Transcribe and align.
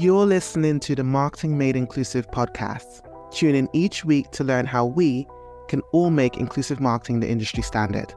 You're 0.00 0.24
listening 0.24 0.80
to 0.80 0.94
the 0.94 1.04
Marketing 1.04 1.58
Made 1.58 1.76
Inclusive 1.76 2.26
podcast. 2.30 3.02
Tune 3.34 3.54
in 3.54 3.68
each 3.74 4.02
week 4.02 4.30
to 4.30 4.42
learn 4.42 4.64
how 4.64 4.86
we 4.86 5.26
can 5.68 5.82
all 5.92 6.08
make 6.08 6.38
inclusive 6.38 6.80
marketing 6.80 7.20
the 7.20 7.28
industry 7.28 7.62
standard. 7.62 8.14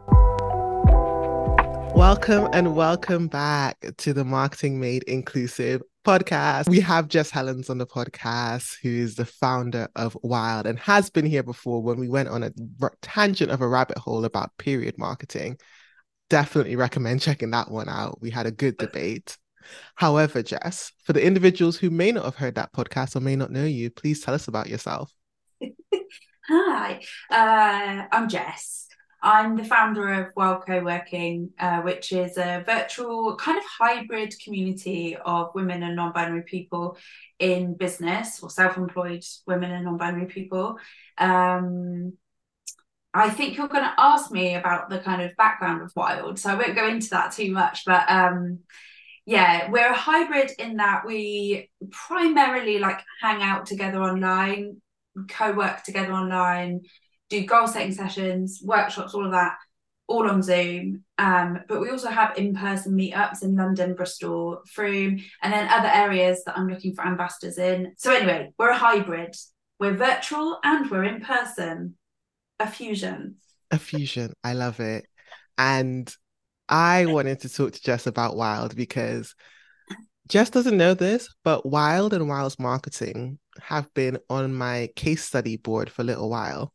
Welcome 1.94 2.48
and 2.54 2.74
welcome 2.74 3.28
back 3.28 3.86
to 3.98 4.14
the 4.14 4.24
Marketing 4.24 4.80
Made 4.80 5.04
Inclusive 5.10 5.82
podcast. 6.06 6.70
We 6.70 6.80
have 6.80 7.10
Jess 7.10 7.30
Hellens 7.30 7.70
on 7.70 7.80
the 7.80 7.86
podcast, 7.86 8.78
who 8.82 8.88
is 8.88 9.16
the 9.16 9.26
founder 9.26 9.90
of 9.98 10.18
Wild 10.24 10.66
and 10.66 10.80
has 10.80 11.10
been 11.10 11.26
here 11.26 11.44
before 11.44 11.84
when 11.84 12.00
we 12.00 12.08
went 12.08 12.30
on 12.30 12.44
a 12.44 12.54
tangent 13.02 13.52
of 13.52 13.60
a 13.60 13.68
rabbit 13.68 13.98
hole 13.98 14.24
about 14.24 14.58
period 14.58 14.98
marketing. 14.98 15.58
Definitely 16.30 16.78
recommend 16.78 17.20
checking 17.20 17.52
that 17.52 17.70
one 17.70 17.90
out. 17.90 18.22
We 18.22 18.30
had 18.30 18.46
a 18.46 18.52
good 18.52 18.78
debate. 18.78 19.38
However, 19.96 20.44
Jess, 20.44 20.92
for 21.04 21.14
the 21.14 21.26
individuals 21.26 21.78
who 21.78 21.90
may 21.90 22.12
not 22.12 22.26
have 22.26 22.36
heard 22.36 22.56
that 22.56 22.74
podcast 22.74 23.16
or 23.16 23.20
may 23.20 23.36
not 23.36 23.52
know 23.52 23.66
you, 23.66 23.90
please 23.90 24.22
tell 24.22 24.34
us 24.34 24.48
about 24.48 24.70
yourself. 24.70 25.12
Hi, 26.50 27.02
uh, 27.30 28.08
I'm 28.12 28.28
Jess. 28.28 28.88
I'm 29.22 29.56
the 29.56 29.64
founder 29.64 30.10
of 30.10 30.34
Wild 30.36 30.66
Co-working, 30.66 31.52
uh, 31.58 31.80
which 31.82 32.12
is 32.12 32.38
a 32.38 32.62
virtual 32.66 33.38
kind 33.38 33.58
of 33.58 33.64
hybrid 33.64 34.36
community 34.44 35.16
of 35.16 35.56
women 35.56 35.82
and 35.82 35.96
non-binary 35.96 36.42
people 36.42 36.98
in 37.40 37.76
business 37.76 38.44
or 38.44 38.50
self-employed 38.50 39.24
women 39.48 39.72
and 39.72 39.86
non-binary 39.86 40.26
people. 40.26 40.78
Um, 41.18 42.18
I 43.14 43.30
think 43.30 43.56
you're 43.56 43.70
going 43.70 43.84
to 43.84 43.94
ask 43.98 44.30
me 44.30 44.56
about 44.56 44.90
the 44.90 45.00
kind 45.00 45.22
of 45.22 45.38
background 45.38 45.84
of 45.84 45.94
Wild, 45.96 46.38
so 46.38 46.50
I 46.50 46.56
won't 46.56 46.76
go 46.76 46.88
into 46.88 47.12
that 47.12 47.32
too 47.32 47.52
much. 47.52 47.86
But 47.86 48.10
um, 48.10 48.60
yeah, 49.26 49.70
we're 49.70 49.92
a 49.92 49.96
hybrid 49.96 50.52
in 50.60 50.78
that 50.78 51.06
we 51.06 51.70
primarily 51.92 52.80
like 52.80 53.02
hang 53.22 53.42
out 53.42 53.66
together 53.66 54.02
online, 54.02 54.82
co-work 55.30 55.84
together 55.84 56.14
online 56.14 56.82
do 57.34 57.46
goal 57.46 57.68
setting 57.68 57.94
sessions, 57.94 58.62
workshops, 58.64 59.14
all 59.14 59.26
of 59.26 59.32
that, 59.32 59.58
all 60.08 60.30
on 60.30 60.42
Zoom. 60.42 61.04
Um, 61.18 61.60
but 61.68 61.82
we 61.82 61.90
also 61.90 62.10
have 62.10 62.38
in 62.38 62.54
person 62.54 62.94
meetups 62.94 63.44
in 63.44 63.56
London, 63.56 63.96
Bristol, 63.96 64.62
Frome, 64.72 65.20
and 65.42 65.54
then 65.54 65.68
other 65.70 65.90
areas 65.92 66.44
that 66.46 66.58
I'm 66.58 66.68
looking 66.68 66.94
for 66.94 67.06
ambassadors 67.06 67.58
in. 67.58 67.94
So, 67.98 68.14
anyway, 68.14 68.52
we're 68.58 68.70
a 68.70 68.78
hybrid. 68.78 69.36
We're 69.80 69.96
virtual 69.96 70.60
and 70.64 70.90
we're 70.90 71.06
in 71.06 71.22
person. 71.22 71.96
A 72.60 72.68
fusion. 72.68 73.38
A 73.72 73.80
fusion. 73.80 74.34
I 74.44 74.54
love 74.54 74.80
it. 74.80 75.06
And 75.58 76.14
I 76.70 77.06
wanted 77.06 77.42
to 77.42 77.50
talk 77.50 77.74
to 77.74 77.82
Jess 77.82 78.08
about 78.08 78.36
Wild 78.36 78.76
because 78.76 79.36
Jess 80.28 80.50
doesn't 80.50 80.78
know 80.78 80.94
this, 80.94 81.34
but 81.44 81.66
Wild 81.66 82.14
and 82.14 82.30
Wild's 82.30 82.60
marketing 82.60 83.40
have 83.62 83.94
been 83.94 84.18
on 84.30 84.54
my 84.54 84.90
case 84.96 85.24
study 85.24 85.58
board 85.58 85.90
for 85.90 86.02
a 86.02 86.06
little 86.06 86.30
while. 86.30 86.74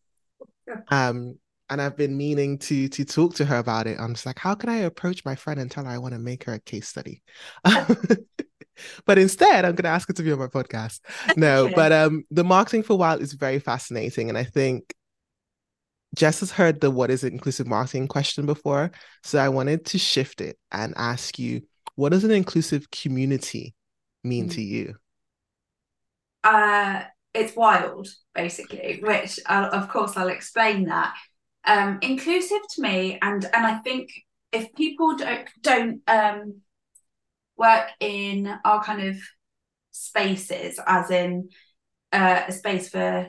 Um, 0.89 1.39
and 1.71 1.83
I've 1.83 1.97
been 1.97 2.17
meaning 2.17 2.59
to 2.61 2.89
to 2.89 3.05
talk 3.05 3.35
to 3.37 3.45
her 3.45 3.59
about 3.59 3.87
it. 3.87 3.99
I'm 3.99 4.15
just 4.15 4.27
like, 4.27 4.39
how 4.39 4.55
can 4.55 4.69
I 4.69 4.79
approach 4.79 5.25
my 5.25 5.35
friend 5.35 5.61
and 5.61 5.71
tell 5.71 5.85
her 5.85 5.91
I 5.91 5.99
want 5.99 6.15
to 6.15 6.21
make 6.21 6.45
her 6.45 6.55
a 6.55 6.61
case 6.61 6.89
study? 6.89 7.23
but 9.05 9.19
instead, 9.19 9.65
I'm 9.65 9.75
going 9.75 9.85
to 9.85 9.89
ask 9.89 10.09
her 10.09 10.15
to 10.15 10.23
be 10.23 10.33
on 10.33 10.39
my 10.39 10.47
podcast. 10.47 11.01
No, 11.37 11.71
but 11.75 11.93
um, 11.93 12.25
the 12.31 12.45
marketing 12.45 12.83
for 12.83 12.97
Wild 12.97 13.21
is 13.21 13.35
very 13.35 13.59
fascinating, 13.59 14.29
and 14.29 14.39
I 14.39 14.45
think 14.45 14.95
Jess 16.15 16.41
has 16.41 16.51
heard 16.51 16.81
the 16.81 16.91
what 16.91 17.11
is 17.11 17.25
inclusive 17.25 17.67
marketing 17.67 18.09
question 18.09 18.47
before, 18.47 18.91
so 19.23 19.39
I 19.39 19.49
wanted 19.49 19.85
to 19.87 19.99
shift 19.99 20.41
it 20.41 20.59
and 20.73 20.95
ask 20.97 21.39
you, 21.39 21.63
what 21.95 22.11
does 22.11 22.25
an 22.25 22.31
inclusive 22.31 22.91
community 22.91 23.75
mean 24.25 24.45
mm-hmm. 24.45 24.55
to 24.55 24.63
you? 24.63 24.95
Uh, 26.45 27.03
it's 27.35 27.55
wild 27.55 28.09
basically 28.35 29.01
which 29.03 29.39
I'll, 29.47 29.73
of 29.73 29.89
course 29.89 30.17
i'll 30.17 30.29
explain 30.29 30.87
that 30.87 31.15
um 31.65 31.99
inclusive 32.03 32.61
to 32.75 32.83
me 32.83 33.19
and 33.21 33.45
and 33.45 33.67
i 33.67 33.79
think 33.79 34.11
if 34.53 34.75
people 34.75 35.17
don't 35.17 35.49
don't 35.63 36.01
um 36.09 36.61
work 37.57 37.89
in 38.01 38.53
our 38.65 38.83
kind 38.83 39.09
of 39.09 39.17
spaces 39.91 40.79
as 40.87 41.11
in 41.11 41.49
uh, 42.13 42.43
a 42.47 42.53
space 42.53 42.89
for 42.89 43.29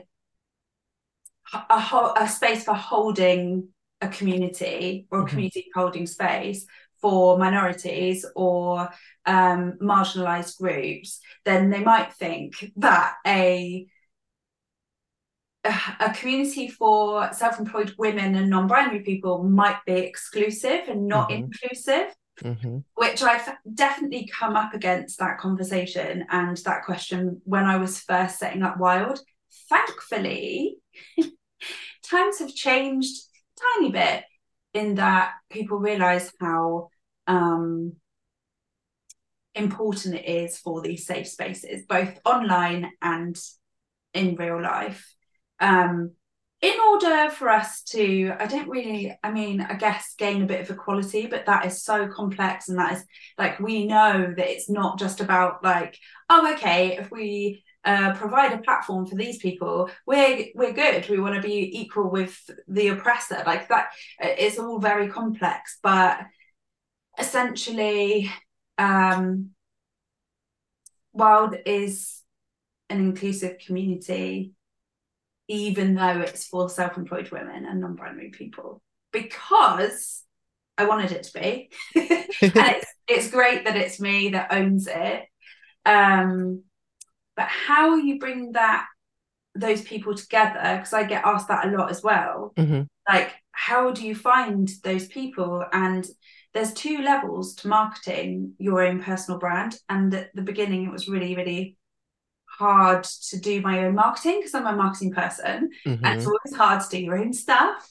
a, 1.52 1.80
ho- 1.80 2.14
a 2.16 2.28
space 2.28 2.64
for 2.64 2.74
holding 2.74 3.68
a 4.00 4.08
community 4.08 5.06
or 5.10 5.18
a 5.18 5.22
mm-hmm. 5.22 5.30
community 5.30 5.66
holding 5.74 6.06
space 6.06 6.66
for 7.00 7.38
minorities 7.38 8.26
or 8.36 8.88
um, 9.26 9.78
marginalized 9.80 10.58
groups, 10.58 11.20
then 11.44 11.70
they 11.70 11.82
might 11.82 12.12
think 12.14 12.72
that 12.76 13.14
a 13.26 13.86
a 15.64 16.10
community 16.14 16.68
for 16.68 17.30
self-employed 17.32 17.94
women 17.98 18.34
and 18.34 18.48
non-binary 18.48 19.00
people 19.00 19.42
might 19.44 19.76
be 19.84 19.92
exclusive 19.92 20.88
and 20.88 21.06
not 21.06 21.28
mm-hmm. 21.28 21.44
inclusive 21.44 22.14
mm-hmm. 22.42 22.78
which 22.94 23.22
i've 23.22 23.46
definitely 23.74 24.26
come 24.32 24.56
up 24.56 24.72
against 24.72 25.18
that 25.18 25.36
conversation 25.36 26.24
and 26.30 26.56
that 26.58 26.82
question 26.86 27.42
when 27.44 27.64
i 27.64 27.76
was 27.76 28.00
first 28.00 28.38
setting 28.38 28.62
up 28.62 28.78
wild 28.78 29.20
thankfully 29.68 30.78
times 32.10 32.38
have 32.38 32.54
changed 32.54 33.16
a 33.56 33.78
tiny 33.78 33.92
bit 33.92 34.24
in 34.74 34.96
that 34.96 35.32
people 35.50 35.78
realize 35.78 36.32
how 36.40 36.88
um, 37.26 37.92
important 39.54 40.14
it 40.14 40.26
is 40.26 40.58
for 40.58 40.80
these 40.80 41.06
safe 41.06 41.26
spaces 41.26 41.84
both 41.88 42.18
online 42.24 42.90
and 43.02 43.36
in 44.14 44.34
real 44.36 44.60
life. 44.60 45.14
Um, 45.60 46.12
in 46.62 46.78
order 46.78 47.30
for 47.30 47.48
us 47.48 47.82
to 47.82 48.32
i 48.38 48.46
don't 48.46 48.68
really 48.68 49.16
i 49.22 49.30
mean 49.30 49.60
i 49.62 49.74
guess 49.74 50.14
gain 50.18 50.42
a 50.42 50.46
bit 50.46 50.60
of 50.60 50.70
equality 50.70 51.26
but 51.26 51.46
that 51.46 51.64
is 51.64 51.82
so 51.82 52.06
complex 52.08 52.68
and 52.68 52.78
that 52.78 52.92
is 52.92 53.04
like 53.38 53.58
we 53.60 53.86
know 53.86 54.32
that 54.36 54.50
it's 54.50 54.68
not 54.68 54.98
just 54.98 55.20
about 55.20 55.64
like 55.64 55.96
oh 56.28 56.52
okay 56.52 56.98
if 56.98 57.10
we 57.10 57.64
uh, 57.84 58.12
provide 58.14 58.52
a 58.52 58.58
platform 58.58 59.06
for 59.06 59.14
these 59.14 59.38
people 59.38 59.88
we're 60.06 60.46
we're 60.54 60.72
good 60.72 61.08
we 61.08 61.18
want 61.18 61.34
to 61.34 61.40
be 61.40 61.80
equal 61.80 62.10
with 62.10 62.38
the 62.68 62.88
oppressor 62.88 63.42
like 63.46 63.68
that 63.68 63.90
it's 64.18 64.58
all 64.58 64.78
very 64.78 65.08
complex 65.08 65.78
but 65.82 66.20
essentially 67.18 68.30
um 68.76 69.50
wild 71.12 71.56
is 71.64 72.22
an 72.90 73.00
inclusive 73.00 73.58
community 73.64 74.52
even 75.48 75.94
though 75.94 76.20
it's 76.20 76.46
for 76.46 76.68
self-employed 76.68 77.30
women 77.30 77.64
and 77.64 77.80
non-binary 77.80 78.30
people 78.30 78.82
because 79.12 80.22
I 80.80 80.86
wanted 80.86 81.12
it 81.12 81.24
to 81.24 81.32
be. 81.38 81.70
and 81.94 82.26
it's, 82.40 82.94
it's 83.06 83.30
great 83.30 83.64
that 83.64 83.76
it's 83.76 84.00
me 84.00 84.30
that 84.30 84.52
owns 84.52 84.88
it. 84.90 85.24
Um, 85.84 86.62
but 87.36 87.46
how 87.48 87.96
you 87.96 88.18
bring 88.18 88.52
that 88.52 88.86
those 89.54 89.82
people 89.82 90.14
together, 90.14 90.76
because 90.76 90.92
I 90.92 91.04
get 91.04 91.24
asked 91.24 91.48
that 91.48 91.66
a 91.66 91.76
lot 91.76 91.90
as 91.90 92.02
well. 92.02 92.52
Mm-hmm. 92.56 92.82
Like, 93.08 93.32
how 93.52 93.90
do 93.90 94.06
you 94.06 94.14
find 94.14 94.70
those 94.84 95.08
people? 95.08 95.64
And 95.72 96.06
there's 96.54 96.72
two 96.72 97.02
levels 97.02 97.54
to 97.56 97.68
marketing 97.68 98.54
your 98.58 98.82
own 98.82 99.02
personal 99.02 99.38
brand. 99.38 99.76
And 99.88 100.14
at 100.14 100.34
the 100.34 100.42
beginning, 100.42 100.84
it 100.84 100.92
was 100.92 101.08
really, 101.08 101.34
really 101.34 101.76
hard 102.46 103.04
to 103.04 103.38
do 103.38 103.60
my 103.60 103.84
own 103.84 103.94
marketing 103.94 104.38
because 104.38 104.54
I'm 104.54 104.66
a 104.66 104.76
marketing 104.76 105.12
person 105.12 105.70
mm-hmm. 105.86 106.04
and 106.04 106.18
it's 106.18 106.26
always 106.26 106.54
hard 106.56 106.82
to 106.82 106.88
do 106.88 107.02
your 107.02 107.18
own 107.18 107.32
stuff. 107.32 107.88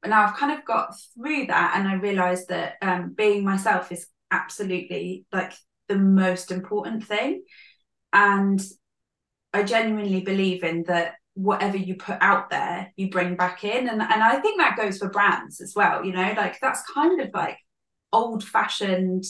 But 0.00 0.10
now 0.10 0.24
I've 0.24 0.36
kind 0.36 0.58
of 0.58 0.64
got 0.64 0.94
through 1.14 1.46
that 1.46 1.74
and 1.76 1.86
I 1.86 1.94
realized 1.94 2.48
that 2.48 2.74
um, 2.82 3.14
being 3.16 3.44
myself 3.44 3.92
is 3.92 4.08
absolutely 4.30 5.24
like 5.32 5.52
the 5.88 5.96
most 5.96 6.50
important 6.50 7.04
thing. 7.04 7.44
And 8.12 8.60
I 9.52 9.62
genuinely 9.62 10.20
believe 10.20 10.64
in 10.64 10.84
that 10.84 11.14
whatever 11.34 11.76
you 11.76 11.96
put 11.96 12.18
out 12.20 12.50
there, 12.50 12.92
you 12.96 13.10
bring 13.10 13.36
back 13.36 13.64
in. 13.64 13.88
And, 13.88 14.02
and 14.02 14.22
I 14.22 14.38
think 14.40 14.58
that 14.58 14.76
goes 14.76 14.98
for 14.98 15.08
brands 15.08 15.60
as 15.60 15.74
well, 15.74 16.04
you 16.04 16.12
know, 16.12 16.34
like 16.36 16.58
that's 16.60 16.82
kind 16.92 17.20
of 17.20 17.30
like 17.32 17.58
old 18.12 18.44
fashioned 18.44 19.24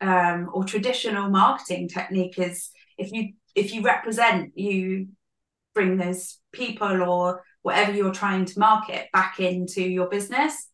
um, 0.00 0.50
or 0.52 0.64
traditional 0.64 1.30
marketing 1.30 1.88
technique 1.88 2.38
is 2.38 2.70
if 2.98 3.12
you 3.12 3.32
if 3.54 3.72
you 3.72 3.82
represent, 3.82 4.52
you 4.56 5.08
bring 5.74 5.96
those 5.96 6.38
people 6.52 7.02
or 7.02 7.44
whatever 7.62 7.92
you're 7.92 8.12
trying 8.12 8.44
to 8.44 8.58
market 8.58 9.08
back 9.12 9.38
into 9.38 9.82
your 9.82 10.08
business. 10.08 10.68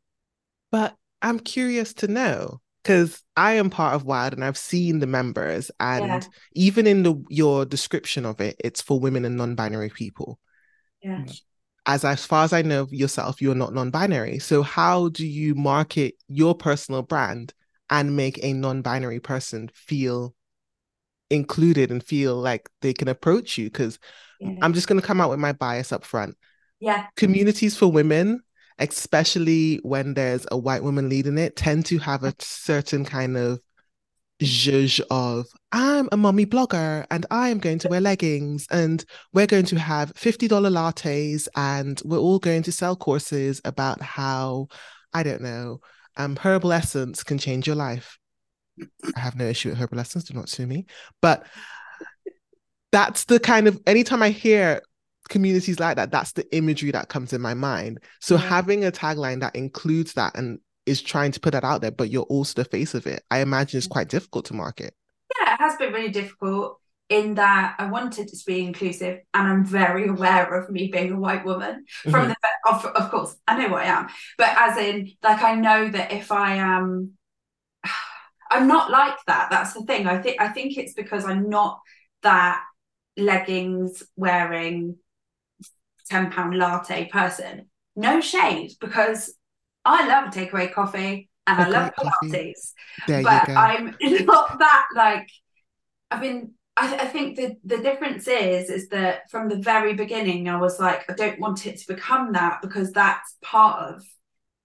But 0.73 0.97
I'm 1.21 1.39
curious 1.39 1.93
to 1.95 2.09
know 2.09 2.61
because 2.83 3.23
I 3.37 3.55
am 3.55 3.71
part 3.71 3.95
of 3.95 4.05
Wild 4.05 4.33
and 4.35 4.45
I've 4.45 4.59
seen 4.59 4.99
the 4.99 5.07
members, 5.07 5.71
and 5.81 6.05
yeah. 6.07 6.21
even 6.55 6.87
in 6.87 7.03
the 7.03 7.23
your 7.29 7.65
description 7.65 8.25
of 8.27 8.41
it, 8.41 8.57
it's 8.63 8.81
for 8.83 8.99
women 9.01 9.25
and 9.25 9.37
non-binary 9.37 9.91
people. 9.91 10.39
Yeah. 11.03 11.25
As 11.87 12.05
as 12.05 12.25
far 12.27 12.45
as 12.45 12.53
I 12.53 12.63
know 12.63 12.87
yourself, 12.91 13.41
you're 13.43 13.55
not 13.55 13.75
non-binary. 13.75 14.39
So 14.39 14.63
how 14.63 15.09
do 15.09 15.27
you 15.27 15.55
market 15.55 16.15
your 16.29 16.55
personal 16.55 17.03
brand 17.03 17.55
and 17.89 18.17
make 18.17 18.39
a 18.43 18.53
non-binary 18.53 19.21
person 19.21 19.71
feel 19.75 20.35
included 21.31 21.91
and 21.91 22.03
feel 22.03 22.37
like 22.37 22.69
they 22.83 22.93
can 22.93 23.09
approach 23.09 23.57
you 23.57 23.67
because 23.67 23.99
Yeah. 24.41 24.57
I'm 24.63 24.73
just 24.75 24.89
going 24.89 25.01
to 25.01 25.07
come 25.07 25.21
out 25.21 25.31
with 25.31 25.39
my 25.39 25.53
bias 25.53 25.93
up 25.93 26.05
front. 26.05 26.37
yeah. 26.81 27.07
Communities 27.17 27.77
for 27.77 27.91
women, 27.91 28.41
especially 28.81 29.77
when 29.83 30.15
there's 30.15 30.47
a 30.51 30.59
white 30.59 30.83
woman 30.83 31.09
leading 31.09 31.39
it, 31.39 31.57
tend 31.57 31.87
to 31.87 31.99
have 31.99 32.25
a 32.25 32.35
certain 32.39 33.05
kind 33.05 33.37
of 33.37 33.61
zhuzh 34.41 35.01
of 35.11 35.47
I'm 35.71 36.09
a 36.13 36.17
mommy 36.17 36.47
blogger 36.47 37.07
and 37.11 37.27
I'm 37.31 37.59
going 37.59 37.79
to 37.81 37.89
wear 37.89 38.01
leggings 38.01 38.67
and 38.71 39.05
we're 39.33 39.47
going 39.47 39.67
to 39.67 39.79
have 39.79 40.15
$50 40.15 40.49
lattes 40.49 41.47
and 41.55 42.01
we're 42.05 42.19
all 42.19 42.39
going 42.39 42.63
to 42.63 42.73
sell 42.73 42.97
courses 42.97 43.61
about 43.65 44.01
how, 44.01 44.69
I 45.13 45.23
don't 45.23 45.43
know, 45.43 45.81
um, 46.17 46.37
herbal 46.37 46.73
essence 46.73 47.23
can 47.23 47.39
change 47.39 47.67
your 47.67 47.77
life. 47.77 48.19
I 49.15 49.21
have 49.21 49.37
no 49.37 49.45
issue 49.45 49.69
with 49.69 49.79
herbal 49.79 50.01
essence, 50.01 50.25
do 50.25 50.35
not 50.35 50.49
sue 50.49 50.67
me. 50.67 50.87
But 51.21 51.47
that's 52.93 53.25
the 53.25 53.39
kind 53.39 53.69
of 53.69 53.79
anytime 53.87 54.23
I 54.23 54.31
hear 54.31 54.81
communities 55.31 55.81
like 55.81 55.97
that, 55.97 56.11
that's 56.11 56.33
the 56.33 56.55
imagery 56.55 56.91
that 56.91 57.09
comes 57.09 57.33
in 57.33 57.41
my 57.41 57.55
mind. 57.55 58.01
So 58.21 58.37
Yeah. 58.37 58.43
having 58.49 58.85
a 58.85 58.93
tagline 58.93 59.41
that 59.41 59.57
includes 59.57 60.13
that 60.15 60.37
and 60.37 60.59
is 60.87 61.01
trying 61.03 61.33
to 61.33 61.41
put 61.41 61.53
that 61.53 61.65
out 61.65 61.81
there, 61.81 61.91
but 61.91 62.11
you're 62.11 62.25
also 62.25 62.63
the 62.63 62.69
face 62.69 62.95
of 62.95 63.07
it, 63.07 63.23
I 63.31 63.41
imagine 63.41 63.79
it's 63.79 63.87
quite 63.87 64.09
difficult 64.09 64.45
to 64.47 64.55
market. 64.55 64.95
Yeah, 65.41 65.55
it 65.55 65.61
has 65.61 65.77
been 65.77 65.93
really 65.93 66.11
difficult 66.11 66.79
in 67.09 67.35
that 67.35 67.75
I 67.79 67.87
wanted 67.91 68.29
it 68.29 68.39
to 68.39 68.45
be 68.47 68.65
inclusive, 68.65 69.21
and 69.35 69.49
I'm 69.49 69.65
very 69.65 70.07
aware 70.09 70.55
of 70.55 70.71
me 70.71 70.89
being 70.93 71.13
a 71.13 71.19
white 71.19 71.45
woman. 71.45 71.85
From 72.11 72.29
Mhm. 72.29 72.29
the 72.29 72.37
of, 72.69 72.85
of 72.85 73.11
course, 73.11 73.37
I 73.49 73.57
know 73.59 73.69
what 73.69 73.83
I 73.85 73.89
am, 73.89 74.09
but 74.39 74.51
as 74.57 74.77
in, 74.79 75.11
like, 75.23 75.43
I 75.43 75.55
know 75.55 75.89
that 75.89 76.13
if 76.13 76.31
I 76.31 76.57
am, 76.57 77.17
I'm 78.51 78.69
not 78.69 78.91
like 78.91 79.17
that. 79.27 79.51
That's 79.51 79.75
the 79.75 79.83
thing. 79.83 80.07
I 80.07 80.21
think 80.23 80.41
I 80.41 80.49
think 80.49 80.77
it's 80.79 80.95
because 80.95 81.25
I'm 81.25 81.49
not 81.49 81.81
that 82.23 82.63
leggings 83.17 84.03
wearing 84.17 84.97
ten 86.11 86.31
pound 86.31 86.57
latte 86.57 87.07
person. 87.07 87.67
No 87.97 88.21
shade, 88.21 88.73
because 88.81 89.35
I 89.85 90.07
love 90.07 90.33
takeaway 90.33 90.73
coffee 90.73 91.29
and 91.47 91.61
I 91.61 91.69
love. 91.69 91.93
Pilates 91.95 92.73
but. 93.07 93.49
I'm 93.57 93.97
not 94.27 94.59
that 94.59 94.87
like 94.95 95.29
I 96.11 96.21
mean 96.21 96.55
I, 96.77 96.97
I 96.97 97.07
think 97.07 97.37
the 97.37 97.57
the 97.65 97.79
difference 97.79 98.29
is 98.29 98.71
is 98.71 98.89
that 98.89 99.31
from 99.31 99.49
the 99.49 99.57
very 99.57 99.95
beginning 99.95 100.49
I 100.49 100.61
was 100.61 100.79
like 100.79 101.09
I 101.11 101.15
don't 101.15 101.41
want 101.41 101.67
it 101.67 101.79
to 101.79 101.95
become 101.95 102.33
that 102.33 102.63
because 102.63 102.93
that's 102.93 103.37
part 103.43 103.95
of 103.95 104.05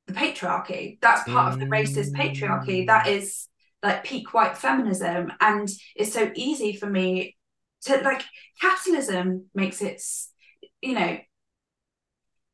the 0.08 0.14
patriarchy 0.14 1.00
that's 1.02 1.28
part 1.30 1.52
of 1.54 1.60
the 1.60 1.66
racist 1.66 2.12
patriarchy 2.14 2.86
that 2.88 3.06
Mm. 3.08 3.48
like 3.84 4.04
peak 4.04 4.34
white 4.34 4.58
feminism 4.58 5.32
and 5.42 5.70
it's 5.96 6.14
so 6.14 6.32
easy 6.36 6.76
for 6.76 6.88
me 6.88 7.36
to 7.84 7.98
like 7.98 8.24
capitalism 8.62 9.46
makes 9.54 9.82
it 9.82 10.02
you 10.82 10.94
know 10.94 11.18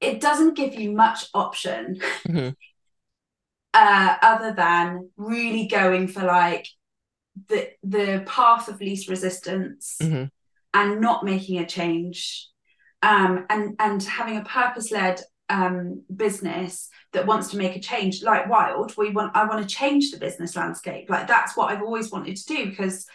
it 0.02 0.20
doesn't 0.20 0.56
give 0.58 0.74
you 0.76 0.92
much 0.92 1.26
option 1.34 2.00
Mhm. 2.28 2.56
uh, 3.74 4.16
other 4.22 4.54
than 4.54 5.10
really 5.18 5.68
going 5.68 6.08
for 6.08 6.24
like 6.24 6.68
the 7.48 7.70
the 7.84 8.24
path 8.26 8.68
of 8.68 8.82
least 8.82 9.08
resistance 9.08 9.98
Mhm. 10.02 10.30
and 10.74 11.02
not 11.02 11.24
making 11.24 11.60
a 11.60 11.66
change 11.66 12.48
um, 13.02 13.46
and 13.50 13.76
and 13.80 14.04
having 14.04 14.38
a 14.38 14.44
purpose-led 14.44 15.22
um, 15.50 16.04
business 16.16 16.88
that 17.14 17.26
wants 17.26 17.50
to 17.50 17.58
make 17.58 17.76
a 17.76 17.80
change 17.80 18.24
like 18.24 18.48
wild 18.50 18.96
we 18.98 19.10
want 19.12 19.36
i 19.36 19.46
want 19.46 19.62
to 19.68 19.76
change 19.76 20.12
the 20.12 20.18
business 20.20 20.56
landscape 20.56 21.10
like 21.10 21.28
that's 21.28 21.58
what 21.58 21.70
i've 21.72 21.82
always 21.82 22.10
wanted 22.10 22.38
to 22.38 22.46
do 22.46 22.70
because 22.70 23.06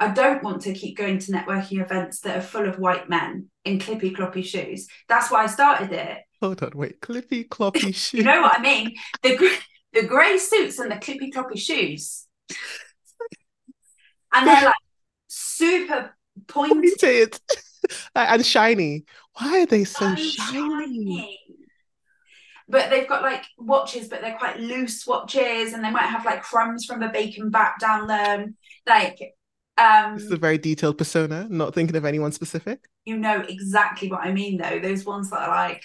i 0.00 0.08
don't 0.08 0.42
want 0.42 0.62
to 0.62 0.72
keep 0.74 0.96
going 0.96 1.18
to 1.20 1.30
networking 1.30 1.80
events 1.80 2.18
that 2.20 2.36
are 2.36 2.40
full 2.40 2.68
of 2.68 2.80
white 2.80 3.08
men 3.08 3.48
in 3.64 3.78
clippy 3.78 4.12
cloppy 4.16 4.44
shoes 4.44 4.88
that's 5.08 5.30
why 5.30 5.44
i 5.44 5.46
started 5.46 5.92
it 5.92 6.18
Hold 6.44 6.62
on, 6.62 6.72
wait. 6.74 7.00
Clippy 7.00 7.48
cloppy 7.48 7.94
shoes. 7.94 8.12
you 8.12 8.22
know 8.22 8.42
what 8.42 8.58
I 8.58 8.62
mean? 8.62 8.94
The 9.22 9.50
the 9.92 10.02
grey 10.06 10.36
suits 10.38 10.78
and 10.78 10.90
the 10.90 10.96
clippy 10.96 11.32
cloppy 11.32 11.58
shoes, 11.58 12.26
and 14.32 14.46
they're 14.46 14.64
like 14.64 14.74
super 15.28 16.14
pointed, 16.46 16.98
Pointed 17.00 17.40
and 18.14 18.44
shiny. 18.44 19.04
Why 19.38 19.62
are 19.62 19.66
they 19.66 19.84
so 19.84 20.14
so 20.14 20.16
shiny? 20.16 20.86
shiny. 20.86 21.40
But 22.68 22.90
they've 22.90 23.08
got 23.08 23.22
like 23.22 23.44
watches, 23.58 24.08
but 24.08 24.20
they're 24.20 24.38
quite 24.38 24.58
loose 24.58 25.06
watches, 25.06 25.72
and 25.72 25.84
they 25.84 25.90
might 25.90 26.06
have 26.06 26.24
like 26.24 26.42
crumbs 26.42 26.84
from 26.84 27.02
a 27.02 27.10
bacon 27.10 27.50
back 27.50 27.78
down 27.78 28.06
them. 28.06 28.56
Like, 28.86 29.18
um, 29.76 30.14
This 30.14 30.24
is 30.24 30.32
a 30.32 30.36
very 30.36 30.58
detailed 30.58 30.98
persona, 30.98 31.46
not 31.50 31.74
thinking 31.74 31.96
of 31.96 32.04
anyone 32.04 32.32
specific. 32.32 32.88
you 33.04 33.18
know 33.18 33.40
exactly 33.48 34.10
what 34.10 34.20
I 34.20 34.32
mean, 34.32 34.56
though. 34.56 34.78
Those 34.78 35.04
ones 35.04 35.30
that 35.30 35.40
are 35.40 35.48
like, 35.48 35.84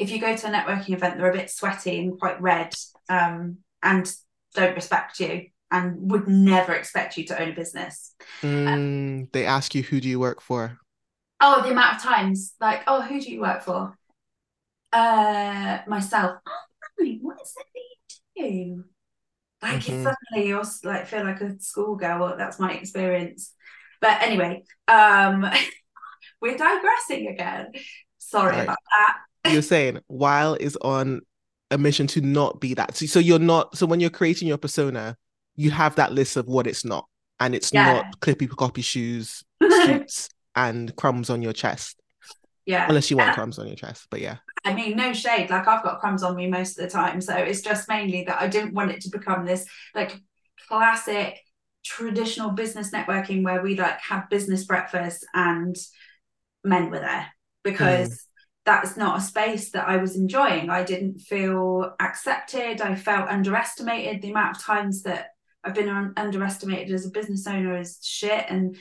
if 0.00 0.10
you 0.10 0.18
go 0.20 0.34
to 0.34 0.46
a 0.46 0.50
networking 0.50 0.94
event, 0.94 1.18
they're 1.18 1.30
a 1.30 1.36
bit 1.36 1.50
sweaty 1.50 2.00
and 2.00 2.18
quite 2.18 2.40
red, 2.40 2.74
um, 3.08 3.58
and 3.82 4.12
don't 4.54 4.74
respect 4.74 5.20
you 5.20 5.46
and 5.70 6.10
would 6.10 6.26
never 6.26 6.72
expect 6.74 7.16
you 7.16 7.24
to 7.26 7.40
own 7.40 7.50
a 7.50 7.54
business. 7.54 8.14
Mm, 8.42 9.30
they 9.32 9.46
ask 9.46 9.74
you, 9.74 9.82
who 9.82 10.00
do 10.00 10.08
you 10.08 10.18
work 10.18 10.40
for? 10.40 10.78
Oh, 11.40 11.62
the 11.62 11.70
amount 11.70 11.96
of 11.96 12.02
times, 12.02 12.54
like, 12.60 12.82
oh, 12.86 13.02
who 13.02 13.20
do 13.20 13.30
you 13.30 13.40
work 13.40 13.62
for? 13.62 13.96
Uh, 14.92 15.78
myself. 15.86 16.40
Oh, 17.00 17.04
right, 17.04 17.18
what 17.22 17.38
is 17.40 17.54
it 17.56 17.66
that 18.36 18.44
you 18.44 18.50
do? 18.76 18.84
Like, 19.62 19.82
Mhm. 19.82 20.04
suddenly 20.04 20.48
you're 20.48 20.64
like 20.84 21.06
feel 21.06 21.24
like 21.24 21.40
a 21.40 21.58
schoolgirl. 21.60 22.20
Well, 22.20 22.36
that's 22.38 22.58
my 22.60 22.72
experience. 22.74 23.54
But 24.00 24.22
anyway, 24.22 24.64
um, 24.88 25.46
we're 26.42 26.56
digressing 26.58 27.28
again. 27.28 27.72
Sorry 28.18 28.56
Right. 28.56 28.64
about 28.64 28.78
that. 28.96 29.18
You're 29.52 29.62
saying 29.62 30.00
Wild 30.08 30.58
is 30.60 30.76
on 30.82 31.20
a 31.70 31.78
mission 31.78 32.06
to 32.08 32.20
not 32.20 32.60
be 32.60 32.74
that. 32.74 32.96
So, 32.96 33.06
so 33.06 33.18
you're 33.18 33.38
not, 33.38 33.76
so 33.76 33.86
when 33.86 34.00
you're 34.00 34.10
creating 34.10 34.48
your 34.48 34.58
persona, 34.58 35.16
you 35.56 35.70
have 35.70 35.94
that 35.96 36.12
list 36.12 36.36
of 36.36 36.46
what 36.46 36.66
it's 36.66 36.84
not. 36.84 37.06
And 37.38 37.54
it's 37.54 37.72
Yeah. 37.72 37.84
not 37.92 38.20
clippy 38.20 38.48
cloppy 38.48 38.82
shoes, 38.84 39.44
suits, 39.62 40.28
and 40.56 40.94
crumbs 40.96 41.30
on 41.30 41.42
your 41.42 41.52
chest. 41.52 41.96
yeah. 42.66 42.86
Unless 42.88 43.10
you 43.10 43.16
want 43.16 43.28
And- 43.28 43.34
crumbs 43.36 43.58
on 43.58 43.66
your 43.66 43.76
chest. 43.76 44.06
But 44.10 44.20
yeah. 44.20 44.36
I 44.64 44.74
mean, 44.74 44.96
no 44.96 45.12
shade. 45.12 45.48
Like 45.48 45.66
I've 45.66 45.82
got 45.82 46.00
crumbs 46.00 46.22
on 46.22 46.36
me 46.36 46.46
most 46.48 46.78
of 46.78 46.84
the 46.84 46.90
time, 46.90 47.20
so 47.22 47.34
it's 47.34 47.62
just 47.62 47.88
mainly 47.88 48.24
that 48.24 48.40
I 48.42 48.46
didn't 48.48 48.74
want 48.74 48.90
it 48.90 49.00
to 49.02 49.10
become 49.10 49.46
this 49.46 49.64
like 49.94 50.20
classic 50.68 51.38
traditional 51.84 52.50
business 52.50 52.90
networking 52.90 53.42
where 53.42 53.62
we 53.62 53.74
like 53.76 53.98
have 54.00 54.28
business 54.28 54.64
breakfast 54.64 55.24
and 55.34 55.74
men 56.62 56.90
were 56.90 56.98
there 57.00 57.28
because 57.64 58.26
that's 58.70 58.96
not 58.96 59.18
a 59.18 59.20
space 59.20 59.72
that 59.72 59.88
I 59.88 59.96
was 59.96 60.14
enjoying. 60.14 60.70
I 60.70 60.84
didn't 60.84 61.18
feel 61.18 61.92
accepted. 61.98 62.80
I 62.80 62.94
felt 62.94 63.28
underestimated. 63.28 64.22
The 64.22 64.30
amount 64.30 64.56
of 64.56 64.62
times 64.62 65.02
that 65.02 65.30
I've 65.64 65.74
been 65.74 65.88
un- 65.88 66.12
underestimated 66.16 66.94
as 66.94 67.04
a 67.04 67.10
business 67.10 67.48
owner 67.48 67.80
is 67.80 67.98
shit 68.00 68.44
and 68.48 68.76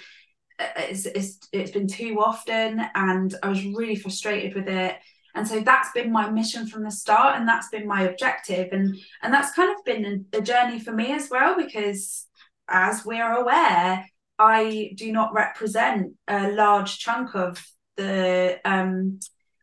uh, 0.59 0.67
it's, 0.77 1.07
it's 1.07 1.39
it's 1.51 1.71
been 1.71 1.87
too 1.87 2.19
often 2.19 2.85
and 2.93 3.33
I 3.41 3.49
was 3.49 3.65
really 3.65 3.95
frustrated 3.95 4.53
with 4.53 4.67
it 4.67 4.95
and 5.33 5.47
so 5.47 5.59
that's 5.61 5.91
been 5.91 6.11
my 6.11 6.29
mission 6.29 6.67
from 6.67 6.83
the 6.83 6.91
start 6.91 7.37
and 7.37 7.47
that's 7.47 7.69
been 7.69 7.87
my 7.87 8.03
objective 8.03 8.69
and 8.71 8.95
and 9.23 9.33
that's 9.33 9.55
kind 9.55 9.75
of 9.75 9.83
been 9.85 10.25
a, 10.33 10.41
journey 10.41 10.79
for 10.79 10.91
me 10.91 11.13
as 11.13 11.29
well 11.31 11.57
because 11.57 12.27
as 12.69 13.03
we're 13.03 13.33
aware 13.33 14.05
I 14.37 14.91
do 14.95 15.11
not 15.11 15.33
represent 15.33 16.13
a 16.27 16.51
large 16.51 16.99
chunk 16.99 17.35
of 17.35 17.61
the 17.97 18.59
um, 18.63 19.19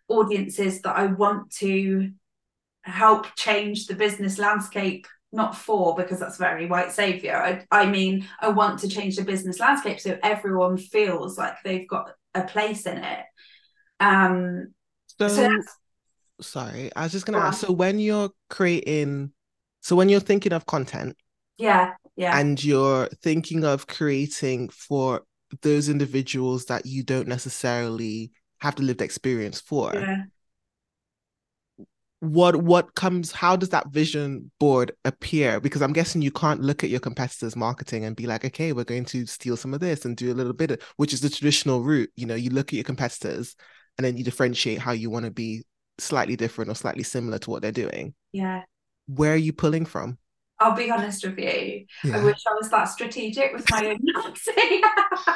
audiences 0.09 0.83
that 0.83 0.97
I 0.97 1.07
want 1.07 1.51
to 1.57 2.11
help 2.83 3.27
change 3.37 3.87
the 3.87 3.95
business 3.95 4.39
landscape 4.39 5.07
not 5.33 5.57
for 5.57 5.95
because 5.97 6.21
that's 6.21 6.39
very 6.39 6.67
white 6.67 6.93
savior. 6.93 7.37
I, 7.37 7.65
I 7.71 7.87
mean 7.87 8.27
i 8.41 8.49
want 8.49 8.79
to 8.81 8.89
change 8.89 9.17
the 9.17 9.25
business 9.25 9.59
landscape 9.59 10.01
so 10.01 10.19
everyone 10.23 10.79
feels 10.79 11.37
like 11.37 11.55
they've 11.65 11.89
got 11.89 12.13
a 12.35 12.45
place 12.45 12.87
in 12.87 12.99
it. 12.99 13.25
Um 14.01 14.75
So, 15.19 15.29
so 15.29 15.51
sorry, 16.41 16.91
I 16.95 17.03
was 17.03 17.13
just 17.13 17.27
gonna 17.27 17.39
Go 17.39 17.45
ask. 17.45 17.67
So 17.67 17.73
when 17.73 17.99
you're 17.99 18.31
creating, 18.51 19.33
so 19.81 19.97
when 19.97 20.09
you're 20.09 20.21
thinking 20.21 20.53
of 20.53 20.67
content 20.67 21.17
yeah 21.59 21.95
yeah. 22.17 22.39
and 22.39 22.63
you're 22.63 23.09
thinking 23.23 23.65
of 23.65 23.87
creating 23.87 24.69
for 24.71 25.23
those 25.63 25.89
individuals 25.89 26.67
that 26.67 26.87
you 26.87 27.03
don't 27.03 27.29
necessarily 27.29 28.33
have 28.61 28.77
the 28.77 28.83
lived 28.83 29.03
experience 29.03 29.61
for, 29.61 29.95
yeah. 29.95 30.25
What 32.21 32.57
what 32.57 32.95
comes 32.95 33.31
how 33.31 33.57
does 33.57 33.69
that 33.69 33.89
vision 33.89 34.51
board 34.59 34.93
appear? 35.05 35.61
Because 35.61 35.83
i'm 35.83 35.93
guessing 35.93 36.23
you 36.23 36.31
can't 36.31 36.63
look 36.63 36.83
at 36.83 36.89
your 36.89 36.99
competitors 36.99 37.55
marketing 37.55 38.07
and 38.07 38.17
be 38.17 38.27
like 38.27 38.43
okay 38.43 38.73
we're 38.73 38.85
going 38.85 39.05
to 39.05 39.27
steal 39.27 39.55
some 39.55 39.75
of 39.75 39.81
this 39.81 40.07
and 40.07 40.17
do 40.17 40.33
a 40.33 40.35
little 40.35 40.55
bit 40.55 40.71
of, 40.71 40.81
which 40.97 41.13
is 41.13 41.21
the 41.21 41.29
traditional 41.29 41.83
route. 41.83 42.11
You 42.17 42.25
know 42.25 42.35
you 42.35 42.49
look 42.51 42.69
at 42.69 42.73
your 42.73 42.85
competitors 42.85 43.55
and 43.99 44.05
then 44.05 44.17
you 44.17 44.25
differentiate 44.25 44.79
how 44.79 44.93
you 44.93 45.11
want 45.11 45.27
to 45.27 45.31
be 45.31 45.65
slightly 45.99 46.37
different 46.37 46.71
or 46.71 46.75
slightly 46.75 47.03
similar 47.03 47.39
to 47.39 47.51
what 47.51 47.61
they're 47.61 47.71
doing. 47.71 48.15
Yeah. 48.33 48.63
Where 49.07 49.35
are 49.35 49.37
you 49.37 49.53
pulling 49.53 49.85
from 49.85 50.19
I'll 50.59 50.75
be 50.77 50.91
honest 50.91 51.25
with 51.25 51.39
you. 51.39 51.87
Yeah. 52.03 52.21
I 52.21 52.25
wish 52.25 52.39
I 52.49 52.55
was 52.55 52.71
that 52.71 52.85
strategic 52.85 53.53
with 53.53 53.69
my 53.71 53.87
own 53.87 53.99
marketing. 54.03 54.81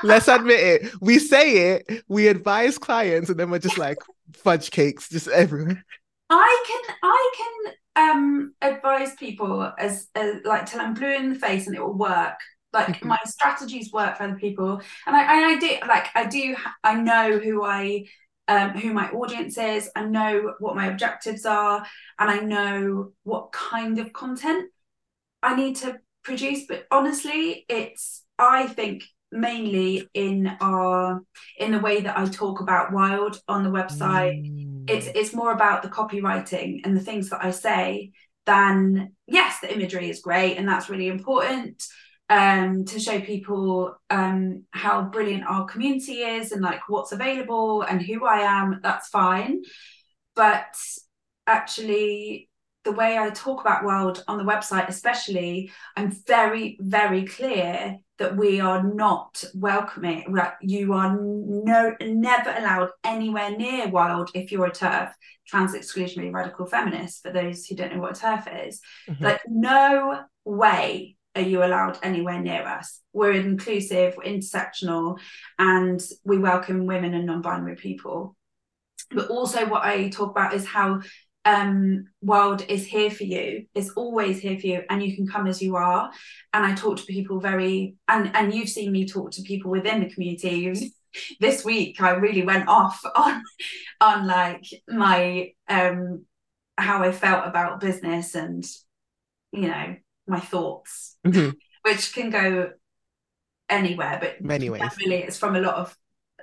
Let's 0.02 0.28
admit 0.28 0.60
it. 0.60 0.92
We 1.00 1.18
say 1.18 1.74
it, 1.74 2.04
we 2.08 2.28
advise 2.28 2.78
clients, 2.78 3.28
and 3.28 3.38
then 3.38 3.50
we're 3.50 3.58
just 3.58 3.76
like 3.78 3.98
fudge 4.32 4.70
cakes 4.70 5.08
just 5.08 5.28
everywhere. 5.28 5.84
I 6.28 6.64
can 6.66 6.96
I 7.02 7.32
can 7.36 7.74
um 7.96 8.54
advise 8.62 9.14
people 9.16 9.72
as, 9.78 10.08
as 10.14 10.36
like 10.44 10.66
till 10.66 10.80
I'm 10.80 10.94
blue 10.94 11.12
in 11.14 11.30
the 11.32 11.38
face 11.38 11.66
and 11.66 11.76
it 11.76 11.80
will 11.82 11.96
work. 11.96 12.34
Like 12.72 13.00
Mhm. 13.00 13.08
my 13.08 13.18
strategies 13.26 13.92
work 13.92 14.16
for 14.16 14.22
other 14.24 14.36
people, 14.36 14.80
and 15.06 15.16
I 15.16 15.22
and 15.22 15.44
I 15.56 15.58
do 15.58 15.86
like 15.88 16.06
I 16.14 16.26
do 16.26 16.56
I 16.84 16.94
know 16.94 17.38
who 17.38 17.64
I 17.64 18.04
um 18.46 18.70
who 18.70 18.92
my 18.92 19.10
audience 19.10 19.58
is. 19.58 19.90
I 19.96 20.04
know 20.04 20.54
what 20.60 20.76
my 20.76 20.86
objectives 20.86 21.44
are, 21.46 21.84
and 22.18 22.30
I 22.30 22.38
know 22.38 23.12
what 23.24 23.50
kind 23.52 23.98
of 23.98 24.12
content 24.12 24.70
I 25.42 25.56
need 25.56 25.76
to 25.76 25.98
produce. 26.22 26.66
But 26.66 26.86
honestly, 26.90 27.64
it's 27.68 28.24
I 28.38 28.66
think 28.66 29.04
mainly 29.32 30.08
in 30.14 30.50
our 30.60 31.22
in 31.58 31.72
the 31.72 31.78
way 31.78 32.00
that 32.00 32.18
I 32.18 32.26
talk 32.26 32.60
about 32.60 32.92
wild 32.92 33.40
on 33.46 33.62
the 33.62 33.70
website 33.70 34.42
Mm. 34.42 34.90
it's 34.90 35.06
it's 35.14 35.32
more 35.34 35.52
about 35.52 35.82
the 35.82 35.88
copywriting 35.88 36.80
and 36.84 36.96
the 36.96 37.00
things 37.00 37.30
that 37.30 37.44
I 37.44 37.52
say 37.52 38.10
than 38.46 39.12
yes, 39.28 39.60
the 39.60 39.72
imagery 39.72 40.10
is 40.10 40.20
great 40.20 40.56
and 40.56 40.66
that's 40.66 40.90
really 40.90 41.08
important 41.08 41.84
um 42.28 42.84
to 42.86 42.98
show 42.98 43.20
people 43.20 43.94
um 44.10 44.64
how 44.72 45.02
brilliant 45.02 45.44
our 45.44 45.64
community 45.66 46.22
is 46.22 46.50
and 46.52 46.62
like 46.62 46.80
what's 46.88 47.12
available 47.12 47.82
and 47.82 48.02
who 48.02 48.24
I 48.26 48.40
am 48.40 48.80
that's 48.82 49.08
fine 49.08 49.62
but 50.34 50.74
actually 51.46 52.49
the 52.84 52.92
way 52.92 53.18
I 53.18 53.30
talk 53.30 53.60
about 53.60 53.84
Wild 53.84 54.24
on 54.26 54.38
the 54.38 54.44
website 54.44 54.88
especially 54.88 55.70
I'm 55.96 56.12
very 56.26 56.78
very 56.80 57.24
clear 57.26 57.98
that 58.18 58.36
we 58.36 58.60
are 58.60 58.82
not 58.82 59.42
welcoming 59.54 60.34
you 60.62 60.92
are 60.92 61.16
no 61.20 61.94
never 62.00 62.50
allowed 62.50 62.90
anywhere 63.04 63.56
near 63.56 63.88
wild 63.88 64.30
if 64.34 64.52
you're 64.52 64.66
a 64.66 64.72
turf 64.72 65.10
trans 65.46 65.74
exclusionary 65.74 66.32
radical 66.32 66.66
feminist 66.66 67.22
for 67.22 67.32
those 67.32 67.66
who 67.66 67.74
don't 67.74 67.92
know 67.94 68.00
what 68.00 68.16
a 68.16 68.20
turf 68.20 68.46
is. 68.66 68.80
Mhm. 69.08 69.20
like 69.20 69.40
no 69.48 70.20
way 70.44 71.16
are 71.36 71.42
you 71.42 71.62
allowed 71.62 71.98
anywhere 72.02 72.40
near 72.40 72.66
us. 72.66 73.00
We're 73.12 73.32
inclusive 73.32 74.14
we're 74.16 74.24
intersectional 74.24 75.18
and 75.58 76.00
we 76.24 76.38
welcome 76.38 76.86
women 76.86 77.14
and 77.14 77.26
non-binary 77.26 77.76
people. 77.76 78.36
But 79.12 79.28
also 79.28 79.66
what 79.66 79.84
i 79.84 80.08
talk 80.08 80.30
about 80.30 80.54
is 80.54 80.66
how 80.66 81.00
um 81.50 82.04
wild 82.20 82.60
is 82.68 82.86
here 82.86 83.10
for 83.10 83.24
you 83.24 83.66
It's 83.74 83.90
always 83.90 84.38
here 84.40 84.58
for 84.60 84.66
you 84.66 84.82
and 84.88 85.02
you 85.02 85.16
can 85.16 85.26
come 85.26 85.46
as 85.46 85.60
you 85.62 85.76
are 85.76 86.10
and 86.52 86.64
i 86.64 86.74
talk 86.74 86.96
to 86.98 87.04
people 87.16 87.40
very 87.40 87.94
and 88.08 88.34
and 88.36 88.54
you've 88.54 88.68
seen 88.68 88.92
me 88.92 89.06
talk 89.06 89.30
to 89.32 89.42
people 89.42 89.70
within 89.70 90.00
the 90.00 90.10
community 90.12 90.92
this 91.40 91.64
week 91.64 92.00
i 92.00 92.10
really 92.10 92.44
went 92.52 92.68
off 92.68 93.00
on 93.16 93.42
on 94.00 94.26
like 94.26 94.64
my 94.88 95.52
um 95.68 96.24
how 96.78 97.02
i 97.02 97.10
felt 97.12 97.46
about 97.46 97.80
business 97.80 98.34
and 98.34 98.64
you 99.52 99.66
know 99.68 99.96
my 100.26 100.40
thoughts 100.40 101.16
Mhm. 101.26 101.54
which 101.82 102.12
can 102.14 102.30
go 102.30 102.70
anywhere 103.68 104.18
but 104.20 104.40
Many 104.40 104.70
ways. 104.70 104.82
generally 104.82 105.22
it's 105.24 105.38
from 105.38 105.54
a 105.56 105.60
lot 105.60 105.76
of 105.76 105.96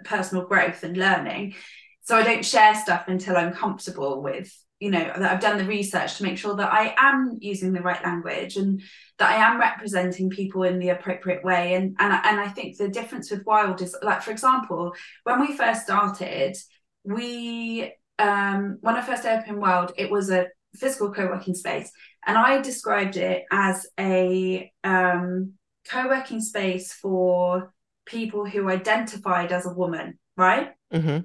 personal 0.03 0.45
growth 0.45 0.83
and 0.83 0.95
learning 0.97 1.55
so 2.03 2.15
i 2.17 2.23
don't 2.23 2.45
share 2.45 2.75
stuff 2.75 3.03
until 3.07 3.35
i'm 3.37 3.53
comfortable 3.53 4.21
with 4.21 4.51
you 4.79 4.91
know 4.91 4.99
that 4.99 5.31
i've 5.31 5.39
done 5.39 5.57
the 5.57 5.65
research 5.65 6.17
to 6.17 6.23
make 6.23 6.37
sure 6.37 6.55
that 6.55 6.71
i 6.71 6.93
am 6.97 7.37
using 7.41 7.73
the 7.73 7.81
right 7.81 8.03
language 8.03 8.57
and 8.57 8.81
that 9.17 9.31
i 9.31 9.35
am 9.35 9.59
representing 9.59 10.29
people 10.29 10.63
in 10.63 10.79
the 10.79 10.89
appropriate 10.89 11.43
way. 11.43 11.73
And 11.73 11.95
and, 11.99 12.13
I- 12.13 12.21
and 12.29 12.39
i 12.39 12.47
think 12.47 12.77
the 12.77 12.87
difference 12.89 13.31
with 13.31 13.45
wild 13.45 13.81
is 13.81 13.95
like 14.03 14.21
for 14.21 14.31
example 14.31 14.93
when 15.23 15.39
we 15.41 15.57
first 15.57 15.83
started 15.83 16.55
we 17.03 17.93
um 18.19 18.77
when 18.81 18.95
i 18.95 19.01
first 19.01 19.25
opened 19.25 19.59
wild 19.59 19.93
it 19.97 20.11
was 20.11 20.29
a 20.29 20.47
physical 20.75 21.11
co-working 21.11 21.55
space. 21.55 21.91
And 22.25 22.37
i 22.37 22.61
described 22.61 23.17
it 23.17 23.45
as 23.51 23.87
a 23.99 24.71
um 24.83 25.53
co-working 25.89 26.41
space 26.41 26.93
for 26.93 27.73
people 28.05 28.45
who 28.45 28.69
identified 28.69 29.51
as 29.51 29.65
a 29.65 29.73
woman 29.73 30.19
right? 30.35 30.69
Hmm 30.91 31.19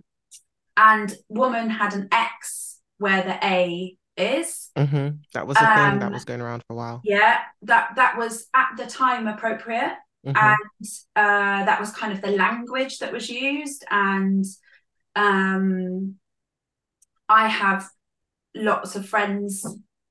and 0.77 1.15
woman 1.29 1.69
had 1.69 1.93
an 1.93 2.09
X 2.11 2.72
where 2.99 3.23
the 3.23 3.39
A 3.47 3.97
is. 4.17 4.71
hmm 4.77 5.09
That 5.35 5.47
was 5.47 5.57
a 5.57 5.61
thing 5.61 5.99
that 5.99 6.07
Um, 6.07 6.13
was 6.13 6.25
going 6.25 6.41
around 6.41 6.63
for 6.67 6.75
a 6.75 6.77
while. 6.77 7.01
Yeah, 7.05 7.39
that 7.63 7.97
that 7.97 8.17
was 8.17 8.47
at 8.55 8.71
the 8.77 8.87
time 8.87 9.27
appropriate, 9.27 9.97
Mhm. 10.27 10.35
and 10.35 10.87
uh, 11.17 11.65
that 11.65 11.81
was 11.81 11.93
kind 11.93 12.13
of 12.13 12.21
the 12.23 12.31
language 12.31 12.99
that 12.99 13.13
was 13.13 13.29
used. 13.29 13.85
And 13.91 14.45
um, 15.17 16.17
I 17.29 17.49
have 17.49 17.89
lots 18.55 18.97
of 18.97 19.09
friends 19.09 19.65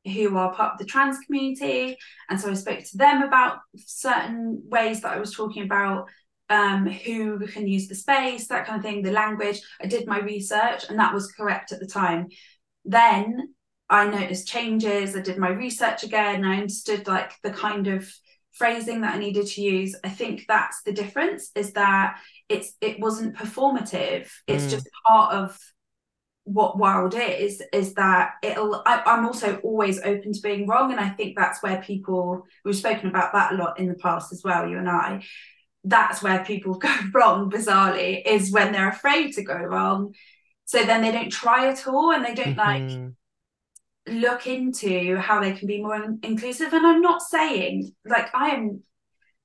who 0.05 0.35
are 0.35 0.53
part 0.53 0.73
of 0.73 0.79
the 0.79 0.85
trans 0.85 1.19
community, 1.25 1.97
and 2.29 2.39
so 2.39 2.49
I 2.49 2.55
spoke 2.55 2.83
to 2.83 2.97
them 2.97 3.21
about 3.21 3.59
certain 3.77 4.63
ways 4.65 5.01
that 5.01 5.13
I 5.13 5.19
was 5.19 5.33
talking 5.33 5.63
about 5.63 6.09
um, 6.49 6.85
who 6.87 7.47
can 7.47 7.67
use 7.67 7.87
the 7.87 7.95
space, 7.95 8.47
that 8.47 8.65
kind 8.65 8.79
of 8.79 8.83
thing, 8.83 9.03
the 9.03 9.11
language. 9.11 9.61
I 9.81 9.85
did 9.87 10.07
my 10.07 10.19
research, 10.19 10.89
and 10.89 10.99
that 10.99 11.13
was 11.13 11.31
correct 11.31 11.71
at 11.71 11.79
the 11.79 11.87
time. 11.87 12.27
Then 12.85 13.53
I 13.89 14.07
noticed 14.07 14.47
changes. 14.47 15.15
I 15.15 15.21
did 15.21 15.37
my 15.37 15.49
research 15.49 16.03
again. 16.03 16.45
I 16.45 16.57
understood 16.61 17.07
like 17.07 17.33
the 17.43 17.51
kind 17.51 17.87
of 17.87 18.09
phrasing 18.53 19.01
that 19.01 19.15
I 19.15 19.19
needed 19.19 19.47
to 19.47 19.61
use. 19.61 19.95
I 20.03 20.09
think 20.09 20.45
that's 20.47 20.81
the 20.83 20.91
difference 20.93 21.51
is 21.55 21.73
that 21.73 22.19
it's 22.49 22.73
it 22.81 22.99
wasn't 22.99 23.35
performative. 23.35 24.29
It's 24.47 24.65
Mm. 24.65 24.71
just 24.71 24.89
part 25.07 25.33
of 25.33 25.57
what 26.43 26.77
wild 26.77 27.13
is 27.13 27.61
is 27.71 27.93
that 27.93 28.31
it'll 28.41 28.81
I, 28.87 29.03
i'm 29.05 29.27
also 29.27 29.57
always 29.57 30.01
open 30.01 30.33
to 30.33 30.41
being 30.41 30.67
wrong 30.67 30.91
and 30.91 30.99
i 30.99 31.07
think 31.07 31.37
that's 31.37 31.61
where 31.61 31.81
people 31.83 32.45
we've 32.65 32.75
spoken 32.75 33.09
about 33.09 33.33
that 33.33 33.53
a 33.53 33.55
lot 33.55 33.79
in 33.79 33.87
the 33.87 33.93
past 33.93 34.33
as 34.33 34.41
well 34.43 34.67
you 34.67 34.79
and 34.79 34.89
i 34.89 35.23
that's 35.83 36.23
where 36.23 36.43
people 36.43 36.73
go 36.79 36.93
wrong 37.13 37.49
bizarrely 37.51 38.23
is 38.25 38.51
when 38.51 38.71
they're 38.71 38.89
afraid 38.89 39.33
to 39.33 39.43
go 39.43 39.55
wrong 39.55 40.13
so 40.71 40.83
then 40.85 41.01
they 41.01 41.11
don't 41.11 41.29
try 41.31 41.67
at 41.67 41.85
all 41.85 42.11
and 42.13 42.23
they 42.23 42.33
don't 42.33 42.55
like 42.55 42.83
Mhm. 42.83 43.13
look 44.07 44.47
into 44.47 45.17
how 45.17 45.41
they 45.41 45.51
can 45.53 45.67
be 45.67 45.81
more 45.81 45.95
in- 46.01 46.19
inclusive 46.23 46.73
and 46.73 46.85
i'm 46.87 47.01
not 47.01 47.21
saying 47.21 47.91
like 48.05 48.29
i 48.33 48.49
am 48.49 48.81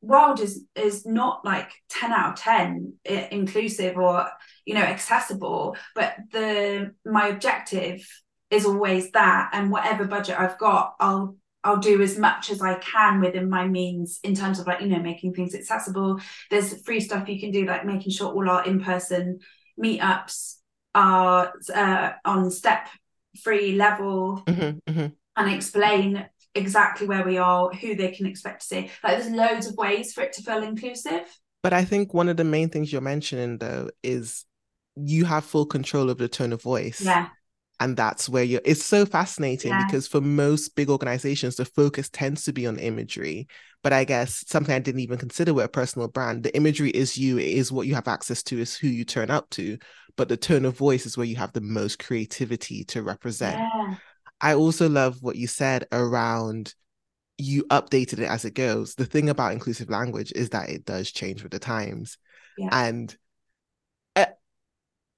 wild 0.01 0.39
is 0.41 0.65
is 0.75 1.05
not 1.05 1.45
like 1.45 1.71
10 1.89 2.13
out 2.13 2.31
of 2.33 2.39
10 2.39 2.95
i- 3.09 3.29
inclusive 3.33 3.97
or 3.99 4.27
you 4.65 4.75
know 4.75 4.83
accessible 4.95 5.77
but 5.95 6.15
the 6.33 6.95
my 7.05 7.27
objective 7.29 7.99
is 8.51 8.65
always 8.65 9.11
that 9.11 9.51
and 9.53 9.71
whatever 9.71 10.05
budget 10.05 10.39
i've 10.39 10.59
got 10.59 10.95
i'll 11.01 11.37
I'll 11.65 11.79
do 11.79 12.01
as 12.01 12.17
much 12.17 12.49
as 12.51 12.63
I 12.63 12.75
can 12.77 13.21
within 13.21 13.51
my 13.51 13.67
means 13.67 14.21
in 14.23 14.37
terms 14.37 14.61
of 14.61 14.69
like 14.69 14.81
you 14.83 14.87
know 14.87 15.01
making 15.01 15.35
things 15.35 15.53
accessible. 15.53 16.21
There's 16.49 16.81
free 16.87 17.01
stuff 17.01 17.29
you 17.29 17.41
can 17.41 17.51
do 17.51 17.65
like 17.67 17.85
making 17.85 18.13
sure 18.13 18.33
all 18.33 18.49
our 18.49 18.65
in-person 18.65 19.41
meetups 19.77 20.56
are 20.97 21.53
uh, 21.75 22.13
on 22.25 22.51
step 22.51 22.89
free 23.43 23.73
level 23.77 24.43
Mhm. 24.47 24.81
Mhm. 24.89 25.13
and 25.37 25.53
explain 25.53 26.27
exactly 26.55 27.07
where 27.07 27.23
we 27.23 27.37
are, 27.37 27.69
who 27.71 27.95
they 27.95 28.11
can 28.11 28.25
expect 28.27 28.63
to 28.63 28.67
see. 28.67 28.91
Like 29.05 29.19
there's 29.19 29.31
loads 29.31 29.67
of 29.67 29.77
ways 29.77 30.15
for 30.15 30.23
it 30.23 30.33
to 30.35 30.43
feel 30.43 30.63
inclusive. 30.63 31.23
But 31.63 31.75
I 31.75 31.85
think 31.85 32.15
one 32.15 32.29
of 32.31 32.37
the 32.37 32.45
main 32.45 32.71
things 32.71 32.91
you're 32.91 33.03
mentioning 33.03 33.59
though 33.59 33.91
is 34.03 34.45
you 34.97 35.27
have 35.27 35.45
full 35.45 35.67
control 35.67 36.09
of 36.09 36.17
the 36.17 36.29
tone 36.29 36.53
of 36.55 36.63
voice. 36.63 37.05
Yeah, 37.05 37.29
And 37.79 37.95
that's 37.95 38.27
where 38.29 38.45
you're, 38.45 38.63
it's 38.65 38.85
so 38.85 39.05
fascinating 39.05 39.73
Yeah. 39.73 39.85
because 39.85 40.07
for 40.09 40.23
most 40.23 40.75
big 40.77 40.89
organizations, 40.89 41.57
the 41.57 41.67
focus 41.67 42.09
tends 42.09 42.45
to 42.45 42.53
be 42.53 42.67
on 42.67 42.79
imagery. 42.79 43.49
But 43.83 43.93
I 43.93 44.05
guess 44.05 44.45
something 44.49 44.75
I 44.75 44.79
didn't 44.79 45.03
even 45.03 45.19
consider 45.19 45.53
with 45.53 45.67
a 45.67 45.69
personal 45.69 46.09
brand, 46.09 46.43
the 46.43 46.57
imagery 46.57 46.91
is 46.91 47.19
you, 47.19 47.37
it 47.39 47.47
is 47.49 47.71
what 47.71 47.87
you 47.87 47.95
have 47.95 48.09
access 48.09 48.43
to, 48.45 48.59
is 48.59 48.75
who 48.75 48.89
you 48.89 49.05
turn 49.05 49.31
up 49.31 49.51
to. 49.51 49.77
But 50.17 50.29
the 50.29 50.37
tone 50.37 50.65
of 50.65 50.77
voice 50.77 51.07
is 51.07 51.17
where 51.17 51.27
you 51.27 51.37
have 51.37 51.53
the 51.53 51.61
most 51.61 51.99
creativity 51.99 52.85
to 52.85 53.03
represent. 53.03 53.59
yeah, 53.59 53.97
I 54.41 54.55
also 54.55 54.89
love 54.89 55.23
what 55.23 55.37
you 55.37 55.47
said 55.47 55.87
around 55.93 56.75
you 57.39 57.65
updated 57.65 58.19
it 58.19 58.29
as 58.29 58.45
it 58.45 58.55
goes. 58.55 58.95
The 58.95 59.05
thing 59.05 59.29
about 59.29 59.53
inclusive 59.53 59.91
language 59.91 60.33
is 60.35 60.51
that 60.51 60.71
it 60.71 60.85
does 60.85 61.11
change 61.11 61.43
with 61.43 61.53
the 61.53 61.59
times. 61.59 62.19
Yeah. 62.57 62.69
And 62.73 63.17
uh, 64.15 64.27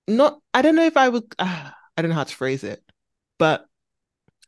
not, 0.07 0.41
I 0.53 0.63
don't 0.63 0.75
know 0.75 0.87
if 0.87 0.97
I 0.97 1.09
would, 1.09 1.25
uh, 1.39 1.71
I 1.97 2.03
don't 2.03 2.11
know 2.11 2.17
how 2.17 2.25
to 2.25 2.35
phrase 2.35 2.65
it, 2.65 2.83
but, 3.39 3.67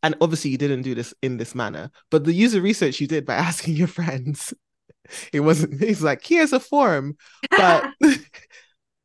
and 0.03 0.15
obviously 0.21 0.51
you 0.51 0.59
didn't 0.59 0.83
do 0.83 0.95
this 0.95 1.13
in 1.21 1.37
this 1.37 1.55
manner, 1.55 1.91
but 2.11 2.25
the 2.25 2.33
user 2.33 2.61
research 2.61 3.01
you 3.01 3.07
did 3.07 3.27
by 3.27 3.35
asking 3.37 3.75
your 3.75 3.89
friends, 3.89 4.55
it 5.33 5.41
wasn't, 5.41 5.83
it's 5.83 6.01
like, 6.01 6.25
here's 6.25 6.53
a 6.53 6.61
form, 6.61 7.17
but, 7.51 7.91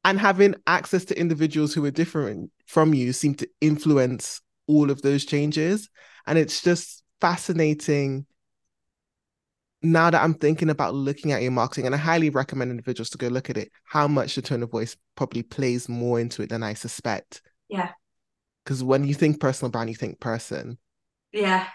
and 0.06 0.20
having 0.20 0.56
access 0.68 1.04
to 1.06 1.20
individuals 1.20 1.74
who 1.74 1.84
are 1.84 1.92
different 1.92 2.52
from 2.68 2.94
you 2.94 3.12
seem 3.12 3.34
to 3.36 3.50
influence 3.60 4.40
all 4.68 4.92
of 4.92 5.02
those 5.02 5.26
changes. 5.26 5.90
And 6.28 6.38
it's 6.38 6.62
just 6.62 7.04
fascinating 7.20 8.28
now 9.82 10.10
that 10.10 10.24
I'm 10.24 10.34
thinking 10.34 10.70
about 10.70 10.96
looking 10.96 11.32
at 11.32 11.42
your 11.42 11.52
marketing, 11.52 11.86
and 11.86 11.94
I 11.94 11.98
highly 11.98 12.30
recommend 12.30 12.72
individuals 12.72 13.10
to 13.12 13.18
go 13.18 13.28
look 13.28 13.50
at 13.50 13.58
it, 13.58 13.72
how 13.84 14.08
much 14.08 14.36
the 14.36 14.42
tone 14.42 14.64
of 14.64 14.72
voice 14.72 14.96
probably 15.16 15.44
plays 15.44 15.90
more 15.90 16.20
into 16.20 16.42
it 16.42 16.50
than 16.50 16.64
I 16.64 16.74
suspect. 16.74 17.42
Yeah. 17.68 17.92
Because 18.64 18.84
when 18.84 19.04
you 19.04 19.14
think 19.14 19.40
personal 19.40 19.70
brand, 19.70 19.90
you 19.90 19.96
think 19.96 20.20
person. 20.20 20.78
Yeah. 21.32 21.68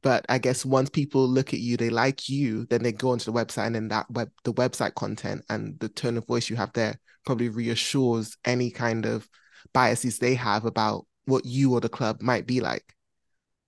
But 0.00 0.24
I 0.28 0.38
guess 0.38 0.64
once 0.64 0.88
people 0.88 1.28
look 1.28 1.52
at 1.52 1.60
you, 1.60 1.76
they 1.76 1.90
like 1.90 2.28
you, 2.28 2.66
then 2.66 2.82
they 2.82 2.92
go 2.92 3.10
onto 3.10 3.30
the 3.30 3.38
website 3.38 3.66
and 3.66 3.74
then 3.74 3.88
that 3.88 4.10
web 4.10 4.30
the 4.44 4.54
website 4.54 4.94
content 4.94 5.44
and 5.50 5.78
the 5.80 5.88
tone 5.88 6.16
of 6.16 6.26
voice 6.26 6.48
you 6.48 6.56
have 6.56 6.72
there 6.72 6.98
probably 7.24 7.48
reassures 7.48 8.36
any 8.44 8.70
kind 8.70 9.06
of 9.06 9.28
biases 9.72 10.18
they 10.18 10.34
have 10.34 10.64
about 10.64 11.06
what 11.26 11.44
you 11.44 11.72
or 11.72 11.80
the 11.80 11.88
club 11.88 12.22
might 12.22 12.46
be 12.46 12.60
like. 12.60 12.94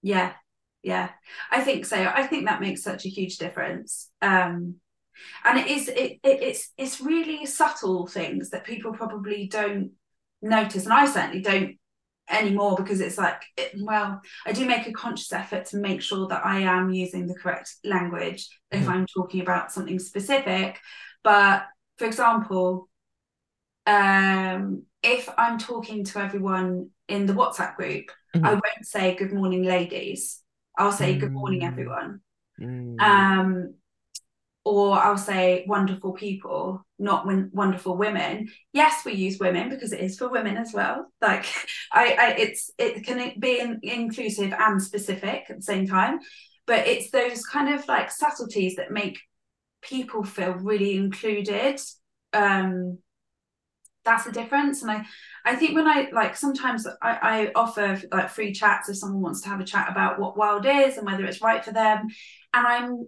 Yeah, 0.03 0.33
yeah, 0.83 1.11
I 1.51 1.63
think 1.63 1.87
so. 1.87 1.97
I 1.97 2.27
think 2.27 2.47
that 2.47 2.61
makes 2.61 2.83
such 2.83 3.07
a 3.07 3.11
huge 3.11 3.39
difference. 3.39 4.11
Um, 4.21 4.77
and 5.45 5.59
it 5.59 5.69
is 5.69 5.89
it, 5.89 6.21
it 6.23 6.43
it's 6.43 6.73
it's 6.77 7.01
really 7.01 7.47
subtle 7.47 8.07
things 8.07 8.51
that 8.51 8.65
people 8.65 8.93
probably 8.93 9.47
don't 9.47 9.93
notice, 10.43 10.85
and 10.85 10.93
I 10.93 11.07
certainly 11.07 11.41
don't 11.41 11.77
anymore 12.31 12.77
because 12.77 13.01
it's 13.01 13.19
like 13.19 13.43
it, 13.57 13.73
well 13.81 14.21
i 14.47 14.53
do 14.53 14.65
make 14.65 14.87
a 14.87 14.93
conscious 14.93 15.33
effort 15.33 15.67
to 15.67 15.77
make 15.77 16.01
sure 16.01 16.27
that 16.27 16.45
i 16.45 16.61
am 16.61 16.91
using 16.91 17.27
the 17.27 17.35
correct 17.35 17.75
language 17.85 18.49
mm-hmm. 18.73 18.83
if 18.83 18.89
i'm 18.89 19.07
talking 19.07 19.43
about 19.43 19.71
something 19.71 19.99
specific 19.99 20.79
but 21.23 21.67
for 21.99 22.07
example 22.07 22.89
um 23.87 24.83
if 25.03 25.29
i'm 25.37 25.59
talking 25.59 26.05
to 26.05 26.19
everyone 26.19 26.89
in 27.09 27.27
the 27.27 27.35
whatsapp 27.35 27.77
group 27.77 28.07
mm-hmm. 28.35 28.47
i 28.47 28.53
won't 28.53 28.65
say 28.83 29.15
good 29.15 29.33
morning 29.33 29.63
ladies 29.63 30.41
i'll 30.79 30.93
say 30.93 31.17
good 31.17 31.33
morning 31.33 31.61
mm. 31.61 31.67
everyone 31.67 32.21
mm. 32.59 33.01
um 33.01 33.75
or 34.65 34.97
I'll 34.97 35.19
say 35.19 35.65
wonderful 35.69 36.13
people, 36.13 36.85
not 36.99 37.27
when, 37.27 37.51
wonderful 37.53 37.99
women. 37.99 38.49
Yes, 38.73 39.05
we 39.05 39.13
use 39.13 39.39
women 39.39 39.69
because 39.69 39.93
it 39.93 40.01
is 40.01 40.17
for 40.17 40.29
women 40.31 40.57
as 40.57 40.73
well. 40.73 41.07
Like 41.21 41.45
I, 41.93 42.17
I 42.19 42.35
it's 42.39 42.71
it 42.79 43.05
can 43.05 43.39
be 43.39 43.61
in, 43.61 43.81
inclusive 43.83 44.55
and 44.59 44.83
specific 44.83 45.45
at 45.51 45.57
the 45.57 45.63
same 45.63 45.87
time, 45.87 46.19
but 46.67 46.87
it's 46.87 47.11
those 47.11 47.45
kind 47.45 47.75
of 47.75 47.87
like 47.87 48.11
subtleties 48.11 48.77
that 48.77 48.91
make 48.91 49.19
people 49.83 50.25
feel 50.25 50.53
really 50.53 50.97
included. 50.97 51.79
Um, 52.33 52.99
that's 54.03 54.25
the 54.25 54.33
difference, 54.33 54.83
and 54.83 54.91
I, 54.91 55.05
I 55.47 55.57
think 55.57 55.75
when 55.75 55.89
I 55.89 56.09
like 56.13 56.37
sometimes 56.37 56.87
I, 57.03 57.19
I 57.23 57.53
offer 57.55 58.01
like 58.13 58.31
free 58.31 58.53
chats 58.53 58.89
if 58.89 58.97
someone 58.97 59.23
wants 59.23 59.41
to 59.43 59.49
have 59.49 59.61
a 59.61 59.65
chat 59.65 59.91
about 59.91 60.19
what 60.19 60.37
wild 60.37 60.67
is 60.67 60.97
and 60.97 61.07
whether 61.07 61.25
it's 61.25 61.41
right 61.41 61.65
for 61.65 61.73
them, 61.73 62.09
and 62.53 62.67
I'm 62.67 63.07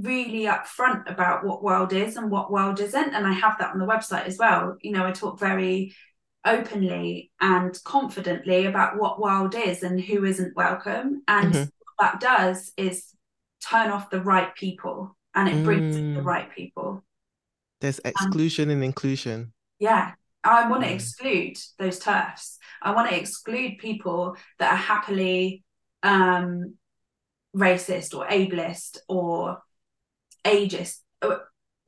really 0.00 0.44
upfront 0.44 1.10
about 1.10 1.44
what 1.44 1.62
wild 1.62 1.92
is 1.92 2.16
and 2.16 2.30
what 2.30 2.50
wild 2.50 2.80
isn't. 2.80 3.14
And 3.14 3.26
i 3.26 3.32
have 3.32 3.58
that 3.58 3.72
on 3.72 3.78
the 3.78 3.86
website 3.86 4.26
as 4.26 4.38
well. 4.38 4.76
You 4.82 4.92
know 4.92 5.06
i 5.06 5.12
talk 5.12 5.38
very 5.38 5.94
openly 6.44 7.30
and 7.40 7.78
confidently 7.84 8.66
about 8.66 8.98
what 8.98 9.20
wild 9.20 9.54
is 9.54 9.82
and 9.82 10.00
who 10.00 10.24
isn't 10.24 10.56
welcome. 10.56 11.22
And 11.28 11.52
mm-hmm. 11.52 11.62
what 11.96 11.96
that 12.00 12.20
does 12.20 12.72
is 12.76 13.04
turn 13.66 13.90
off 13.90 14.10
the 14.10 14.22
right 14.22 14.54
people 14.54 15.16
and 15.34 15.48
it 15.48 15.64
brings 15.64 15.96
mm. 15.96 16.14
the 16.14 16.22
right 16.22 16.50
people. 16.50 17.04
There's 17.80 18.00
exclusion 18.04 18.70
um, 18.70 18.76
and 18.76 18.84
inclusion. 18.84 19.52
Yeah. 19.78 20.12
I 20.44 20.68
want 20.68 20.84
to 20.84 20.88
mm. 20.88 20.94
exclude 20.94 21.58
those 21.78 21.98
turfs. 21.98 22.58
I 22.80 22.92
want 22.92 23.10
to 23.10 23.16
exclude 23.16 23.78
people 23.78 24.36
that 24.58 24.72
are 24.72 24.76
happily 24.76 25.64
um 26.04 26.74
racist 27.56 28.16
or 28.16 28.26
ableist 28.26 28.98
or 29.08 29.58
ageist 30.44 30.98
uh, 31.22 31.36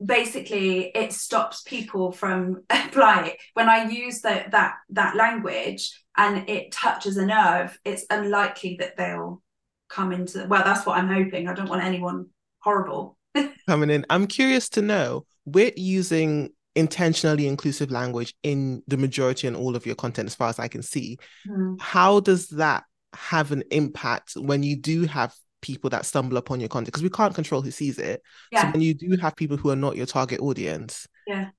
basically 0.03 0.91
it 0.95 1.13
stops 1.13 1.61
people 1.61 2.11
from 2.11 2.63
applying 2.69 3.33
when 3.53 3.69
i 3.69 3.83
use 3.89 4.21
the, 4.21 4.43
that 4.51 4.75
that 4.89 5.15
language 5.15 5.91
and 6.17 6.49
it 6.49 6.71
touches 6.71 7.17
a 7.17 7.25
nerve 7.25 7.77
it's 7.85 8.05
unlikely 8.09 8.77
that 8.79 8.97
they'll 8.97 9.41
come 9.89 10.11
into 10.11 10.45
well 10.47 10.63
that's 10.63 10.85
what 10.85 10.97
i'm 10.97 11.09
hoping. 11.09 11.47
I 11.47 11.53
don't 11.53 11.69
want 11.69 11.83
anyone 11.83 12.27
horrible. 12.59 13.17
Coming 13.67 13.89
in. 13.89 14.05
I'm 14.09 14.27
curious 14.27 14.69
to 14.69 14.81
know 14.81 15.25
we're 15.45 15.71
using 15.75 16.49
intentionally 16.75 17.47
inclusive 17.47 17.91
language 17.91 18.33
in 18.43 18.81
the 18.87 18.97
majority 18.97 19.47
and 19.47 19.57
all 19.57 19.75
of 19.75 19.85
your 19.85 19.95
content 19.95 20.25
as 20.25 20.33
far 20.33 20.47
as 20.47 20.57
i 20.57 20.69
can 20.69 20.81
see 20.81 21.17
mm. 21.45 21.75
how 21.81 22.21
does 22.21 22.47
that 22.47 22.85
have 23.13 23.51
an 23.51 23.61
impact 23.71 24.35
when 24.37 24.63
you 24.63 24.77
do 24.77 25.03
have 25.03 25.35
people 25.61 25.89
that 25.91 26.05
stumble 26.05 26.37
upon 26.37 26.59
your 26.59 26.69
content 26.69 26.87
because 26.87 27.03
we 27.03 27.09
can't 27.09 27.35
control 27.35 27.61
who 27.61 27.71
sees 27.71 27.97
it. 27.99 28.21
Yeah. 28.51 28.63
So 28.63 28.71
when 28.71 28.81
you 28.81 28.93
do 28.93 29.15
have 29.17 29.35
people 29.35 29.57
who 29.57 29.69
are 29.69 29.75
not 29.75 29.95
your 29.95 30.05
target 30.05 30.39
audience, 30.39 31.07
yeah, 31.27 31.49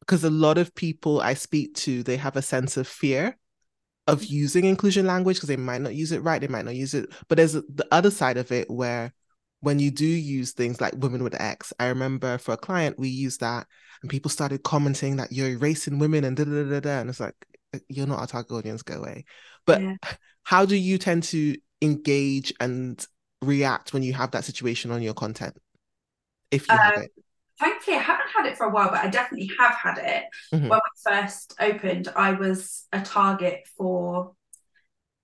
because 0.00 0.24
a 0.24 0.30
lot 0.30 0.58
of 0.58 0.74
people 0.74 1.20
I 1.20 1.34
speak 1.34 1.74
to, 1.76 2.02
they 2.02 2.16
have 2.16 2.36
a 2.36 2.42
sense 2.42 2.76
of 2.76 2.86
fear 2.86 3.36
of 4.06 4.20
mm-hmm. 4.20 4.34
using 4.34 4.64
inclusion 4.64 5.06
language 5.06 5.36
because 5.36 5.48
they 5.48 5.56
might 5.56 5.80
not 5.80 5.94
use 5.94 6.12
it 6.12 6.22
right, 6.22 6.40
they 6.40 6.48
might 6.48 6.64
not 6.64 6.74
use 6.74 6.94
it. 6.94 7.10
But 7.28 7.36
there's 7.36 7.52
the 7.52 7.86
other 7.90 8.10
side 8.10 8.36
of 8.36 8.52
it 8.52 8.70
where 8.70 9.12
when 9.60 9.78
you 9.78 9.90
do 9.90 10.06
use 10.06 10.52
things 10.52 10.80
like 10.80 10.94
women 10.96 11.22
with 11.22 11.40
X, 11.40 11.72
I 11.78 11.86
remember 11.86 12.36
for 12.38 12.52
a 12.52 12.58
client 12.58 12.98
we 12.98 13.08
used 13.08 13.40
that 13.40 13.66
and 14.02 14.10
people 14.10 14.30
started 14.30 14.62
commenting 14.62 15.16
that 15.16 15.32
you're 15.32 15.48
erasing 15.48 15.98
women 15.98 16.24
and 16.24 16.36
da 16.36 16.44
da 16.44 16.64
da 16.64 16.80
da, 16.80 17.00
and 17.00 17.08
it's 17.08 17.20
like 17.20 17.34
you're 17.88 18.06
not 18.06 18.18
our 18.18 18.26
target 18.26 18.52
audience, 18.52 18.82
go 18.82 18.96
away. 18.96 19.24
But 19.66 19.80
yeah. 19.80 19.96
how 20.42 20.66
do 20.66 20.76
you 20.76 20.98
tend 20.98 21.22
to 21.24 21.56
engage 21.80 22.52
and 22.60 23.04
react 23.44 23.92
when 23.92 24.02
you 24.02 24.12
have 24.12 24.30
that 24.32 24.44
situation 24.44 24.90
on 24.90 25.02
your 25.02 25.14
content? 25.14 25.56
If 26.50 26.68
you 26.68 26.74
um, 26.74 26.80
have 26.80 26.98
it. 26.98 27.10
Thankfully, 27.60 27.96
I 27.96 28.00
haven't 28.00 28.30
had 28.34 28.46
it 28.46 28.56
for 28.56 28.66
a 28.66 28.70
while, 28.70 28.90
but 28.90 29.04
I 29.04 29.08
definitely 29.08 29.50
have 29.58 29.74
had 29.74 29.98
it. 29.98 30.24
Mm-hmm. 30.52 30.68
When 30.68 30.80
I 30.80 31.22
first 31.22 31.54
opened, 31.60 32.08
I 32.16 32.32
was 32.32 32.86
a 32.92 33.00
target 33.00 33.68
for 33.76 34.32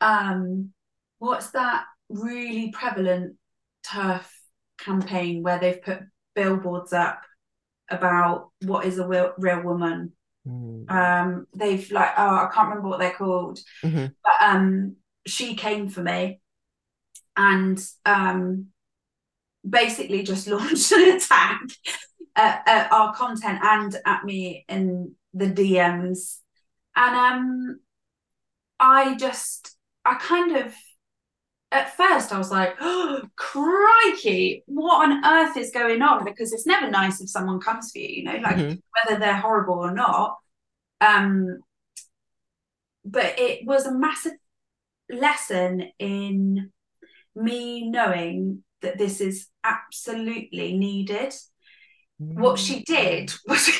um 0.01 0.71
what's 1.19 1.51
that 1.51 1.85
really 2.09 2.71
prevalent 2.71 3.37
turf 3.85 4.33
campaign 4.79 5.43
where 5.43 5.59
they've 5.59 5.83
put 5.83 6.01
billboards 6.35 6.93
up 6.93 7.23
about 7.91 8.51
what 8.63 8.87
is 8.87 8.99
a 8.99 9.07
real, 9.07 9.33
real 9.39 9.63
woman. 9.63 10.13
Mm. 10.47 10.91
Um, 10.91 11.47
they've 11.55 11.91
like 11.93 12.13
oh 12.17 12.37
I 12.37 12.51
can't 12.53 12.69
remember 12.69 12.89
what 12.89 12.99
they're 12.99 13.13
called, 13.13 13.59
mm-hmm. 13.85 14.07
but 14.25 14.35
um, 14.41 14.97
she 15.27 15.55
came 15.55 15.89
for 15.89 16.03
me, 16.03 16.40
and 17.37 17.83
um, 18.05 18.67
basically 19.69 20.23
just 20.23 20.47
launched 20.49 20.93
an 20.93 21.17
attack 21.17 21.61
at, 22.37 22.63
at, 22.67 22.93
our 22.93 23.15
content 23.15 23.61
and 23.63 23.97
at 24.05 24.25
me 24.25 24.65
in 24.69 25.15
the 25.35 25.47
DMs. 25.47 26.39
And 26.97 27.17
um, 27.17 27.81
I 28.79 29.15
just, 29.17 29.77
I 30.05 30.15
kind 30.15 30.57
of, 30.57 30.75
at 31.73 31.97
first 31.97 32.33
I 32.33 32.39
was 32.39 32.51
like, 32.51 32.77
oh, 32.81 33.23
crikey, 33.37 34.65
what 34.67 35.09
on 35.09 35.25
earth 35.25 35.57
is 35.57 35.71
going 35.71 36.03
on? 36.03 36.25
Because 36.25 36.53
it's 36.53 36.67
never 36.67 36.91
nice 36.91 37.21
if 37.21 37.31
someone 37.31 37.61
comes 37.61 37.93
for 37.93 37.99
you, 37.99 38.09
you 38.09 38.25
know, 38.25 38.37
like 38.37 38.57
mm-hmm. 38.57 38.75
whether 39.09 39.21
they're 39.21 39.37
horrible 39.37 39.75
or 39.75 39.93
not. 39.93 40.37
Um, 41.01 41.61
but 43.05 43.39
it 43.39 43.67
was 43.67 43.87
a 43.87 43.95
massive 43.95 44.33
lesson 45.09 45.91
in 45.99 46.71
me 47.35 47.89
knowing 47.91 48.63
that 48.83 48.99
this 48.99 49.21
is 49.21 49.49
absolutely 49.65 50.77
needed. 50.77 51.35
Mm. 52.21 52.39
What 52.39 52.59
she 52.59 52.83
did 52.83 53.33
was 53.47 53.71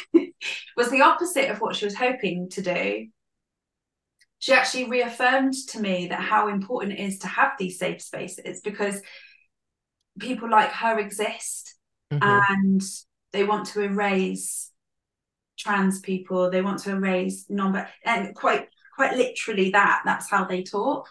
was 0.77 0.91
the 0.91 1.03
opposite 1.03 1.51
of 1.51 1.61
what 1.61 1.77
she 1.77 1.85
was 1.85 1.95
hoping 1.95 2.49
to 2.51 2.63
do. 2.63 3.07
She 4.39 4.53
actually 4.53 4.89
reaffirmed 4.89 5.53
to 5.69 5.81
me 5.81 6.07
that 6.09 6.21
how 6.21 6.49
important 6.49 6.99
it 6.99 7.03
is 7.03 7.19
to 7.19 7.27
have 7.27 7.53
these 7.59 7.79
safe 7.79 8.01
spaces 8.01 8.63
because 8.63 9.03
people 10.19 10.51
like 10.51 10.71
her 10.71 10.99
exist 10.99 11.77
mm-hmm. 12.13 12.23
and 12.23 12.83
they 13.33 13.45
want 13.45 13.67
to 13.69 13.83
erase 13.83 14.71
trans 15.59 16.01
people 16.01 16.51
they 16.51 16.63
want 16.63 16.79
to 16.79 16.91
erase 16.91 17.45
non 17.49 17.87
and 18.05 18.35
quite 18.35 18.67
quite 18.97 19.15
literally 19.17 19.71
that 19.71 20.01
that's 20.05 20.31
how 20.31 20.45
they 20.45 20.63
talk 20.63 21.09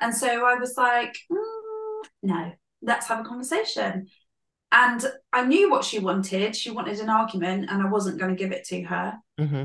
and 0.00 0.14
so 0.14 0.44
i 0.44 0.54
was 0.54 0.74
like 0.76 1.16
mm, 1.30 1.61
no, 2.22 2.52
let's 2.80 3.06
have 3.06 3.20
a 3.20 3.28
conversation. 3.28 4.06
And 4.70 5.04
I 5.32 5.44
knew 5.44 5.70
what 5.70 5.84
she 5.84 5.98
wanted. 5.98 6.56
She 6.56 6.70
wanted 6.70 6.98
an 7.00 7.10
argument, 7.10 7.68
and 7.68 7.82
I 7.82 7.90
wasn't 7.90 8.18
going 8.18 8.34
to 8.34 8.42
give 8.42 8.52
it 8.52 8.64
to 8.68 8.82
her 8.82 9.18
mm-hmm. 9.38 9.64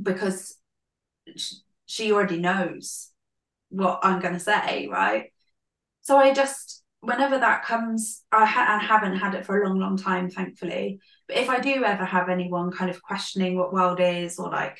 because 0.00 0.56
she 1.86 2.12
already 2.12 2.38
knows 2.38 3.10
what 3.70 4.00
I'm 4.02 4.20
going 4.20 4.34
to 4.34 4.40
say, 4.40 4.88
right? 4.90 5.32
So 6.02 6.16
I 6.16 6.32
just, 6.32 6.84
whenever 7.00 7.38
that 7.38 7.64
comes, 7.64 8.22
I, 8.30 8.44
ha- 8.44 8.78
I 8.80 8.84
haven't 8.84 9.16
had 9.16 9.34
it 9.34 9.46
for 9.46 9.60
a 9.60 9.66
long, 9.66 9.80
long 9.80 9.96
time, 9.96 10.30
thankfully. 10.30 11.00
But 11.26 11.38
if 11.38 11.48
I 11.48 11.58
do 11.58 11.84
ever 11.84 12.04
have 12.04 12.28
anyone 12.28 12.70
kind 12.70 12.90
of 12.90 13.02
questioning 13.02 13.58
what 13.58 13.72
wild 13.72 13.98
is, 14.00 14.38
or 14.38 14.48
like, 14.48 14.78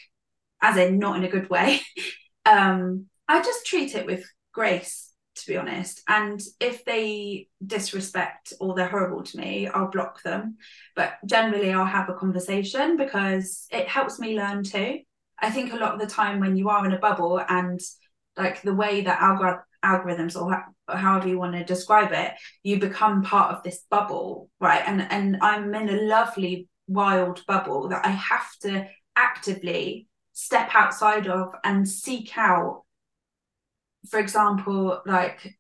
as 0.63 0.77
in 0.77 0.99
not 0.99 1.17
in 1.17 1.25
a 1.25 1.29
good 1.29 1.51
way, 1.51 1.81
um, 2.47 3.07
I 3.27 3.43
just 3.43 3.67
treat 3.67 3.97
it 3.97 4.07
with 4.07 4.25
grace 4.53 5.11
to 5.45 5.53
be 5.53 5.57
honest. 5.57 6.03
And 6.09 6.41
if 6.61 6.85
they 6.85 7.49
disrespect 7.65 8.53
or 8.61 8.75
they're 8.75 8.89
horrible 8.89 9.23
to 9.23 9.39
me, 9.39 9.69
I'll 9.69 9.91
block 9.91 10.23
them. 10.23 10.57
But 10.97 11.15
generally, 11.27 11.73
I'll 11.73 11.85
have 11.85 12.09
a 12.09 12.15
conversation 12.15 12.97
because 12.97 13.67
it 13.71 13.89
helps 13.89 14.19
me 14.19 14.37
learn 14.37 14.65
too. 14.65 15.01
I 15.39 15.51
think 15.51 15.73
a 15.73 15.77
lot 15.77 15.95
of 15.95 16.01
the 16.01 16.07
time 16.07 16.41
when 16.41 16.57
you 16.57 16.69
are 16.69 16.87
in 16.87 16.93
a 16.93 16.99
bubble 16.99 17.41
and 17.49 17.81
like 18.37 18.63
the 18.63 18.75
way 18.75 19.03
that 19.03 19.21
algor- 19.21 19.63
algorithms 19.85 20.41
or, 20.41 20.53
ha- 20.53 20.67
or 20.89 20.97
however 20.97 21.29
you 21.29 21.39
want 21.39 21.55
to 21.55 21.65
describe 21.65 22.13
it, 22.13 22.33
you 22.63 22.79
become 22.79 23.23
part 23.23 23.55
of 23.55 23.63
this 23.63 23.85
bubble, 23.91 24.49
right? 24.61 24.83
And 24.87 25.03
and 25.11 25.37
I'm 25.43 25.75
in 25.75 25.89
a 25.89 26.03
lovely 26.03 26.69
wild 26.87 27.45
bubble 27.47 27.89
that 27.89 28.05
I 28.07 28.11
have 28.11 28.51
to 28.63 28.87
actively 29.17 30.09
step 30.33 30.71
outside 30.75 31.29
of 31.29 31.55
and 31.63 31.89
seek 31.89 32.37
out 32.37 32.84
for 34.09 34.19
example, 34.19 35.03
like 35.07 35.57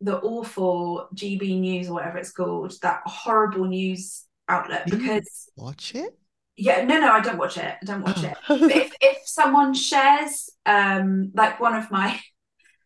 the 0.00 0.18
awful 0.20 1.08
GB 1.14 1.58
News 1.60 1.88
or 1.88 1.94
whatever 1.94 2.18
it's 2.18 2.32
called, 2.32 2.74
that 2.82 3.02
horrible 3.06 3.66
news 3.66 4.24
outlet. 4.48 4.86
Because 4.86 5.50
watch 5.56 5.94
it. 5.94 6.18
Yeah, 6.56 6.84
no, 6.84 6.98
no, 6.98 7.12
I 7.12 7.20
don't 7.20 7.38
watch 7.38 7.58
it. 7.58 7.74
I 7.80 7.84
don't 7.84 8.02
watch 8.02 8.22
it. 8.22 8.36
But 8.48 8.62
if 8.62 8.92
if 9.00 9.18
someone 9.26 9.74
shares, 9.74 10.50
um, 10.64 11.32
like 11.34 11.60
one 11.60 11.74
of 11.74 11.90
my 11.90 12.18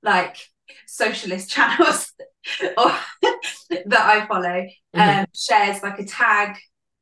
like 0.03 0.37
socialist 0.87 1.51
channels 1.55 2.13
or 2.77 2.93
that 3.87 4.01
I 4.01 4.27
follow, 4.27 4.67
um, 4.95 5.01
mm-hmm. 5.01 5.25
shares 5.35 5.83
like 5.83 6.01
a 6.01 6.05
tag 6.05 6.57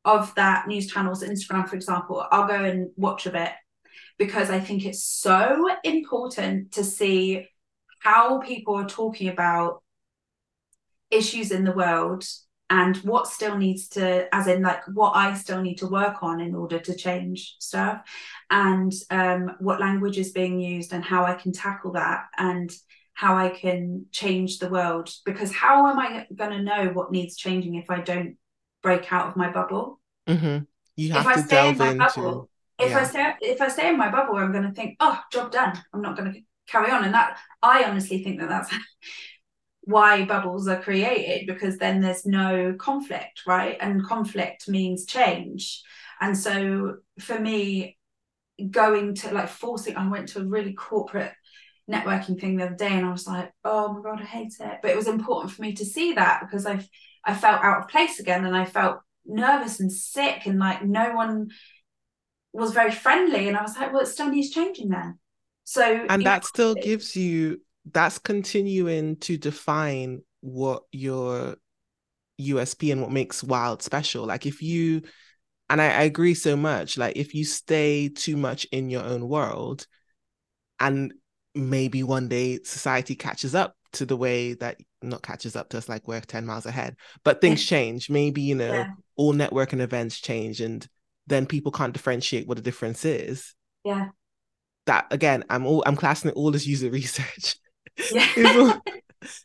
of 0.05 0.33
that 0.35 0.67
news 0.67 0.87
channel's 0.87 1.23
Instagram, 1.23 1.67
for 1.67 1.75
example, 1.75 2.25
I'll 2.31 2.47
go 2.47 2.63
and 2.63 2.89
watch 2.95 3.25
a 3.25 3.31
bit 3.31 3.51
because 4.17 4.49
I 4.49 4.59
think 4.59 4.85
it's 4.85 5.03
so 5.03 5.67
important 5.83 6.73
to 6.73 6.83
see 6.83 7.47
how 7.99 8.39
people 8.39 8.75
are 8.75 8.87
talking 8.87 9.29
about 9.29 9.81
issues 11.11 11.51
in 11.51 11.63
the 11.63 11.71
world 11.71 12.25
and 12.69 12.97
what 12.97 13.27
still 13.27 13.57
needs 13.57 13.87
to 13.89 14.33
as 14.33 14.47
in 14.47 14.61
like 14.61 14.81
what 14.93 15.15
i 15.15 15.33
still 15.33 15.61
need 15.61 15.75
to 15.75 15.87
work 15.87 16.21
on 16.21 16.39
in 16.39 16.53
order 16.53 16.79
to 16.79 16.95
change 16.95 17.55
stuff 17.59 18.01
and 18.49 18.93
um, 19.09 19.55
what 19.59 19.79
language 19.79 20.17
is 20.17 20.31
being 20.31 20.59
used 20.59 20.93
and 20.93 21.03
how 21.03 21.25
i 21.25 21.33
can 21.33 21.51
tackle 21.51 21.93
that 21.93 22.25
and 22.37 22.71
how 23.13 23.35
i 23.35 23.49
can 23.49 24.05
change 24.11 24.59
the 24.59 24.69
world 24.69 25.09
because 25.25 25.51
how 25.51 25.87
am 25.87 25.99
i 25.99 26.25
going 26.35 26.51
to 26.51 26.61
know 26.61 26.89
what 26.93 27.11
needs 27.11 27.35
changing 27.35 27.75
if 27.75 27.89
i 27.89 27.99
don't 27.99 28.37
break 28.81 29.11
out 29.11 29.27
of 29.27 29.35
my 29.35 29.51
bubble 29.51 29.99
mm-hmm. 30.27 30.63
you 30.95 31.11
have 31.11 31.25
if 31.25 31.33
to 31.33 31.39
I 31.39 31.43
stay 31.43 31.55
delve 31.55 31.71
in 31.71 31.77
my 31.77 32.05
into 32.05 32.21
bubble, 32.21 32.49
if 32.79 32.91
yeah. 32.91 32.99
i 32.99 33.03
stay 33.03 33.33
if 33.41 33.61
i 33.61 33.67
stay 33.67 33.89
in 33.89 33.97
my 33.97 34.09
bubble 34.09 34.35
i'm 34.35 34.51
going 34.51 34.63
to 34.63 34.71
think 34.71 34.95
oh 34.99 35.19
job 35.31 35.51
done 35.51 35.81
i'm 35.93 36.01
not 36.01 36.15
going 36.15 36.31
to 36.31 36.39
carry 36.69 36.91
on. 36.91 37.03
And 37.03 37.13
that 37.13 37.37
i 37.61 37.83
honestly 37.83 38.23
think 38.23 38.39
that 38.39 38.49
that's 38.49 38.73
why 39.81 40.23
bubbles 40.23 40.67
are 40.67 40.81
created 40.81 41.47
because 41.47 41.77
then 41.77 41.99
there's 41.99 42.25
no 42.25 42.75
conflict 42.77 43.41
right? 43.47 43.77
And 43.81 44.05
conflict 44.05 44.67
means 44.67 45.05
change. 45.05 45.81
And 46.21 46.37
so 46.37 46.97
for 47.19 47.39
me 47.39 47.97
going 48.69 49.15
to 49.15 49.33
like 49.33 49.47
forcing 49.47 49.95
i 49.95 50.07
went 50.09 50.27
to 50.27 50.39
a 50.39 50.45
really 50.45 50.73
corporate 50.73 51.31
networking 51.89 52.39
thing 52.39 52.57
the 52.57 52.65
other 52.65 52.75
day 52.75 52.91
and 52.91 53.05
i 53.05 53.11
was 53.11 53.25
like 53.25 53.53
oh 53.63 53.93
my 53.93 54.01
god 54.01 54.21
i 54.21 54.25
hate 54.25 54.53
it. 54.59 54.79
But 54.81 54.91
it 54.91 54.97
was 54.97 55.07
important 55.07 55.53
for 55.53 55.61
me 55.61 55.73
to 55.73 55.85
see 55.85 56.13
that 56.13 56.41
because 56.41 56.65
i 56.65 56.85
i 57.25 57.33
felt 57.33 57.63
out 57.63 57.83
of 57.83 57.87
place 57.87 58.19
again 58.19 58.45
and 58.45 58.55
i 58.55 58.65
felt 58.65 58.99
nervous 59.25 59.79
and 59.79 59.91
sick 59.91 60.45
and 60.45 60.59
like 60.59 60.83
no 60.83 61.13
one 61.13 61.49
was 62.51 62.73
very 62.73 62.91
friendly. 62.91 63.47
And 63.47 63.57
i 63.57 63.61
was 63.61 63.77
like 63.77 63.93
well 63.93 64.01
it 64.01 64.07
still 64.07 64.29
needs 64.29 64.49
changing 64.49 64.89
then 64.89 65.18
so 65.69 65.83
and 66.09 66.25
that 66.25 66.45
still 66.45 66.73
gives 66.73 67.15
you 67.15 67.61
that's 67.91 68.17
continuing 68.17 69.17
to 69.17 69.37
define 69.37 70.23
what 70.41 70.81
your 70.91 71.57
USP 72.41 72.91
and 72.91 73.03
what 73.03 73.11
makes 73.11 73.43
Wild 73.43 73.83
special. 73.83 74.25
Like 74.25 74.47
if 74.47 74.63
you 74.63 75.03
and 75.69 75.79
I, 75.79 75.85
I 75.85 76.01
agree 76.01 76.33
so 76.33 76.57
much, 76.57 76.97
like 76.97 77.17
if 77.17 77.35
you 77.35 77.45
stay 77.45 78.09
too 78.09 78.35
much 78.35 78.65
in 78.71 78.89
your 78.89 79.03
own 79.03 79.29
world 79.29 79.85
and 80.79 81.13
maybe 81.53 82.01
one 82.01 82.29
day 82.29 82.57
society 82.63 83.13
catches 83.13 83.53
up 83.53 83.75
to 83.91 84.07
the 84.07 84.17
way 84.17 84.55
that 84.55 84.77
not 85.03 85.21
catches 85.21 85.55
up 85.55 85.69
to 85.69 85.77
us 85.77 85.87
like 85.87 86.07
we're 86.07 86.19
10 86.19 86.45
miles 86.45 86.65
ahead 86.65 86.95
but 87.23 87.41
things 87.41 87.65
change 87.65 88.09
maybe 88.09 88.41
you 88.41 88.53
know 88.53 88.71
yeah. 88.71 88.87
all 89.15 89.33
networking 89.33 89.79
events 89.79 90.19
change 90.19 90.61
and 90.61 90.87
then 91.25 91.45
people 91.45 91.71
can't 91.71 91.93
differentiate 91.93 92.47
what 92.47 92.55
the 92.55 92.63
difference 92.63 93.03
is 93.03 93.55
yeah 93.83 94.09
that 94.89 95.05
again, 95.11 95.43
I'm 95.49 95.65
all 95.65 95.83
I'm 95.85 95.95
classing 95.95 96.31
it 96.31 96.35
all 96.35 96.53
as 96.55 96.67
user 96.67 96.89
research. 96.89 97.55
Yeah. 98.13 98.79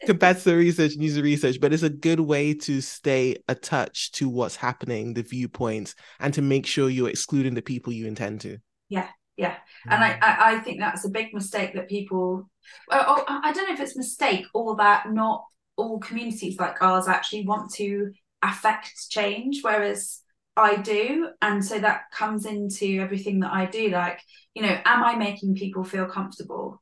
compared 0.06 0.38
to 0.38 0.54
research 0.54 0.92
user 0.92 1.22
research, 1.22 1.60
but 1.60 1.72
it's 1.72 1.82
a 1.82 1.90
good 1.90 2.20
way 2.20 2.54
to 2.54 2.80
stay 2.80 3.36
attached 3.48 4.14
to 4.14 4.28
what's 4.28 4.54
happening, 4.54 5.12
the 5.12 5.22
viewpoints, 5.22 5.96
and 6.20 6.32
to 6.34 6.40
make 6.40 6.64
sure 6.64 6.88
you're 6.88 7.08
excluding 7.08 7.54
the 7.54 7.62
people 7.62 7.92
you 7.92 8.06
intend 8.06 8.42
to. 8.42 8.58
Yeah, 8.88 9.08
yeah, 9.36 9.56
and 9.88 10.04
I, 10.04 10.10
mm. 10.10 10.18
I, 10.22 10.54
I 10.54 10.58
think 10.60 10.78
that's 10.78 11.04
a 11.04 11.10
big 11.10 11.34
mistake 11.34 11.74
that 11.74 11.88
people. 11.88 12.48
Well, 12.86 13.24
I 13.26 13.52
don't 13.52 13.66
know 13.66 13.74
if 13.74 13.80
it's 13.80 13.96
mistake 13.96 14.46
or 14.54 14.76
that 14.76 15.12
not 15.12 15.44
all 15.76 15.98
communities 15.98 16.60
like 16.60 16.80
ours 16.80 17.08
actually 17.08 17.44
want 17.44 17.72
to 17.74 18.12
affect 18.40 19.10
change, 19.10 19.62
whereas 19.62 20.20
I 20.56 20.76
do. 20.76 21.28
And 21.42 21.64
so 21.64 21.78
that 21.78 22.10
comes 22.12 22.46
into 22.46 23.00
everything 23.00 23.40
that 23.40 23.52
I 23.52 23.66
do. 23.66 23.88
Like, 23.90 24.20
you 24.54 24.62
know, 24.62 24.76
am 24.84 25.02
I 25.02 25.16
making 25.16 25.56
people 25.56 25.84
feel 25.84 26.06
comfortable? 26.06 26.80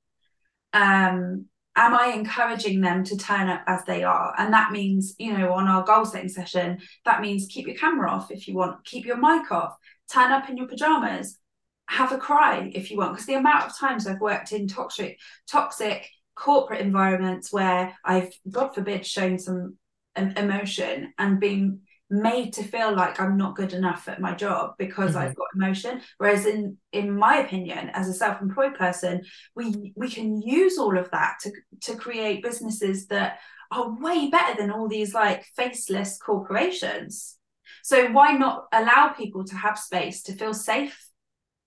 Um, 0.73 1.47
am 1.75 1.95
I 1.95 2.13
encouraging 2.15 2.81
them 2.81 3.05
to 3.05 3.17
turn 3.17 3.49
up 3.49 3.63
as 3.67 3.85
they 3.85 4.05
are? 4.05 4.35
And 4.37 4.53
that 4.53 4.73
means, 4.73 5.15
you 5.19 5.37
know, 5.37 5.53
on 5.55 5.69
our 5.69 5.85
goal 5.85 6.05
setting 6.05 6.29
session, 6.29 6.81
that 7.05 7.23
means 7.23 7.47
keep 7.47 7.67
your 7.67 7.77
camera 7.77 8.11
off 8.11 8.31
if 8.31 8.47
you 8.47 8.55
want, 8.55 8.85
keep 8.85 9.07
your 9.07 9.17
mic 9.17 9.51
off, 9.51 9.75
turn 10.13 10.33
up 10.33 10.51
in 10.51 10.57
your 10.57 10.69
pajamas, 10.69 11.39
have 11.87 12.13
a 12.13 12.19
cry 12.19 12.71
if 12.75 12.91
you 12.91 12.99
want. 12.99 13.13
Because 13.13 13.27
the 13.27 13.35
amount 13.35 13.67
of 13.67 13.79
times 13.79 14.07
I've 14.07 14.21
worked 14.21 14.53
in 14.53 14.69
toxic, 14.69 15.19
toxic 15.51 16.09
corporate 16.35 16.81
environments 16.81 17.53
where 17.53 17.97
I've, 18.05 18.33
God 18.51 18.75
forbid, 18.75 19.07
shown 19.07 19.39
some 19.39 19.77
emotion 20.15 21.15
and 21.19 21.41
been 21.41 21.81
made 22.13 22.53
to 22.53 22.63
feel 22.63 22.95
like 22.95 23.19
I'm 23.19 23.37
not 23.37 23.57
good 23.57 23.73
enough 23.73 24.07
at 24.07 24.21
my 24.21 24.35
job 24.35 24.75
because 24.79 25.11
mm-hmm. 25.11 25.21
I've 25.21 25.35
got 25.35 25.49
emotion. 25.55 26.03
Whereas 26.19 26.47
in 26.47 26.77
in 26.93 27.17
my 27.17 27.39
opinion, 27.39 27.91
as 27.91 28.09
a 28.09 28.15
self-employed 28.15 28.75
person, 28.75 29.23
we 29.57 29.93
we 29.97 30.11
can 30.11 30.41
use 30.41 30.79
all 30.79 30.97
of 30.99 31.11
that 31.11 31.37
to 31.43 31.53
to 31.83 31.97
create 31.97 32.43
businesses 32.43 33.07
that 33.07 33.39
are 33.71 33.99
way 33.99 34.29
better 34.29 34.61
than 34.61 34.71
all 34.71 34.89
these 34.89 35.15
like 35.15 35.45
faceless 35.57 36.19
corporations. 36.19 37.39
So 37.83 38.11
why 38.13 38.33
not 38.33 38.67
allow 38.73 39.09
people 39.09 39.45
to 39.45 39.57
have 39.57 39.79
space 39.79 40.23
to 40.25 40.35
feel 40.35 40.55
safe 40.55 41.09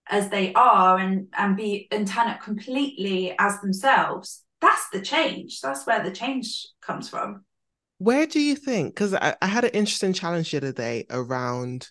as 0.08 0.30
they 0.30 0.54
are 0.54 1.00
and 1.00 1.28
and 1.36 1.58
be 1.58 1.88
and 1.92 2.08
turn 2.08 2.28
up 2.28 2.42
completely 2.42 3.36
as 3.40 3.60
themselves? 3.62 4.44
That's 4.62 4.90
the 4.90 5.02
change. 5.02 5.62
That's 5.62 5.86
where 5.86 6.04
the 6.04 6.12
change 6.12 6.68
comes 6.82 7.10
from. 7.10 7.44
Where 7.98 8.28
do 8.28 8.40
you 8.40 8.56
think? 8.56 8.94
Because 8.94 9.14
I, 9.14 9.36
I 9.42 9.48
had 9.48 9.64
an 9.64 9.72
interesting 9.72 10.14
challenge 10.14 10.52
the 10.52 10.58
other 10.58 10.72
day 10.72 11.06
around. 11.10 11.90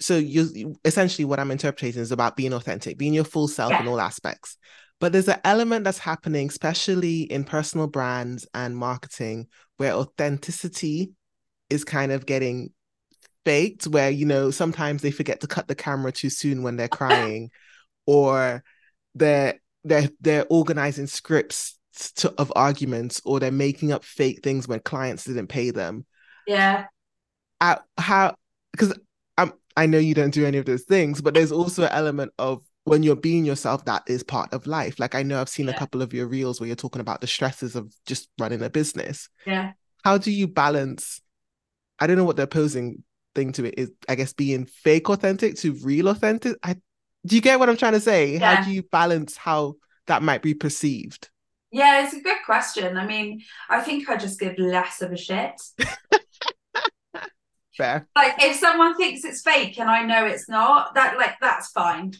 So 0.00 0.16
you 0.16 0.76
essentially 0.84 1.24
what 1.24 1.40
I'm 1.40 1.50
interpreting 1.50 2.00
is 2.00 2.12
about 2.12 2.36
being 2.36 2.52
authentic, 2.52 2.98
being 2.98 3.14
your 3.14 3.24
full 3.24 3.48
self 3.48 3.70
yeah. 3.70 3.82
in 3.82 3.88
all 3.88 4.00
aspects. 4.00 4.56
But 5.00 5.12
there's 5.12 5.28
an 5.28 5.40
element 5.44 5.84
that's 5.84 5.98
happening, 5.98 6.48
especially 6.48 7.22
in 7.22 7.44
personal 7.44 7.88
brands 7.88 8.46
and 8.54 8.76
marketing, 8.76 9.48
where 9.76 9.94
authenticity 9.94 11.10
is 11.70 11.84
kind 11.84 12.12
of 12.12 12.24
getting 12.24 12.70
faked, 13.44 13.86
where 13.86 14.10
you 14.10 14.26
know 14.26 14.50
sometimes 14.52 15.02
they 15.02 15.10
forget 15.10 15.40
to 15.40 15.48
cut 15.48 15.66
the 15.66 15.74
camera 15.74 16.12
too 16.12 16.30
soon 16.30 16.62
when 16.62 16.76
they're 16.76 16.88
crying, 16.88 17.50
or 18.06 18.62
they're 19.14 19.60
they're 19.84 20.08
they're 20.20 20.46
organizing 20.48 21.08
scripts 21.08 21.78
to, 21.92 22.32
of 22.38 22.52
arguments 22.56 23.20
or 23.24 23.40
they're 23.40 23.50
making 23.50 23.92
up 23.92 24.04
fake 24.04 24.40
things 24.42 24.66
when 24.68 24.80
clients 24.80 25.24
didn't 25.24 25.48
pay 25.48 25.70
them. 25.70 26.06
Yeah. 26.46 26.86
I, 27.60 27.78
how 27.96 28.34
because 28.72 28.98
I'm 29.38 29.52
I 29.76 29.86
know 29.86 29.98
you 29.98 30.14
don't 30.14 30.34
do 30.34 30.44
any 30.44 30.58
of 30.58 30.64
those 30.64 30.82
things, 30.82 31.20
but 31.20 31.34
there's 31.34 31.52
also 31.52 31.84
an 31.84 31.92
element 31.92 32.32
of 32.38 32.62
when 32.84 33.02
you're 33.02 33.16
being 33.16 33.44
yourself, 33.44 33.84
that 33.84 34.02
is 34.08 34.22
part 34.22 34.52
of 34.52 34.66
life. 34.66 34.98
Like 34.98 35.14
I 35.14 35.22
know 35.22 35.40
I've 35.40 35.48
seen 35.48 35.66
yeah. 35.66 35.74
a 35.74 35.78
couple 35.78 36.02
of 36.02 36.12
your 36.12 36.26
reels 36.26 36.60
where 36.60 36.66
you're 36.66 36.76
talking 36.76 37.00
about 37.00 37.20
the 37.20 37.26
stresses 37.26 37.76
of 37.76 37.94
just 38.06 38.28
running 38.38 38.62
a 38.62 38.70
business. 38.70 39.28
Yeah. 39.46 39.72
How 40.04 40.18
do 40.18 40.32
you 40.32 40.48
balance? 40.48 41.20
I 42.00 42.06
don't 42.06 42.16
know 42.16 42.24
what 42.24 42.36
the 42.36 42.42
opposing 42.42 43.04
thing 43.34 43.52
to 43.52 43.66
it 43.66 43.74
is. 43.78 43.90
I 44.08 44.16
guess 44.16 44.32
being 44.32 44.66
fake 44.66 45.08
authentic 45.08 45.56
to 45.58 45.74
real 45.84 46.08
authentic. 46.08 46.56
I 46.62 46.76
do 47.24 47.36
you 47.36 47.42
get 47.42 47.60
what 47.60 47.68
I'm 47.68 47.76
trying 47.76 47.92
to 47.92 48.00
say? 48.00 48.38
Yeah. 48.38 48.56
How 48.56 48.64
do 48.64 48.72
you 48.72 48.82
balance 48.82 49.36
how 49.36 49.76
that 50.08 50.22
might 50.22 50.42
be 50.42 50.54
perceived? 50.54 51.30
Yeah, 51.72 52.04
it's 52.04 52.14
a 52.14 52.20
good 52.20 52.36
question. 52.44 52.98
I 52.98 53.06
mean, 53.06 53.40
I 53.70 53.80
think 53.80 54.08
I 54.08 54.16
just 54.16 54.38
give 54.38 54.58
less 54.58 55.00
of 55.00 55.10
a 55.10 55.16
shit. 55.16 55.60
Fair. 57.76 58.06
Like 58.14 58.34
if 58.42 58.56
someone 58.56 58.94
thinks 58.96 59.24
it's 59.24 59.40
fake 59.40 59.80
and 59.80 59.90
I 59.90 60.04
know 60.04 60.26
it's 60.26 60.48
not, 60.50 60.94
that 60.94 61.16
like 61.16 61.36
that's 61.40 61.70
fine. 61.70 62.12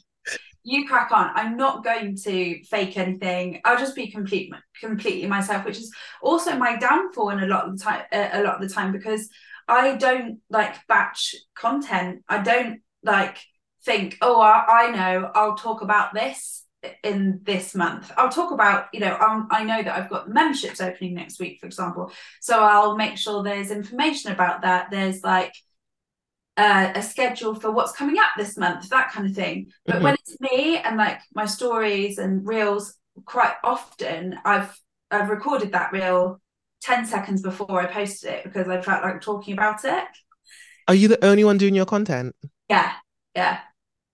you 0.64 0.88
crack 0.88 1.12
on. 1.12 1.30
I'm 1.34 1.58
not 1.58 1.84
going 1.84 2.16
to 2.24 2.64
fake 2.64 2.96
anything. 2.96 3.60
I'll 3.66 3.78
just 3.78 3.94
be 3.94 4.10
complete, 4.10 4.50
completely 4.80 5.28
myself, 5.28 5.66
which 5.66 5.76
is 5.76 5.92
also 6.22 6.56
my 6.56 6.76
downfall 6.76 7.28
in 7.28 7.40
a 7.40 7.46
lot 7.46 7.66
of 7.68 7.76
the 7.76 7.84
time. 7.84 8.04
Uh, 8.10 8.30
a 8.32 8.42
lot 8.42 8.54
of 8.54 8.66
the 8.66 8.74
time 8.74 8.90
because 8.90 9.28
I 9.68 9.96
don't 9.96 10.40
like 10.48 10.86
batch 10.86 11.34
content. 11.54 12.24
I 12.26 12.42
don't 12.42 12.80
like 13.02 13.36
think, 13.84 14.16
oh, 14.22 14.40
I, 14.40 14.86
I 14.86 14.90
know. 14.90 15.30
I'll 15.34 15.56
talk 15.56 15.82
about 15.82 16.14
this 16.14 16.64
in 17.02 17.40
this 17.44 17.74
month. 17.74 18.10
I'll 18.16 18.30
talk 18.30 18.50
about, 18.50 18.86
you 18.92 19.00
know, 19.00 19.14
I'm, 19.14 19.46
i 19.50 19.64
know 19.64 19.82
that 19.82 19.96
I've 19.96 20.10
got 20.10 20.28
memberships 20.28 20.80
opening 20.80 21.14
next 21.14 21.38
week, 21.38 21.60
for 21.60 21.66
example. 21.66 22.12
So 22.40 22.60
I'll 22.62 22.96
make 22.96 23.16
sure 23.16 23.42
there's 23.42 23.70
information 23.70 24.32
about 24.32 24.62
that. 24.62 24.90
There's 24.90 25.22
like 25.22 25.54
uh, 26.56 26.92
a 26.94 27.02
schedule 27.02 27.54
for 27.54 27.70
what's 27.70 27.92
coming 27.92 28.18
up 28.18 28.30
this 28.36 28.56
month, 28.56 28.88
that 28.90 29.12
kind 29.12 29.26
of 29.26 29.34
thing. 29.34 29.72
But 29.86 29.96
mm-hmm. 29.96 30.04
when 30.04 30.14
it's 30.14 30.40
me 30.40 30.78
and 30.78 30.96
like 30.96 31.20
my 31.34 31.46
stories 31.46 32.18
and 32.18 32.46
reels, 32.46 32.94
quite 33.26 33.54
often 33.62 34.38
I've 34.44 34.78
I've 35.10 35.28
recorded 35.28 35.72
that 35.72 35.92
reel 35.92 36.40
10 36.82 37.04
seconds 37.04 37.42
before 37.42 37.80
I 37.80 37.86
posted 37.86 38.32
it 38.32 38.44
because 38.44 38.68
I 38.68 38.80
felt 38.80 39.04
like 39.04 39.20
talking 39.20 39.52
about 39.52 39.84
it. 39.84 40.04
Are 40.88 40.94
you 40.94 41.08
the 41.08 41.22
only 41.24 41.44
one 41.44 41.58
doing 41.58 41.74
your 41.74 41.86
content? 41.86 42.34
Yeah, 42.68 42.92
yeah. 43.36 43.60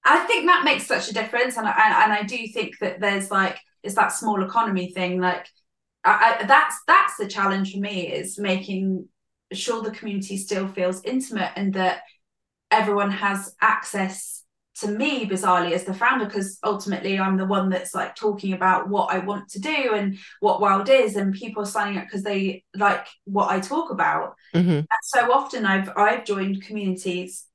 I 0.08 0.20
think 0.20 0.46
that 0.46 0.64
makes 0.64 0.86
such 0.86 1.10
a 1.10 1.14
difference, 1.14 1.56
and 1.56 1.66
I, 1.66 2.04
and 2.04 2.12
I 2.12 2.22
do 2.22 2.46
think 2.48 2.78
that 2.80 3.00
there's 3.00 3.30
like 3.30 3.58
it's 3.82 3.94
that 3.94 4.12
small 4.12 4.42
economy 4.42 4.90
thing. 4.92 5.20
Like, 5.20 5.46
I, 6.04 6.38
I, 6.40 6.46
that's 6.46 6.76
that's 6.86 7.16
the 7.16 7.26
challenge 7.26 7.72
for 7.72 7.78
me 7.78 8.12
is 8.12 8.38
making 8.38 9.08
sure 9.52 9.82
the 9.82 9.90
community 9.90 10.36
still 10.36 10.68
feels 10.68 11.02
intimate 11.04 11.52
and 11.56 11.74
that 11.74 12.02
everyone 12.70 13.10
has 13.10 13.54
access 13.60 14.44
to 14.80 14.88
me 14.88 15.26
bizarrely 15.26 15.72
as 15.72 15.84
the 15.84 15.94
founder 15.94 16.24
because 16.24 16.58
ultimately 16.62 17.18
I'm 17.18 17.36
the 17.36 17.46
one 17.46 17.68
that's 17.68 17.94
like 17.94 18.14
talking 18.14 18.52
about 18.52 18.88
what 18.88 19.12
I 19.12 19.18
want 19.18 19.48
to 19.50 19.58
do 19.58 19.94
and 19.94 20.18
what 20.40 20.60
Wild 20.60 20.88
is 20.88 21.16
and 21.16 21.34
people 21.34 21.64
are 21.64 21.66
signing 21.66 21.98
up 21.98 22.04
because 22.04 22.22
they 22.22 22.64
like 22.76 23.06
what 23.24 23.50
I 23.50 23.58
talk 23.58 23.90
about. 23.90 24.34
Mm-hmm. 24.54 24.70
And 24.70 24.86
so 25.02 25.32
often 25.32 25.66
I've 25.66 25.90
I've 25.96 26.24
joined 26.24 26.62
communities 26.62 27.47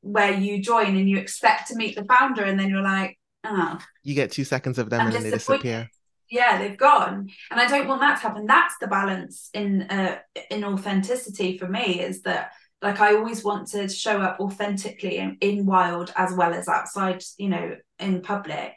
where 0.00 0.32
you 0.32 0.62
join 0.62 0.96
and 0.96 1.08
you 1.08 1.18
expect 1.18 1.68
to 1.68 1.76
meet 1.76 1.96
the 1.96 2.04
founder 2.04 2.44
and 2.44 2.58
then 2.58 2.68
you're 2.68 2.82
like, 2.82 3.18
oh. 3.44 3.78
You 4.02 4.14
get 4.14 4.32
two 4.32 4.44
seconds 4.44 4.78
of 4.78 4.90
them 4.90 5.00
I'm 5.00 5.06
and 5.06 5.16
then 5.16 5.22
they 5.24 5.30
disappear. 5.30 5.90
Yeah, 6.30 6.58
they've 6.58 6.76
gone. 6.76 7.28
And 7.50 7.60
I 7.60 7.68
don't 7.68 7.86
want 7.86 8.00
that 8.00 8.16
to 8.16 8.22
happen. 8.22 8.46
That's 8.46 8.74
the 8.80 8.88
balance 8.88 9.48
in 9.54 9.82
uh 9.82 10.18
in 10.50 10.64
authenticity 10.64 11.56
for 11.56 11.68
me 11.68 12.00
is 12.00 12.22
that 12.22 12.52
like 12.82 13.00
I 13.00 13.14
always 13.14 13.44
want 13.44 13.68
to 13.68 13.88
show 13.88 14.20
up 14.20 14.40
authentically 14.40 15.18
in, 15.18 15.38
in 15.40 15.66
wild 15.66 16.12
as 16.16 16.34
well 16.34 16.52
as 16.52 16.68
outside, 16.68 17.22
you 17.38 17.48
know, 17.48 17.76
in 17.98 18.22
public. 18.22 18.74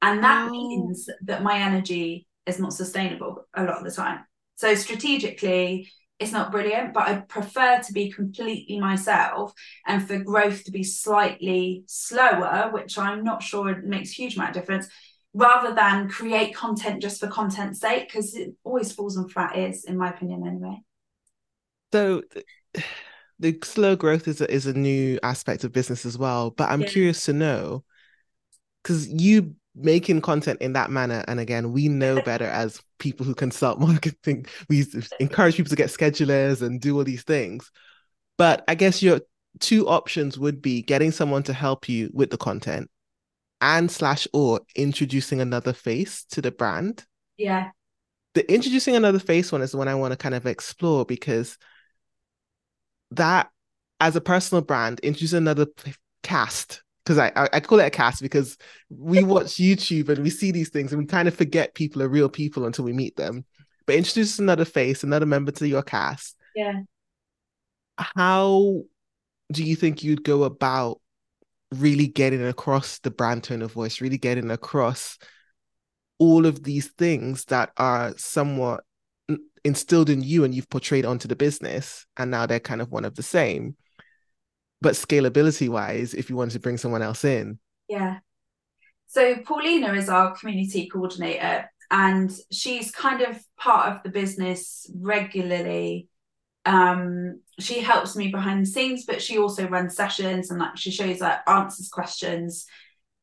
And 0.00 0.22
that 0.22 0.48
oh. 0.48 0.50
means 0.50 1.08
that 1.22 1.42
my 1.42 1.58
energy 1.58 2.26
is 2.46 2.58
not 2.58 2.72
sustainable 2.72 3.46
a 3.54 3.64
lot 3.64 3.78
of 3.78 3.84
the 3.84 3.90
time. 3.90 4.20
So 4.54 4.74
strategically, 4.74 5.90
it's 6.18 6.32
not 6.32 6.50
brilliant, 6.50 6.94
but 6.94 7.08
I 7.08 7.16
prefer 7.16 7.80
to 7.80 7.92
be 7.92 8.10
completely 8.10 8.80
myself 8.80 9.52
and 9.86 10.06
for 10.06 10.18
growth 10.18 10.64
to 10.64 10.70
be 10.70 10.82
slightly 10.82 11.84
slower, 11.86 12.70
which 12.72 12.96
I'm 12.96 13.22
not 13.22 13.42
sure 13.42 13.70
it 13.70 13.84
makes 13.84 14.10
a 14.10 14.14
huge 14.14 14.36
amount 14.36 14.56
of 14.56 14.62
difference, 14.62 14.88
rather 15.34 15.74
than 15.74 16.08
create 16.08 16.54
content 16.54 17.02
just 17.02 17.20
for 17.20 17.28
content's 17.28 17.80
sake, 17.80 18.08
because 18.08 18.34
it 18.34 18.54
always 18.64 18.92
falls 18.92 19.18
on 19.18 19.28
flat 19.28 19.56
ears, 19.56 19.84
in 19.84 19.98
my 19.98 20.08
opinion, 20.08 20.46
anyway. 20.46 20.80
So 21.92 22.22
the 23.38 23.58
slow 23.62 23.94
growth 23.94 24.26
is 24.26 24.40
a, 24.40 24.50
is 24.50 24.66
a 24.66 24.72
new 24.72 25.18
aspect 25.22 25.64
of 25.64 25.72
business 25.72 26.06
as 26.06 26.16
well. 26.16 26.50
But 26.50 26.70
I'm 26.70 26.80
yeah. 26.80 26.88
curious 26.88 27.26
to 27.26 27.34
know 27.34 27.84
because 28.82 29.06
you 29.08 29.56
making 29.76 30.22
content 30.22 30.60
in 30.60 30.72
that 30.72 30.90
manner, 30.90 31.24
and 31.28 31.38
again, 31.38 31.72
we 31.72 31.88
know 31.88 32.20
better 32.22 32.46
as 32.46 32.80
people 32.98 33.26
who 33.26 33.34
consult 33.34 33.78
marketing. 33.80 34.46
We 34.68 34.86
encourage 35.20 35.56
people 35.56 35.70
to 35.70 35.76
get 35.76 35.90
schedulers 35.90 36.62
and 36.62 36.80
do 36.80 36.96
all 36.96 37.04
these 37.04 37.22
things. 37.22 37.70
But 38.38 38.64
I 38.68 38.74
guess 38.74 39.02
your 39.02 39.20
two 39.60 39.88
options 39.88 40.38
would 40.38 40.60
be 40.60 40.82
getting 40.82 41.10
someone 41.10 41.42
to 41.44 41.52
help 41.52 41.88
you 41.88 42.10
with 42.12 42.30
the 42.30 42.36
content 42.36 42.90
and 43.60 43.90
slash 43.90 44.28
or 44.32 44.60
introducing 44.74 45.40
another 45.40 45.72
face 45.72 46.24
to 46.30 46.42
the 46.42 46.50
brand. 46.50 47.04
Yeah. 47.36 47.70
The 48.34 48.50
introducing 48.52 48.96
another 48.96 49.18
face 49.18 49.50
one 49.50 49.62
is 49.62 49.72
the 49.72 49.78
one 49.78 49.88
I 49.88 49.94
want 49.94 50.12
to 50.12 50.16
kind 50.16 50.34
of 50.34 50.46
explore 50.46 51.06
because 51.06 51.56
that 53.12 53.50
as 53.98 54.14
a 54.14 54.20
personal 54.20 54.62
brand 54.62 55.00
introduce 55.00 55.32
another 55.32 55.66
cast 56.22 56.82
because 57.06 57.18
I, 57.18 57.30
I, 57.36 57.48
I 57.52 57.60
call 57.60 57.78
it 57.78 57.86
a 57.86 57.90
cast 57.90 58.20
because 58.20 58.58
we 58.90 59.22
watch 59.24 59.54
YouTube 59.54 60.08
and 60.08 60.24
we 60.24 60.30
see 60.30 60.50
these 60.50 60.70
things 60.70 60.92
and 60.92 61.00
we 61.00 61.06
kind 61.06 61.28
of 61.28 61.34
forget 61.34 61.74
people 61.74 62.02
are 62.02 62.08
real 62.08 62.28
people 62.28 62.66
until 62.66 62.84
we 62.84 62.92
meet 62.92 63.16
them. 63.16 63.44
But 63.86 63.94
introduce 63.94 64.40
another 64.40 64.64
face, 64.64 65.04
another 65.04 65.26
member 65.26 65.52
to 65.52 65.68
your 65.68 65.84
cast. 65.84 66.36
Yeah. 66.56 66.80
How 67.96 68.82
do 69.52 69.62
you 69.62 69.76
think 69.76 70.02
you'd 70.02 70.24
go 70.24 70.42
about 70.42 71.00
really 71.72 72.08
getting 72.08 72.44
across 72.44 72.98
the 72.98 73.12
brand 73.12 73.44
tone 73.44 73.62
of 73.62 73.72
voice, 73.72 74.00
really 74.00 74.18
getting 74.18 74.50
across 74.50 75.16
all 76.18 76.44
of 76.44 76.64
these 76.64 76.88
things 76.88 77.44
that 77.44 77.70
are 77.76 78.14
somewhat 78.16 78.82
instilled 79.62 80.10
in 80.10 80.22
you 80.22 80.42
and 80.42 80.54
you've 80.54 80.70
portrayed 80.70 81.04
onto 81.04 81.28
the 81.28 81.36
business 81.36 82.06
and 82.16 82.30
now 82.30 82.46
they're 82.46 82.58
kind 82.58 82.80
of 82.80 82.90
one 82.90 83.04
of 83.04 83.14
the 83.14 83.22
same 83.22 83.76
but 84.80 84.94
scalability 84.94 85.68
wise 85.68 86.14
if 86.14 86.30
you 86.30 86.36
wanted 86.36 86.52
to 86.52 86.60
bring 86.60 86.76
someone 86.76 87.02
else 87.02 87.24
in. 87.24 87.58
Yeah. 87.88 88.18
So 89.06 89.36
paulina 89.36 89.92
is 89.94 90.08
our 90.08 90.36
community 90.36 90.88
coordinator 90.88 91.70
and 91.90 92.32
she's 92.50 92.90
kind 92.90 93.22
of 93.22 93.40
part 93.56 93.92
of 93.92 94.02
the 94.02 94.10
business 94.10 94.90
regularly. 94.94 96.08
Um 96.64 97.40
she 97.58 97.80
helps 97.80 98.16
me 98.16 98.28
behind 98.28 98.62
the 98.62 98.70
scenes 98.70 99.04
but 99.06 99.22
she 99.22 99.38
also 99.38 99.68
runs 99.68 99.96
sessions 99.96 100.50
and 100.50 100.58
like 100.58 100.76
she 100.76 100.90
shows 100.90 101.20
like 101.20 101.38
answers 101.48 101.88
questions 101.88 102.66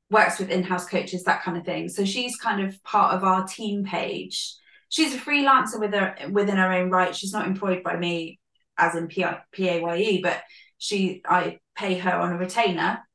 works 0.10 0.39
with 0.39 0.50
in-house 0.50 0.88
coaches 0.88 1.24
that 1.24 1.44
kind 1.44 1.58
of 1.58 1.66
thing. 1.66 1.89
So 1.89 2.06
she's 2.06 2.38
kind 2.38 2.66
of 2.66 2.82
part 2.84 3.16
of 3.16 3.24
our 3.24 3.46
team 3.46 3.84
page. 3.84 4.54
She's 4.89 5.16
a 5.16 5.18
freelancer 5.18 5.80
with 5.80 5.94
her 5.94 6.16
within 6.30 6.58
her 6.58 6.72
own 6.72 6.92
right. 6.92 7.16
She's 7.16 7.34
not 7.34 7.48
employed 7.48 7.84
by 7.84 7.98
me 7.98 8.39
as 8.78 8.96
in 8.96 9.08
P- 9.08 9.26
PAYE, 9.52 10.22
but 10.22 10.42
she 10.84 11.22
I 11.26 11.60
pay 11.76 11.98
her 11.98 12.12
on 12.12 12.34
a 12.34 12.38
retainer. 12.38 13.08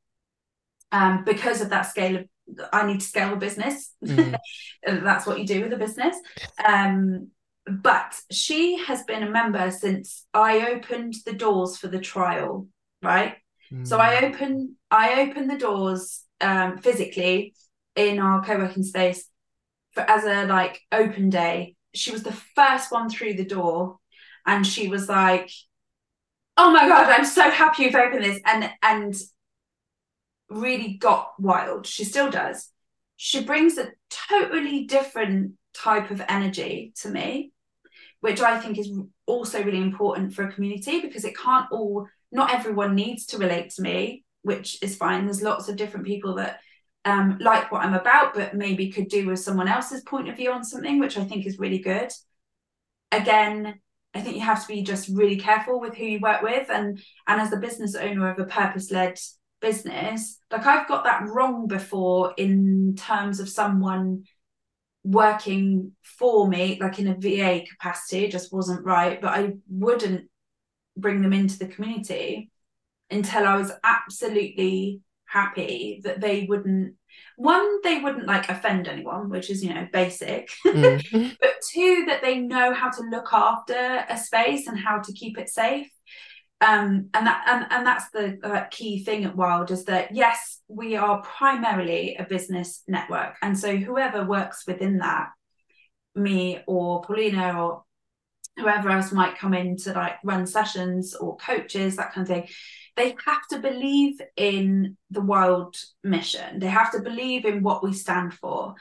Um, 0.90 1.22
because 1.22 1.60
of 1.60 1.68
that 1.68 1.82
scale 1.82 2.16
of 2.16 2.24
I 2.72 2.86
need 2.86 3.00
to 3.00 3.06
scale 3.06 3.30
the 3.30 3.36
business. 3.36 3.92
Mm. 4.02 4.34
That's 4.86 5.26
what 5.26 5.38
you 5.38 5.46
do 5.46 5.62
with 5.62 5.72
a 5.74 5.76
business. 5.76 6.16
Um, 6.64 7.28
but 7.66 8.18
she 8.30 8.78
has 8.78 9.02
been 9.02 9.22
a 9.22 9.30
member 9.30 9.70
since 9.70 10.24
I 10.32 10.70
opened 10.70 11.14
the 11.26 11.34
doors 11.34 11.76
for 11.76 11.88
the 11.88 12.00
trial, 12.00 12.66
right? 13.02 13.36
Mm. 13.70 13.86
So 13.86 13.98
I 13.98 14.14
mm. 14.14 14.34
open 14.34 14.76
I 14.90 15.20
opened 15.20 15.50
the 15.50 15.58
doors 15.58 16.22
um, 16.40 16.78
physically 16.78 17.54
in 17.94 18.18
our 18.18 18.42
co-working 18.42 18.84
space 18.84 19.28
for 19.92 20.00
as 20.00 20.24
a 20.24 20.46
like 20.46 20.80
open 20.90 21.28
day. 21.28 21.76
She 21.94 22.12
was 22.12 22.22
the 22.22 22.38
first 22.54 22.90
one 22.90 23.10
through 23.10 23.34
the 23.34 23.44
door, 23.44 23.98
and 24.46 24.66
she 24.66 24.88
was 24.88 25.06
like, 25.06 25.50
"Oh 26.58 26.70
my 26.70 26.86
god, 26.86 27.08
I'm 27.08 27.24
so 27.24 27.50
happy 27.50 27.84
you've 27.84 27.94
opened 27.94 28.24
this!" 28.24 28.40
and 28.44 28.70
and 28.82 29.14
really 30.50 30.94
got 30.94 31.32
wild. 31.38 31.86
She 31.86 32.04
still 32.04 32.30
does. 32.30 32.70
She 33.16 33.44
brings 33.44 33.78
a 33.78 33.88
totally 34.10 34.84
different 34.84 35.54
type 35.74 36.10
of 36.10 36.22
energy 36.28 36.92
to 37.02 37.08
me, 37.08 37.52
which 38.20 38.40
I 38.40 38.58
think 38.58 38.78
is 38.78 38.90
also 39.26 39.62
really 39.62 39.82
important 39.82 40.34
for 40.34 40.44
a 40.44 40.52
community 40.52 41.00
because 41.00 41.24
it 41.24 41.36
can't 41.36 41.70
all, 41.70 42.06
not 42.32 42.52
everyone 42.52 42.94
needs 42.94 43.26
to 43.26 43.38
relate 43.38 43.70
to 43.70 43.82
me, 43.82 44.24
which 44.42 44.82
is 44.82 44.96
fine. 44.96 45.24
There's 45.24 45.42
lots 45.42 45.68
of 45.68 45.76
different 45.76 46.06
people 46.06 46.36
that 46.36 46.60
um, 47.04 47.38
like 47.40 47.70
what 47.72 47.84
I'm 47.84 47.94
about, 47.94 48.34
but 48.34 48.54
maybe 48.54 48.90
could 48.90 49.08
do 49.08 49.26
with 49.26 49.38
someone 49.38 49.68
else's 49.68 50.02
point 50.02 50.28
of 50.28 50.36
view 50.36 50.52
on 50.52 50.64
something, 50.64 50.98
which 50.98 51.16
I 51.16 51.24
think 51.24 51.46
is 51.46 51.58
really 51.58 51.78
good. 51.78 52.12
Again, 53.12 53.80
I 54.14 54.20
think 54.20 54.36
you 54.36 54.42
have 54.42 54.62
to 54.62 54.68
be 54.68 54.82
just 54.82 55.08
really 55.08 55.36
careful 55.36 55.80
with 55.80 55.94
who 55.94 56.04
you 56.04 56.20
work 56.20 56.42
with, 56.42 56.70
and 56.70 57.00
and 57.26 57.40
as 57.40 57.50
the 57.50 57.58
business 57.58 57.94
owner 57.94 58.30
of 58.30 58.38
a 58.38 58.44
purpose-led 58.46 59.18
business, 59.60 60.40
like 60.50 60.66
I've 60.66 60.88
got 60.88 61.04
that 61.04 61.28
wrong 61.28 61.66
before 61.66 62.34
in 62.36 62.94
terms 62.96 63.40
of 63.40 63.48
someone 63.48 64.24
working 65.04 65.92
for 66.02 66.48
me, 66.48 66.78
like 66.80 66.98
in 66.98 67.08
a 67.08 67.14
VA 67.14 67.64
capacity, 67.66 68.24
it 68.24 68.32
just 68.32 68.52
wasn't 68.52 68.84
right. 68.84 69.20
But 69.20 69.38
I 69.38 69.54
wouldn't 69.68 70.28
bring 70.96 71.22
them 71.22 71.32
into 71.32 71.58
the 71.58 71.68
community 71.68 72.50
until 73.10 73.46
I 73.46 73.56
was 73.56 73.72
absolutely 73.82 75.00
happy 75.26 76.00
that 76.04 76.20
they 76.20 76.46
wouldn't 76.48 76.94
one 77.36 77.80
they 77.82 78.00
wouldn't 78.00 78.26
like 78.26 78.48
offend 78.48 78.88
anyone 78.88 79.28
which 79.30 79.50
is 79.50 79.62
you 79.62 79.72
know 79.72 79.86
basic. 79.92 80.50
Mm. 80.66 81.36
but 81.40 81.54
two 81.70 82.04
that 82.06 82.22
they 82.22 82.38
know 82.38 82.72
how 82.74 82.90
to 82.90 83.02
look 83.02 83.28
after 83.32 84.04
a 84.08 84.16
space 84.16 84.66
and 84.66 84.78
how 84.78 85.00
to 85.00 85.12
keep 85.12 85.38
it 85.38 85.48
safe. 85.48 85.88
Um, 86.60 87.10
and 87.14 87.26
that 87.26 87.44
and, 87.46 87.66
and 87.70 87.86
that's 87.86 88.10
the 88.10 88.38
uh, 88.42 88.64
key 88.70 89.04
thing 89.04 89.24
at 89.24 89.36
Wild 89.36 89.70
is 89.70 89.84
that 89.84 90.14
yes, 90.14 90.60
we 90.66 90.96
are 90.96 91.22
primarily 91.22 92.16
a 92.16 92.24
business 92.24 92.82
network, 92.88 93.36
and 93.42 93.56
so 93.56 93.76
whoever 93.76 94.24
works 94.24 94.64
within 94.66 94.98
that, 94.98 95.28
me 96.16 96.60
or 96.66 97.02
Paulina 97.02 97.62
or 97.62 97.84
whoever 98.58 98.90
else 98.90 99.12
might 99.12 99.38
come 99.38 99.54
in 99.54 99.76
to 99.76 99.92
like 99.92 100.14
run 100.24 100.46
sessions 100.46 101.14
or 101.14 101.36
coaches, 101.36 101.96
that 101.96 102.12
kind 102.12 102.28
of 102.28 102.28
thing, 102.28 102.48
they 102.98 103.16
have 103.24 103.46
to 103.50 103.58
believe 103.58 104.20
in 104.36 104.96
the 105.10 105.20
Wild 105.20 105.76
mission. 106.02 106.58
They 106.58 106.66
have 106.66 106.92
to 106.92 107.00
believe 107.00 107.44
in 107.44 107.62
what 107.62 107.82
we 107.82 107.92
stand 107.92 108.34
for. 108.34 108.74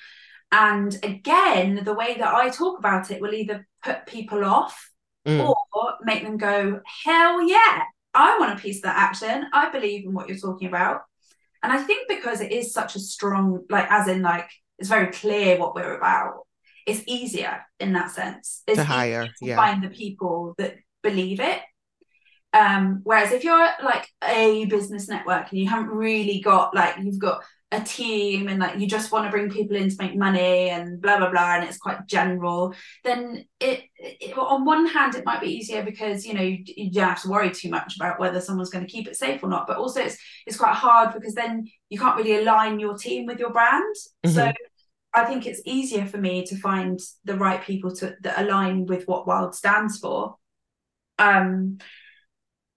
And 0.52 0.98
again, 1.04 1.82
the 1.84 1.94
way 1.94 2.16
that 2.18 2.34
I 2.34 2.50
talk 2.50 2.80
about 2.80 3.12
it 3.12 3.22
will 3.22 3.34
either 3.34 3.68
put 3.84 4.06
people 4.06 4.44
off 4.44 4.92
mm. 5.26 5.48
or 5.74 5.94
make 6.04 6.24
them 6.24 6.38
go, 6.38 6.82
hell 7.06 7.48
yeah, 7.48 7.84
I 8.14 8.40
want 8.40 8.58
a 8.58 8.62
piece 8.62 8.78
of 8.78 8.84
that 8.84 8.98
action. 8.98 9.46
I 9.54 9.70
believe 9.70 10.06
in 10.06 10.14
what 10.14 10.28
you're 10.28 10.38
talking 10.38 10.68
about. 10.68 11.02
And 11.64 11.72
I 11.72 11.82
think 11.82 12.08
because 12.08 12.42
it 12.42 12.52
is 12.52 12.74
such 12.74 12.96
a 12.96 13.00
strong, 13.00 13.66
like, 13.70 13.88
as 13.90 14.08
in, 14.08 14.22
like, 14.22 14.50
it's 14.80 14.90
very 14.90 15.08
clear 15.08 15.58
what 15.58 15.76
we're 15.76 15.98
about, 15.98 16.46
it's 16.86 17.04
easier 17.08 17.66
in 17.80 17.94
that 17.94 18.12
sense. 18.12 18.64
It's 18.68 18.78
to 18.78 18.84
hire, 18.84 19.28
to 19.28 19.46
yeah. 19.46 19.56
find 19.56 19.84
the 19.84 19.90
people 19.90 20.56
that 20.58 20.76
believe 21.04 21.40
it. 21.40 21.62
Um, 22.54 23.02
whereas 23.04 23.32
if 23.32 23.44
you're 23.44 23.70
like 23.84 24.08
a 24.24 24.66
business 24.66 25.08
network 25.08 25.52
and 25.52 25.60
you 25.60 25.68
haven't 25.68 25.90
really 25.90 26.40
got 26.40 26.74
like 26.74 26.96
you've 27.02 27.20
got 27.20 27.44
a 27.74 27.82
team 27.82 28.48
and 28.48 28.62
like 28.62 28.80
you 28.80 28.88
just 28.88 29.12
want 29.12 29.26
to 29.26 29.32
bring 29.32 29.50
people 29.52 29.76
in 29.76 29.90
to 29.90 29.96
make 30.00 30.16
money 30.16 30.70
and 30.70 31.02
blah 31.02 31.18
blah 31.18 31.30
blah 31.30 31.56
and 31.56 31.66
it's 31.66 31.78
quite 31.78 32.08
general 32.08 32.74
then 33.04 33.44
it, 33.60 33.84
it 34.00 34.38
on 34.38 34.64
one 34.64 34.88
hand 34.88 35.16
it 35.16 35.26
might 35.26 35.42
be 35.42 35.54
easier 35.54 35.84
because 35.84 36.26
you 36.26 36.34
know 36.34 36.42
you, 36.42 36.64
you 36.66 36.90
don't 36.90 37.10
have 37.10 37.22
to 37.22 37.28
worry 37.28 37.52
too 37.52 37.70
much 37.70 37.98
about 37.98 38.22
whether 38.22 38.40
someone's 38.40 38.70
going 38.70 38.86
to 38.86 38.90
keep 38.90 39.06
it 39.06 39.18
safe 39.18 39.44
or 39.44 39.50
not 39.50 39.68
but 39.68 39.76
also 39.76 40.00
it's 40.00 40.18
it's 40.46 40.56
quite 40.56 40.74
hard 40.74 41.14
because 41.14 41.34
then 41.34 41.68
you 41.90 42.00
can't 42.00 42.16
really 42.16 42.38
align 42.38 42.80
your 42.80 42.98
team 42.98 43.26
with 43.26 43.38
your 43.38 43.52
brand 43.52 43.96
mm-hmm. 44.26 44.34
so 44.34 44.54
I 45.14 45.26
think 45.26 45.46
it's 45.48 45.62
easier 45.66 46.06
for 46.06 46.18
me 46.18 46.46
to 46.46 46.56
find 46.56 47.00
the 47.26 47.36
right 47.36 47.62
people 47.62 47.94
to 47.96 48.16
that 48.22 48.40
align 48.40 48.86
with 48.86 49.08
what 49.08 49.26
Wild 49.26 49.56
stands 49.56 49.98
for. 49.98 50.36
Um, 51.18 51.80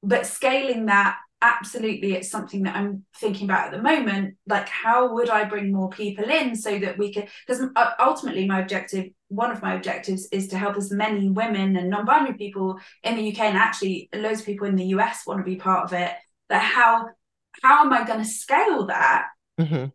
but 0.03 0.27
scaling 0.27 0.87
that 0.87 1.17
absolutely 1.43 2.13
it's 2.13 2.31
something 2.31 2.65
that 2.65 2.77
i'm 2.77 3.03
thinking 3.17 3.47
about 3.47 3.67
at 3.67 3.73
the 3.73 3.83
moment 3.83 4.35
like 4.47 4.69
how 4.69 5.15
would 5.15 5.31
i 5.31 5.43
bring 5.43 5.73
more 5.73 5.89
people 5.89 6.25
in 6.25 6.55
so 6.55 6.79
that 6.79 6.99
we 6.99 7.13
can 7.13 7.27
because 7.47 7.67
ultimately 7.99 8.47
my 8.47 8.61
objective 8.61 9.07
one 9.31 9.51
of 9.53 9.63
my 9.63 9.75
objectives 9.75 10.27
is 10.33 10.49
to 10.49 10.59
help 10.59 10.77
as 10.77 10.91
many 10.91 11.31
women 11.31 11.77
and 11.77 11.89
non-binary 11.89 12.35
people 12.35 12.79
in 13.05 13.17
the 13.17 13.33
uk 13.33 13.39
and 13.39 13.57
actually 13.57 14.11
loads 14.13 14.41
of 14.41 14.47
people 14.47 14.67
in 14.67 14.77
the 14.77 14.85
us 14.85 15.27
want 15.27 15.39
to 15.39 15.45
be 15.45 15.57
part 15.57 15.85
of 15.85 15.93
it. 15.93 16.13
That 16.49 16.63
how 16.63 17.07
how 17.63 17.85
am 17.85 17.93
i 17.93 18.05
going 18.05 18.19
to 18.19 18.25
scale 18.25 18.87
that? 18.87 19.27
Mm-hmm. 19.59 19.87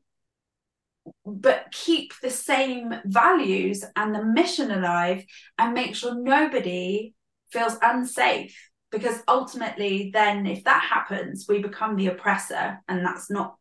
but 1.25 1.65
keep 1.71 2.13
the 2.21 2.29
same 2.29 2.93
values 3.03 3.83
and 3.95 4.13
the 4.13 4.23
mission 4.23 4.69
alive 4.69 5.25
and 5.57 5.73
make 5.73 5.95
sure 5.95 6.13
nobody 6.13 7.15
feels 7.51 7.75
unsafe 7.81 8.55
because 8.95 9.21
ultimately 9.27 10.09
then 10.13 10.45
if 10.45 10.63
that 10.63 10.81
happens 10.81 11.45
we 11.49 11.61
become 11.61 11.95
the 11.95 12.07
oppressor 12.07 12.79
and 12.87 13.05
that's 13.05 13.29
not 13.29 13.57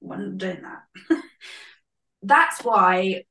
when 0.00 0.38
doing 0.38 0.62
that. 0.62 1.22
That's 2.22 2.62
why 2.64 3.24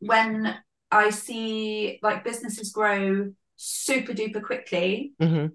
when 0.00 0.54
i 0.90 1.10
see 1.10 1.98
like 2.02 2.24
businesses 2.24 2.72
grow 2.72 3.32
super 3.56 4.12
duper 4.12 4.42
quickly 4.42 5.12
mm-hmm. 5.22 5.46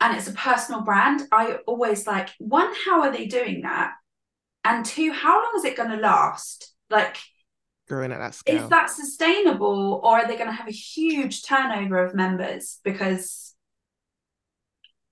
and 0.00 0.16
it's 0.16 0.28
a 0.28 0.32
personal 0.32 0.80
brand 0.80 1.22
i 1.30 1.58
always 1.66 2.06
like 2.06 2.30
one 2.38 2.72
how 2.84 3.02
are 3.02 3.12
they 3.12 3.26
doing 3.26 3.62
that? 3.62 3.92
And 4.64 4.84
two 4.84 5.12
how 5.12 5.42
long 5.42 5.52
is 5.56 5.64
it 5.64 5.76
going 5.76 5.90
to 5.90 5.96
last? 5.96 6.74
Like 6.90 7.16
growing 7.88 8.12
at 8.12 8.18
that 8.18 8.34
scale. 8.34 8.62
Is 8.62 8.68
that 8.68 8.90
sustainable 8.90 10.00
or 10.04 10.18
are 10.18 10.28
they 10.28 10.36
going 10.36 10.48
to 10.48 10.52
have 10.52 10.68
a 10.68 10.72
huge 10.72 11.42
turnover 11.42 12.04
of 12.04 12.14
members? 12.14 12.78
Because 12.84 13.54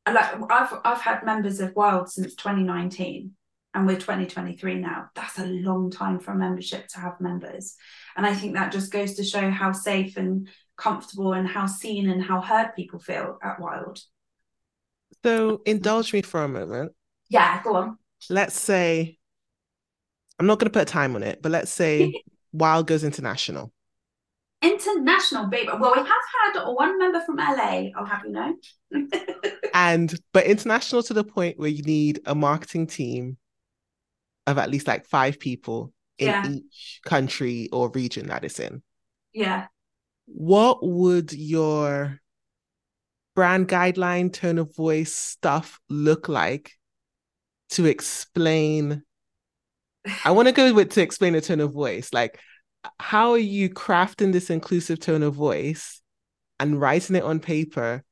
like 0.07 0.51
I've 0.51 0.73
I've 0.85 1.01
had 1.01 1.25
members 1.25 1.61
of 1.61 1.75
Wild 1.75 2.09
since 2.11 2.35
2019 2.35 3.33
and 3.75 3.87
we're 3.87 3.97
2023 3.97 4.77
now. 4.77 5.11
That's 5.15 5.39
a 5.39 5.47
long 5.47 5.91
time 5.91 6.19
for 6.19 6.33
a 6.33 6.37
membership 6.37 6.87
to 6.89 7.01
have 7.01 7.21
members. 7.21 7.75
And 8.17 8.25
I 8.25 8.35
think 8.35 8.55
that 8.55 8.73
just 8.73 8.93
goes 8.93 9.15
to 9.15 9.25
show 9.25 9.51
how 9.51 9.73
safe 9.73 10.17
and 10.17 10.49
comfortable 10.77 11.33
and 11.33 11.49
how 11.49 11.67
seen 11.67 12.09
and 12.09 12.23
how 12.23 12.41
heard 12.41 12.75
people 12.77 12.99
feel 12.99 13.39
at 13.43 13.61
Wild. 13.61 14.01
So 15.25 15.61
indulge 15.67 16.13
me 16.13 16.23
for 16.23 16.45
a 16.45 16.49
moment. 16.49 16.93
Yeah, 17.29 17.63
go 17.63 17.77
on. 17.77 17.99
Let's 18.31 18.59
say 18.59 19.19
I'm 20.39 20.47
not 20.47 20.59
going 20.59 20.71
to 20.71 20.79
put 20.79 20.89
a 20.89 20.93
time 20.93 21.17
on 21.17 21.23
it, 21.23 21.43
but 21.43 21.53
let's 21.53 21.71
say 21.71 22.23
Wild 22.57 22.87
goes 22.87 23.05
international? 23.05 23.73
International, 24.63 25.47
baby. 25.47 25.69
Well, 25.79 25.93
we 25.95 26.01
have 26.01 26.55
had 26.55 26.65
one 26.65 26.99
member 26.99 27.21
from 27.21 27.37
LA, 27.37 27.91
I'll 27.95 28.01
oh, 28.01 28.05
have 28.05 28.25
you 28.25 28.33
know. 28.33 28.55
and, 29.75 30.19
but 30.33 30.47
international 30.47 31.03
to 31.05 31.15
the 31.15 31.25
point 31.25 31.59
where 31.59 31.69
you 31.69 31.83
need 31.83 32.21
a 32.25 32.35
marketing 32.35 32.87
team 32.87 33.37
of 34.47 34.59
at 34.59 34.71
least 34.71 34.87
like 34.87 35.07
five 35.07 35.39
people 35.39 35.93
in 36.19 36.29
yeah. 36.29 36.49
each 36.49 37.01
country 37.05 37.69
or 37.73 37.91
region 37.91 38.29
that 38.29 38.45
it's 38.45 38.59
in. 38.59 38.83
Yeah. 39.35 39.67
What 40.27 40.85
would 40.85 41.33
your 41.33 42.21
brand 43.35 43.69
guideline, 43.69 44.33
tone 44.33 44.59
of 44.59 44.75
voice 44.75 45.13
stuff 45.13 45.79
look 45.89 46.29
like 46.29 46.73
to 47.71 47.85
explain 47.85 49.03
I 50.25 50.31
want 50.31 50.49
to 50.49 50.53
go 50.53 50.73
with 50.73 50.91
to 50.93 51.03
explain 51.03 51.35
a 51.35 51.41
tone 51.41 51.61
of 51.61 51.73
voice. 51.73 52.13
Like, 52.13 52.41
how 52.99 53.33
are 53.33 53.39
you 53.39 53.71
crafting 53.71 54.33
this 54.33 54.51
inclusive 54.51 55.01
tone 55.01 55.23
of 55.23 55.35
voice 55.35 56.01
and 56.61 56.81
writing 56.81 57.17
it 57.17 57.25
on 57.25 57.41
paper 57.41 58.05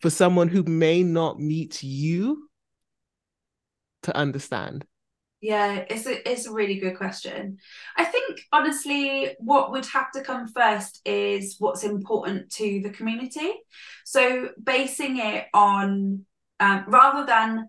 for 0.00 0.10
someone 0.10 0.48
who 0.48 0.62
may 0.62 1.02
not 1.02 1.40
meet 1.40 1.82
you 1.82 2.48
to 4.02 4.16
understand? 4.16 4.86
Yeah, 5.40 5.84
it's 5.90 6.06
a 6.06 6.28
it's 6.28 6.46
a 6.46 6.52
really 6.52 6.80
good 6.80 6.96
question. 6.96 7.58
I 7.96 8.04
think 8.04 8.40
honestly, 8.52 9.36
what 9.38 9.70
would 9.70 9.86
have 9.86 10.10
to 10.12 10.22
come 10.22 10.48
first 10.48 11.00
is 11.04 11.56
what's 11.58 11.84
important 11.84 12.50
to 12.52 12.80
the 12.82 12.90
community. 12.90 13.52
So 14.04 14.48
basing 14.62 15.18
it 15.18 15.46
on 15.52 16.24
um, 16.58 16.84
rather 16.88 17.26
than 17.26 17.68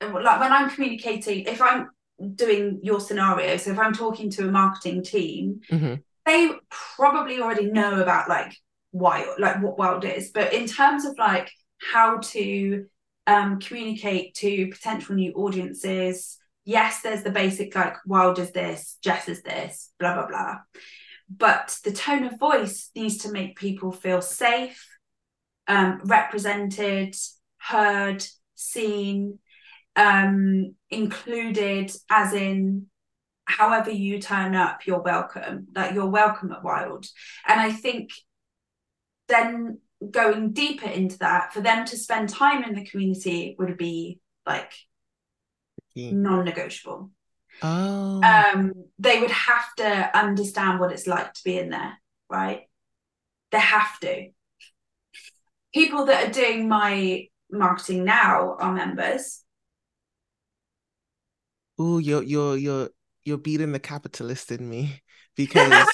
like 0.00 0.40
when 0.40 0.52
I'm 0.52 0.70
communicating, 0.70 1.44
if 1.44 1.60
I'm 1.60 1.90
doing 2.34 2.80
your 2.82 3.00
scenario. 3.00 3.56
So 3.56 3.70
if 3.72 3.78
i'm 3.78 3.94
talking 3.94 4.30
to 4.30 4.48
a 4.48 4.50
marketing 4.50 5.02
team 5.02 5.60
mm-hmm. 5.70 5.94
they 6.26 6.50
probably 6.68 7.40
already 7.40 7.66
know 7.66 8.00
about 8.00 8.28
like 8.28 8.54
wild 8.92 9.38
like 9.38 9.62
what 9.62 9.78
wild 9.78 10.04
is. 10.04 10.30
But 10.30 10.52
in 10.52 10.66
terms 10.66 11.04
of 11.04 11.16
like 11.18 11.50
how 11.92 12.18
to 12.18 12.86
um, 13.26 13.60
communicate 13.60 14.34
to 14.36 14.68
potential 14.68 15.14
new 15.14 15.32
audiences 15.32 16.38
yes 16.64 17.00
there's 17.00 17.22
the 17.22 17.30
basic 17.30 17.74
like 17.74 17.96
wild 18.04 18.38
is 18.38 18.52
this 18.52 18.98
jess 19.02 19.28
is 19.28 19.42
this 19.42 19.90
blah 19.98 20.14
blah 20.14 20.26
blah. 20.26 20.56
But 21.28 21.78
the 21.84 21.92
tone 21.92 22.24
of 22.24 22.40
voice 22.40 22.90
needs 22.96 23.18
to 23.18 23.32
make 23.32 23.56
people 23.56 23.92
feel 23.92 24.20
safe 24.20 24.84
um, 25.68 26.00
represented 26.04 27.14
heard 27.58 28.26
seen 28.56 29.38
um, 30.00 30.74
included 30.90 31.92
as 32.10 32.32
in 32.32 32.86
however 33.44 33.90
you 33.90 34.20
turn 34.20 34.54
up 34.54 34.86
you're 34.86 35.02
welcome 35.02 35.66
like 35.74 35.92
you're 35.92 36.06
welcome 36.06 36.52
at 36.52 36.62
wild. 36.62 37.06
And 37.46 37.60
i 37.60 37.72
think 37.72 38.10
then 39.28 39.78
going 40.10 40.52
deeper 40.52 40.88
into 40.88 41.18
that 41.18 41.52
for 41.52 41.60
them 41.60 41.84
to 41.84 41.96
spend 41.96 42.28
time 42.28 42.64
in 42.64 42.74
the 42.74 42.84
community 42.84 43.56
would 43.58 43.76
be 43.76 44.18
like 44.46 44.72
yeah. 45.94 46.12
non-negotiable. 46.12 47.10
Oh. 47.62 48.20
Um 48.22 48.72
they 48.98 49.20
would 49.20 49.30
have 49.30 49.74
to 49.76 50.18
understand 50.18 50.80
what 50.80 50.92
it's 50.92 51.06
like 51.06 51.34
to 51.34 51.44
be 51.44 51.58
in 51.58 51.70
there 51.70 52.00
right? 52.30 52.62
They 53.50 53.58
have 53.58 53.98
to. 54.00 54.28
People 55.74 56.06
that 56.06 56.28
are 56.28 56.32
doing 56.32 56.68
my 56.68 57.26
marketing 57.50 58.04
now 58.04 58.56
are 58.58 58.72
members 58.72 59.42
oh, 61.80 61.98
you're 61.98 62.22
you're 62.22 62.56
you're 62.56 62.90
you're 63.24 63.38
beating 63.38 63.72
the 63.72 63.80
capitalist 63.80 64.52
in 64.52 64.68
me 64.68 65.00
because 65.36 65.86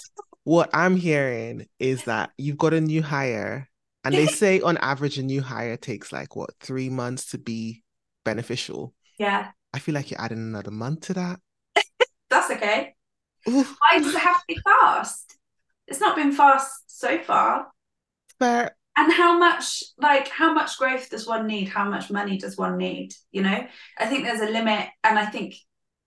what 0.44 0.68
I'm 0.74 0.96
hearing 0.96 1.66
is 1.78 2.04
that 2.04 2.30
you've 2.36 2.58
got 2.58 2.74
a 2.74 2.80
new 2.80 3.02
hire, 3.02 3.68
and 4.04 4.14
they 4.14 4.26
say 4.26 4.60
on 4.62 4.76
average 4.78 5.18
a 5.18 5.22
new 5.22 5.40
hire 5.42 5.76
takes 5.76 6.12
like 6.12 6.36
what 6.36 6.50
three 6.60 6.90
months 6.90 7.26
to 7.30 7.38
be 7.38 7.82
beneficial. 8.24 8.92
Yeah. 9.18 9.50
I 9.72 9.78
feel 9.78 9.94
like 9.94 10.10
you're 10.10 10.20
adding 10.20 10.38
another 10.38 10.70
month 10.70 11.00
to 11.02 11.14
that. 11.14 11.40
That's 12.30 12.50
okay. 12.50 12.94
Oof. 13.48 13.76
Why 13.78 13.98
does 13.98 14.14
it 14.14 14.18
have 14.18 14.36
to 14.38 14.44
be 14.48 14.58
fast? 14.64 15.36
It's 15.86 16.00
not 16.00 16.16
been 16.16 16.32
fast 16.32 16.72
so 16.86 17.18
far. 17.18 17.68
Fair. 18.38 18.76
and 18.96 19.12
how 19.12 19.38
much 19.38 19.82
like 19.98 20.28
how 20.28 20.52
much 20.52 20.78
growth 20.78 21.08
does 21.10 21.26
one 21.26 21.46
need 21.46 21.68
how 21.68 21.88
much 21.88 22.10
money 22.10 22.36
does 22.38 22.56
one 22.56 22.76
need 22.76 23.14
you 23.30 23.42
know 23.42 23.66
i 23.98 24.06
think 24.06 24.24
there's 24.24 24.40
a 24.40 24.50
limit 24.52 24.88
and 25.04 25.18
i 25.18 25.24
think 25.24 25.54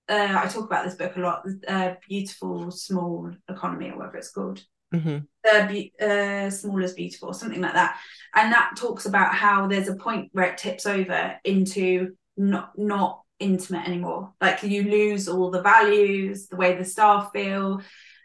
uh, 0.09 0.39
i 0.43 0.47
talk 0.47 0.65
about 0.65 0.85
this 0.85 0.95
book 0.95 1.15
a 1.15 1.19
lot 1.19 1.45
uh, 1.67 1.93
beautiful 2.07 2.71
small 2.71 3.31
economy 3.49 3.89
or 3.89 3.97
whatever 3.97 4.17
it's 4.17 4.31
called 4.31 4.63
mm-hmm. 4.93 5.19
uh, 5.51 5.67
be, 5.67 5.93
uh, 6.01 6.49
small 6.49 6.83
is 6.83 6.93
beautiful 6.93 7.33
something 7.33 7.61
like 7.61 7.73
that 7.73 7.97
and 8.35 8.51
that 8.51 8.73
talks 8.75 9.05
about 9.05 9.33
how 9.33 9.67
there's 9.67 9.89
a 9.89 9.95
point 9.95 10.29
where 10.33 10.51
it 10.51 10.57
tips 10.57 10.85
over 10.85 11.39
into 11.43 12.15
not 12.37 12.71
not 12.77 13.21
intimate 13.39 13.87
anymore 13.87 14.33
like 14.41 14.61
you 14.63 14.83
lose 14.83 15.29
all 15.29 15.49
the 15.49 15.61
values 15.61 16.47
the 16.47 16.57
way 16.57 16.75
the 16.75 16.83
staff 16.83 17.31
feel 17.31 17.81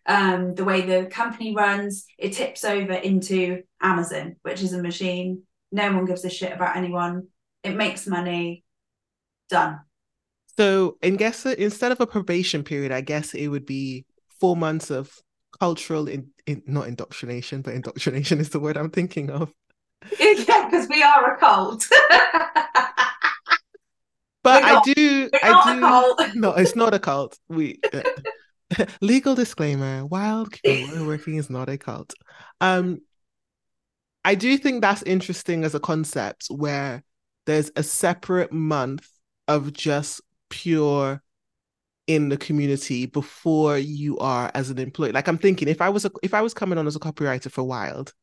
um, 0.07 0.55
the 0.55 0.65
way 0.65 0.83
the 0.83 1.07
company 1.07 1.55
runs, 1.55 2.07
it 2.19 2.35
tips 2.35 2.65
over 2.65 2.93
into 2.93 3.63
Amazon, 3.81 4.37
which 4.43 4.63
is 4.63 4.73
a 4.73 4.83
machine. 4.83 5.43
No 5.73 5.93
one 5.93 6.05
gives 6.05 6.25
a 6.25 6.31
shit 6.31 6.53
about 6.53 6.77
anyone. 6.77 7.29
It 7.63 7.75
makes 7.75 8.07
money. 8.07 8.65
Done. 9.49 9.81
So, 10.57 10.99
in 11.03 11.17
guess 11.17 11.45
instead 11.47 11.93
of 11.93 12.01
a 12.01 12.07
probation 12.07 12.63
period, 12.63 12.93
I 12.93 13.01
guess 13.01 13.35
it 13.35 13.49
would 13.49 13.67
be 13.67 14.05
four 14.41 14.57
months 14.57 14.91
of 14.91 15.13
cultural 15.59 16.09
in, 16.09 16.31
in 16.47 16.63
not 16.67 16.89
indoctrination, 16.89 17.63
but 17.63 17.75
indoctrination 17.75 18.41
is 18.41 18.51
the 18.51 18.61
word 18.61 18.77
I'm 18.77 18.91
thinking 18.91 19.31
of. 19.31 19.53
yeah, 20.21 20.69
because 20.69 20.89
we 20.89 21.03
are 21.03 21.35
a 21.35 21.39
cult. 21.39 21.87
but 24.43 24.63
I 24.63 24.81
do, 24.85 25.31
I 25.43 25.75
do. 25.75 26.31
No, 26.41 26.53
it's 26.53 26.77
not 26.77 26.95
a 26.95 26.99
cult. 26.99 27.39
We. 27.49 27.81
Uh, 27.93 28.03
Legal 29.01 29.35
disclaimer: 29.35 30.05
Wild 30.07 30.59
working 30.65 31.37
is 31.37 31.49
not 31.51 31.69
a 31.69 31.79
cult. 31.79 32.13
Um, 32.61 33.01
I 34.25 34.35
do 34.35 34.57
think 34.57 34.81
that's 34.81 35.03
interesting 35.03 35.65
as 35.65 35.75
a 35.75 35.81
concept 35.81 36.47
where 36.49 37.05
there's 37.47 37.71
a 37.77 37.83
separate 37.83 38.53
month 38.53 39.07
of 39.47 39.73
just 39.73 40.23
pure 40.55 41.21
in 42.07 42.29
the 42.29 42.37
community 42.37 43.07
before 43.07 43.77
you 43.77 44.17
are 44.19 44.51
as 44.55 44.71
an 44.71 44.79
employee. 44.79 45.11
Like 45.13 45.27
I'm 45.27 45.39
thinking, 45.39 45.69
if 45.69 45.81
I 45.81 45.89
was 45.89 46.05
a, 46.05 46.11
if 46.23 46.33
I 46.33 46.43
was 46.43 46.55
coming 46.55 46.79
on 46.79 46.87
as 46.87 46.95
a 46.95 47.01
copywriter 47.01 47.51
for 47.51 47.65
Wild, 47.65 48.15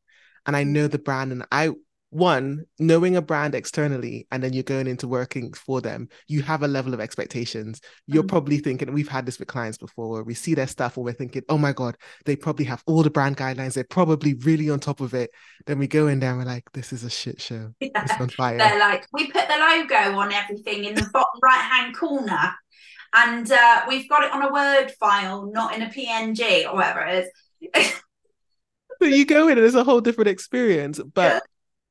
and 0.46 0.56
I 0.56 0.64
know 0.64 0.88
the 0.88 0.98
brand 0.98 1.30
and 1.32 1.44
I 1.52 1.70
one 2.12 2.62
knowing 2.78 3.16
a 3.16 3.22
brand 3.22 3.54
externally 3.54 4.26
and 4.30 4.42
then 4.42 4.52
you're 4.52 4.62
going 4.62 4.86
into 4.86 5.08
working 5.08 5.50
for 5.54 5.80
them 5.80 6.06
you 6.28 6.42
have 6.42 6.62
a 6.62 6.68
level 6.68 6.92
of 6.92 7.00
expectations. 7.00 7.80
You're 8.06 8.22
mm-hmm. 8.22 8.28
probably 8.28 8.58
thinking 8.58 8.92
we've 8.92 9.08
had 9.08 9.24
this 9.24 9.38
with 9.38 9.48
clients 9.48 9.78
before 9.78 10.10
where 10.10 10.22
we 10.22 10.34
see 10.34 10.54
their 10.54 10.66
stuff 10.66 10.98
and 10.98 11.06
we're 11.06 11.14
thinking 11.14 11.42
oh 11.48 11.56
my 11.56 11.72
god 11.72 11.96
they 12.26 12.36
probably 12.36 12.66
have 12.66 12.82
all 12.86 13.02
the 13.02 13.10
brand 13.10 13.38
guidelines 13.38 13.72
they're 13.72 13.84
probably 13.84 14.34
really 14.34 14.68
on 14.68 14.78
top 14.78 15.00
of 15.00 15.14
it. 15.14 15.30
Then 15.66 15.78
we 15.78 15.86
go 15.86 16.06
in 16.06 16.20
there 16.20 16.30
and 16.30 16.38
we're 16.38 16.44
like 16.44 16.70
this 16.72 16.92
is 16.92 17.02
a 17.02 17.10
shit 17.10 17.40
show. 17.40 17.72
Yeah. 17.80 18.02
it's 18.02 18.20
on 18.20 18.28
fire. 18.28 18.58
They're 18.58 18.78
like 18.78 19.06
we 19.14 19.30
put 19.30 19.48
the 19.48 19.56
logo 19.56 20.18
on 20.18 20.32
everything 20.32 20.84
in 20.84 20.94
the 20.94 21.08
bottom 21.14 21.40
right 21.42 21.54
hand 21.54 21.96
corner 21.96 22.52
and 23.14 23.50
uh, 23.50 23.84
we've 23.88 24.08
got 24.08 24.24
it 24.24 24.32
on 24.32 24.42
a 24.42 24.52
word 24.52 24.90
file 25.00 25.50
not 25.50 25.74
in 25.74 25.80
a 25.82 25.86
png 25.86 26.66
or 26.66 26.74
whatever 26.74 27.06
it 27.06 27.26
is. 27.72 27.92
So 29.00 29.08
you 29.08 29.26
go 29.26 29.48
in 29.48 29.58
and 29.58 29.66
it's 29.66 29.74
a 29.74 29.82
whole 29.82 30.00
different 30.00 30.28
experience 30.28 31.00
but 31.12 31.42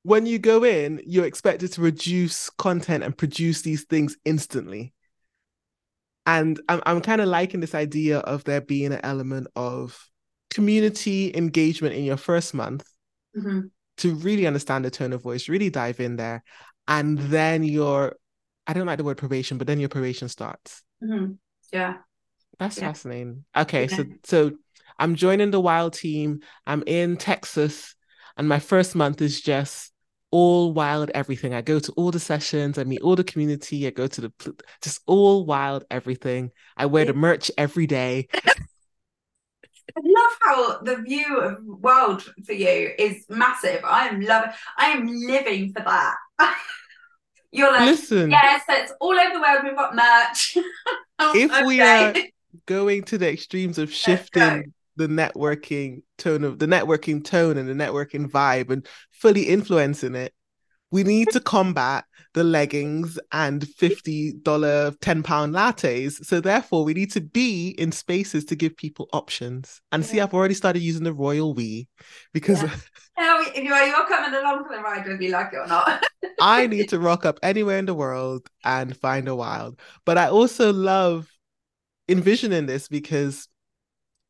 when 0.04 0.26
you 0.26 0.40
go 0.40 0.64
in, 0.64 1.02
you're 1.06 1.26
expected 1.26 1.72
to 1.74 1.82
reduce 1.82 2.50
content 2.50 3.04
and 3.04 3.18
produce 3.18 3.62
these 3.62 3.84
things 3.84 4.18
instantly. 4.26 4.94
And 6.26 6.60
I'm, 6.70 6.82
I'm 6.86 7.02
kind 7.02 7.22
of 7.22 7.28
liking 7.28 7.60
this 7.60 7.76
idea 7.76 8.20
of 8.20 8.44
there 8.44 8.62
being 8.62 8.94
an 8.94 9.02
element 9.04 9.48
of 9.56 10.08
community 10.50 11.36
engagement 11.36 11.96
in 11.96 12.04
your 12.04 12.18
first 12.18 12.54
month 12.54 12.86
mm-hmm. 13.38 13.62
to 13.98 14.16
really 14.16 14.48
understand 14.48 14.86
the 14.86 14.92
tone 14.92 15.14
of 15.14 15.22
voice, 15.22 15.50
really 15.50 15.70
dive 15.70 16.00
in 16.00 16.16
there. 16.16 16.44
And 16.88 17.18
then 17.18 17.64
your, 17.64 18.16
I 18.68 18.74
don't 18.74 18.88
like 18.88 18.98
the 18.98 19.04
word 19.04 19.18
probation, 19.18 19.58
but 19.58 19.68
then 19.68 19.80
your 19.80 19.90
probation 19.90 20.30
starts. 20.30 20.84
Mm-hmm. 21.04 21.34
Yeah. 21.74 21.98
That's 22.60 22.78
yeah. 22.78 22.88
fascinating. 22.88 23.46
Okay. 23.56 23.88
Yeah. 23.88 23.96
So, 23.96 24.06
so 24.24 24.52
I'm 25.00 25.16
joining 25.16 25.52
the 25.52 25.62
wild 25.62 25.94
team. 25.94 26.42
I'm 26.68 26.84
in 26.86 27.18
Texas 27.18 27.96
and 28.42 28.50
my 28.50 28.58
first 28.58 28.96
month 28.96 29.22
is 29.22 29.40
just 29.40 29.92
all 30.32 30.74
wild 30.74 31.12
everything. 31.14 31.54
I 31.54 31.62
go 31.62 31.78
to 31.78 31.92
all 31.92 32.10
the 32.10 32.20
sessions, 32.20 32.80
I 32.80 32.84
meet 32.86 33.02
all 33.02 33.16
the 33.16 33.24
community, 33.24 33.86
I 33.86 33.92
go 33.92 34.08
to 34.08 34.22
the 34.22 34.56
just 34.82 35.00
all 35.06 35.46
wild 35.46 35.86
everything. 35.92 36.50
I 36.76 36.88
wear 36.88 37.06
the 37.06 37.14
merch 37.14 37.52
every 37.56 37.86
day. 37.86 38.30
I 38.34 40.02
love 40.04 40.38
how 40.42 40.82
the 40.82 41.04
view 41.04 41.40
of 41.40 41.64
world 41.64 42.24
for 42.44 42.54
you 42.54 42.90
is 42.98 43.26
massive. 43.30 43.82
I 43.86 44.08
am 44.08 44.22
loving 44.22 44.50
I 44.76 44.86
am 44.88 45.06
living 45.06 45.72
for 45.74 45.84
that. 45.84 46.16
You're 47.52 47.72
like, 47.72 47.82
listen, 47.82 48.32
yes, 48.32 48.64
it's 48.68 48.94
all 49.00 49.14
over 49.14 49.34
the 49.36 49.40
world. 49.40 49.60
We've 49.66 49.76
got 49.76 49.96
merch. 49.96 50.58
if 51.36 51.52
okay. 51.52 51.64
we 51.64 51.80
are 51.80 52.16
going 52.66 53.04
to 53.04 53.20
the 53.20 53.32
extremes 53.32 53.78
of 53.78 53.94
shifting 53.94 54.74
the 55.02 55.08
networking 55.08 56.04
tone 56.18 56.44
of 56.44 56.60
the 56.60 56.68
networking 56.68 57.24
tone 57.24 57.58
and 57.58 57.68
the 57.68 57.74
networking 57.74 58.30
vibe 58.30 58.70
and 58.70 58.88
fully 59.12 59.44
influencing 59.44 60.16
it 60.16 60.34
we 60.92 61.04
need 61.04 61.30
to 61.30 61.40
combat 61.40 62.06
the 62.34 62.44
leggings 62.44 63.20
and 63.32 63.62
$50 63.62 64.42
10 64.44 65.24
pound 65.24 65.54
lattes 65.54 66.24
so 66.24 66.40
therefore 66.40 66.84
we 66.84 66.94
need 66.94 67.12
to 67.12 67.22
be 67.22 67.70
in 67.70 67.92
spaces 67.92 68.46
to 68.46 68.56
give 68.56 68.78
people 68.78 69.10
options 69.12 69.82
and 69.92 70.04
yeah. 70.04 70.10
see 70.10 70.20
i've 70.22 70.34
already 70.34 70.54
started 70.54 70.80
using 70.80 71.04
the 71.04 71.14
royal 71.14 71.54
we 71.54 71.88
because 72.34 72.62
yeah. 72.62 72.76
yeah, 73.56 73.86
you're 73.86 74.08
coming 74.08 74.40
along 74.40 74.64
for 74.66 74.76
the 74.76 74.82
ride 74.82 75.06
whether 75.06 75.22
you 75.22 75.30
like 75.30 75.52
it 75.52 75.58
or 75.58 75.68
not 75.68 76.04
i 76.42 76.68
need 76.68 76.88
to 76.90 77.00
rock 77.00 77.26
up 77.26 77.40
anywhere 77.44 77.78
in 77.78 77.86
the 77.86 77.94
world 77.94 78.48
and 78.64 78.96
find 78.96 79.28
a 79.28 79.36
wild 79.36 79.80
but 80.06 80.18
i 80.18 80.28
also 80.28 80.72
love 80.72 81.28
envisioning 82.08 82.66
this 82.66 82.88
because 82.88 83.48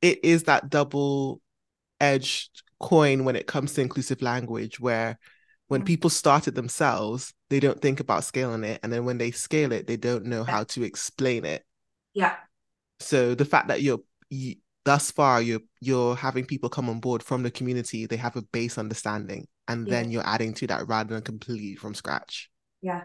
it 0.02 0.24
is 0.24 0.44
that 0.44 0.70
double 0.70 1.42
edged 2.00 2.64
coin 2.80 3.24
when 3.24 3.36
it 3.36 3.48
comes 3.48 3.74
to 3.74 3.82
inclusive 3.82 4.22
language 4.22 4.80
where 4.80 5.20
when 5.68 5.84
mm. 5.84 5.86
people 5.86 6.10
start 6.10 6.48
it 6.48 6.56
themselves 6.56 7.34
they 7.50 7.60
don't 7.60 7.82
think 7.82 8.00
about 8.00 8.24
scaling 8.24 8.64
it. 8.64 8.80
And 8.82 8.92
then 8.92 9.06
when 9.06 9.18
they 9.18 9.32
scale 9.32 9.72
it 9.72 9.88
they 9.88 9.98
don't 9.98 10.26
know 10.26 10.44
how 10.44 10.64
to 10.66 10.84
explain 10.84 11.46
it. 11.46 11.64
Yeah. 12.14 12.36
So 13.00 13.36
the 13.36 13.46
fact 13.46 13.68
that 13.68 13.82
you're 13.82 14.02
you, 14.30 14.56
thus 14.84 15.12
far 15.12 15.42
you're 15.42 15.62
you're 15.80 16.16
having 16.16 16.46
people 16.46 16.70
come 16.70 16.90
on 16.90 17.00
board 17.00 17.22
from 17.22 17.44
the 17.44 17.52
community 17.52 18.06
they 18.08 18.18
have 18.18 18.36
a 18.36 18.42
base 18.42 18.78
understanding. 18.78 19.48
And 19.68 19.88
yeah. 19.88 19.92
then 19.92 20.12
you're 20.12 20.28
adding 20.28 20.54
to 20.56 20.68
that 20.68 20.88
rather 20.88 21.14
than 21.14 21.24
completely 21.24 21.76
from 21.76 21.94
scratch. 21.94 22.50
Yeah. 22.82 23.04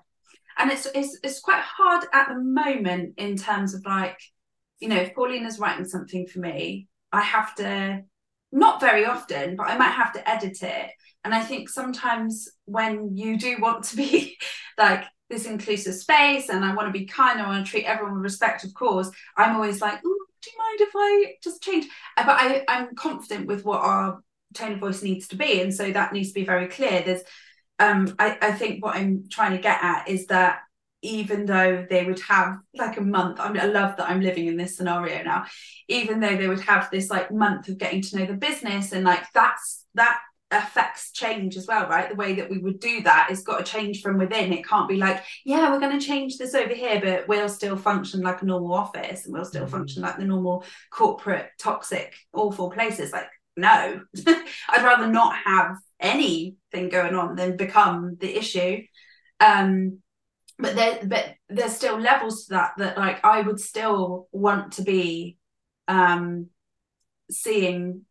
And 0.57 0.71
it's 0.73 0.87
it's 0.95 1.19
it's 1.23 1.41
quite 1.41 1.63
hard 1.63 2.07
at 2.15 2.29
the 2.29 2.41
moment 2.41 3.15
in 3.19 3.37
terms 3.37 3.75
of 3.75 3.85
like 3.85 4.19
you 4.81 4.89
know, 4.89 4.97
if 4.97 5.15
Paulina's 5.15 5.59
writing 5.59 5.87
something 5.87 6.27
for 6.27 6.41
me, 6.41 6.89
I 7.13 7.23
have 7.23 7.55
to, 7.57 8.03
not 8.53 8.81
very 8.81 9.05
often, 9.05 9.57
but 9.57 9.69
I 9.69 9.77
might 9.79 9.91
have 9.93 10.13
to 10.15 10.29
edit 10.29 10.63
it. 10.63 10.91
And 11.25 11.35
I 11.35 11.43
think 11.43 11.69
sometimes 11.69 12.49
when 12.67 13.17
you 13.17 13.39
do 13.39 13.57
want 13.61 13.85
to 13.85 13.97
be 13.97 14.39
like 14.79 15.05
this 15.29 15.47
inclusive 15.47 15.95
space 15.95 16.49
and 16.49 16.65
I 16.65 16.75
want 16.75 16.89
to 16.89 16.99
be 16.99 17.07
kind, 17.07 17.41
I 17.41 17.47
want 17.47 17.65
to 17.65 17.71
treat 17.71 17.85
everyone 17.85 18.15
with 18.15 18.23
respect, 18.23 18.65
of 18.65 18.75
course, 18.75 19.11
I'm 19.37 19.57
always 19.57 19.81
like, 19.81 20.01
do 20.03 20.09
you 20.53 20.59
mind 20.59 20.81
if 20.81 20.91
I 20.95 21.35
just 21.43 21.63
change? 21.63 21.87
Uh, 22.17 22.25
but 22.25 22.37
I, 22.39 22.65
I'm 22.69 22.95
confident 22.95 23.47
with 23.47 23.65
what 23.65 23.81
our 23.81 24.21
tone 24.55 24.73
of 24.73 24.79
voice 24.79 25.03
needs 25.03 25.29
to 25.29 25.37
be. 25.37 25.61
And 25.61 25.75
so 25.75 25.91
that 25.91 26.13
needs 26.13 26.29
to 26.29 26.35
be 26.35 26.45
very 26.45 26.69
clear. 26.69 27.03
There's 27.03 27.23
um 27.79 28.15
I, 28.19 28.39
I 28.41 28.53
think 28.53 28.83
what 28.83 28.97
I'm 28.97 29.25
trying 29.31 29.53
to 29.53 29.63
get 29.63 29.83
at 29.83 30.09
is 30.09 30.27
that 30.27 30.61
even 31.03 31.47
though 31.47 31.87
they 31.89 32.05
would 32.05 32.21
have 32.21 32.57
like 32.75 32.97
a 32.97 33.03
month 33.03 33.39
I, 33.39 33.53
mean, 33.53 33.61
I 33.61 33.67
love 33.67 33.97
that 33.97 34.09
i'm 34.11 34.21
living 34.21 34.47
in 34.47 34.57
this 34.57 34.77
scenario 34.77 35.23
now 35.23 35.45
even 35.89 36.21
though 36.21 36.37
they 36.37 36.49
would 36.49 36.61
have 36.61 36.91
this 36.91 37.11
like 37.11 37.31
month 37.31 37.69
of 37.69 37.79
getting 37.79 38.03
to 38.03 38.17
know 38.17 38.27
the 38.27 38.35
business 38.35 38.93
and 38.93 39.05
like 39.05 39.25
that's 39.33 39.85
that 39.95 40.19
affects 40.51 41.11
change 41.11 41.57
as 41.57 41.67
well 41.67 41.89
right? 41.89 42.09
The 42.09 42.15
way 42.15 42.35
that 42.35 42.49
we 42.49 42.59
would 42.59 42.79
do 42.79 43.03
that 43.03 43.29
is 43.31 43.43
got 43.43 43.59
to 43.59 43.73
change 43.73 44.01
from 44.01 44.19
within. 44.19 44.53
It 44.53 44.67
can't 44.67 44.89
be 44.89 44.97
like 44.97 45.23
yeah 45.45 45.71
we're 45.71 45.81
going 45.81 45.99
to 45.99 46.07
change 46.07 46.39
this 46.39 46.55
over 46.55 46.73
here 46.73 47.01
but 47.03 47.27
we'll 47.29 47.49
still 47.49 47.77
function 47.77 48.21
like 48.21 48.43
a 48.43 48.47
normal 48.47 48.75
office 48.75 49.25
and 49.25 49.35
we'll 49.35 49.45
still 49.45 49.63
mm-hmm. 49.63 49.73
function 49.73 50.03
like 50.03 50.19
the 50.19 50.25
normal 50.25 50.65
corporate 50.91 51.51
toxic 51.59 52.15
awful 52.33 52.71
places. 52.71 53.13
Like 53.13 53.27
no. 53.57 54.01
I'd 54.69 54.85
rather 54.85 55.09
not 55.09 55.35
have 55.37 55.77
anything 55.99 56.91
going 56.91 57.15
on 57.15 57.35
than 57.35 57.57
become 57.57 58.17
the 58.21 58.37
issue. 58.37 58.83
Um 59.41 59.99
but 60.59 60.75
there 60.75 61.01
but 61.05 61.35
there's 61.49 61.75
still 61.75 61.99
levels 61.99 62.47
to 62.47 62.55
that 62.55 62.73
that 62.79 62.99
like 62.99 63.25
I 63.25 63.43
would 63.43 63.61
still 63.61 64.29
want 64.33 64.73
to 64.73 64.83
be 64.83 65.37
um 65.89 66.49
seeing 67.31 68.03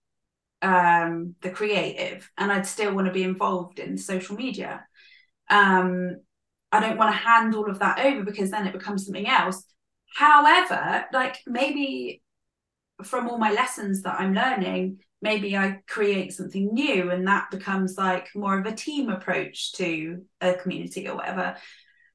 um 0.62 1.36
the 1.42 1.50
creative 1.50 2.30
and 2.38 2.52
I'd 2.52 2.66
still 2.66 2.94
want 2.94 3.08
to 3.08 3.14
be 3.14 3.24
involved 3.24 3.80
in 3.80 3.98
social 3.98 4.36
media 4.36 4.86
um 5.50 6.18
I 6.72 6.80
don't 6.80 6.98
want 6.98 7.14
to 7.14 7.18
hand 7.18 7.56
all 7.56 7.70
of 7.70 7.80
that 7.80 8.00
over 8.00 8.24
because 8.24 8.52
then 8.52 8.68
it 8.68 8.74
becomes 8.74 9.06
something 9.06 9.28
else 9.28 9.64
however 10.16 11.06
like 11.14 11.38
maybe 11.46 12.22
from 13.04 13.30
all 13.30 13.38
my 13.38 13.52
lessons 13.52 14.04
that 14.04 14.20
I'm 14.20 14.34
learning 14.34 15.00
maybe 15.26 15.58
I 15.58 15.80
create 15.88 16.34
something 16.34 16.74
new 16.74 17.10
and 17.10 17.28
that 17.28 17.50
becomes 17.50 17.98
like 17.98 18.28
more 18.36 18.60
of 18.60 18.66
a 18.68 18.76
team 18.76 19.10
approach 19.10 19.74
to 19.74 20.22
a 20.40 20.54
community 20.54 21.08
or 21.08 21.16
whatever. 21.16 21.56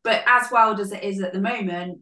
But 0.03 0.23
as 0.27 0.51
wild 0.51 0.81
as 0.81 0.93
it 0.93 1.03
is 1.05 1.21
at 1.21 1.33
the 1.33 1.41
moment, 1.41 2.01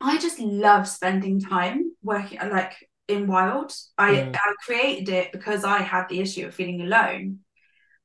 I 0.00 0.18
just 0.18 0.38
love 0.38 0.88
spending 0.88 1.40
time 1.40 1.92
working 2.02 2.38
like 2.38 2.74
in 3.08 3.26
wild. 3.26 3.72
I, 3.96 4.12
mm. 4.14 4.36
I 4.36 4.54
created 4.64 5.08
it 5.08 5.32
because 5.32 5.64
I 5.64 5.78
had 5.78 6.08
the 6.08 6.20
issue 6.20 6.46
of 6.46 6.54
feeling 6.54 6.80
alone. 6.80 7.40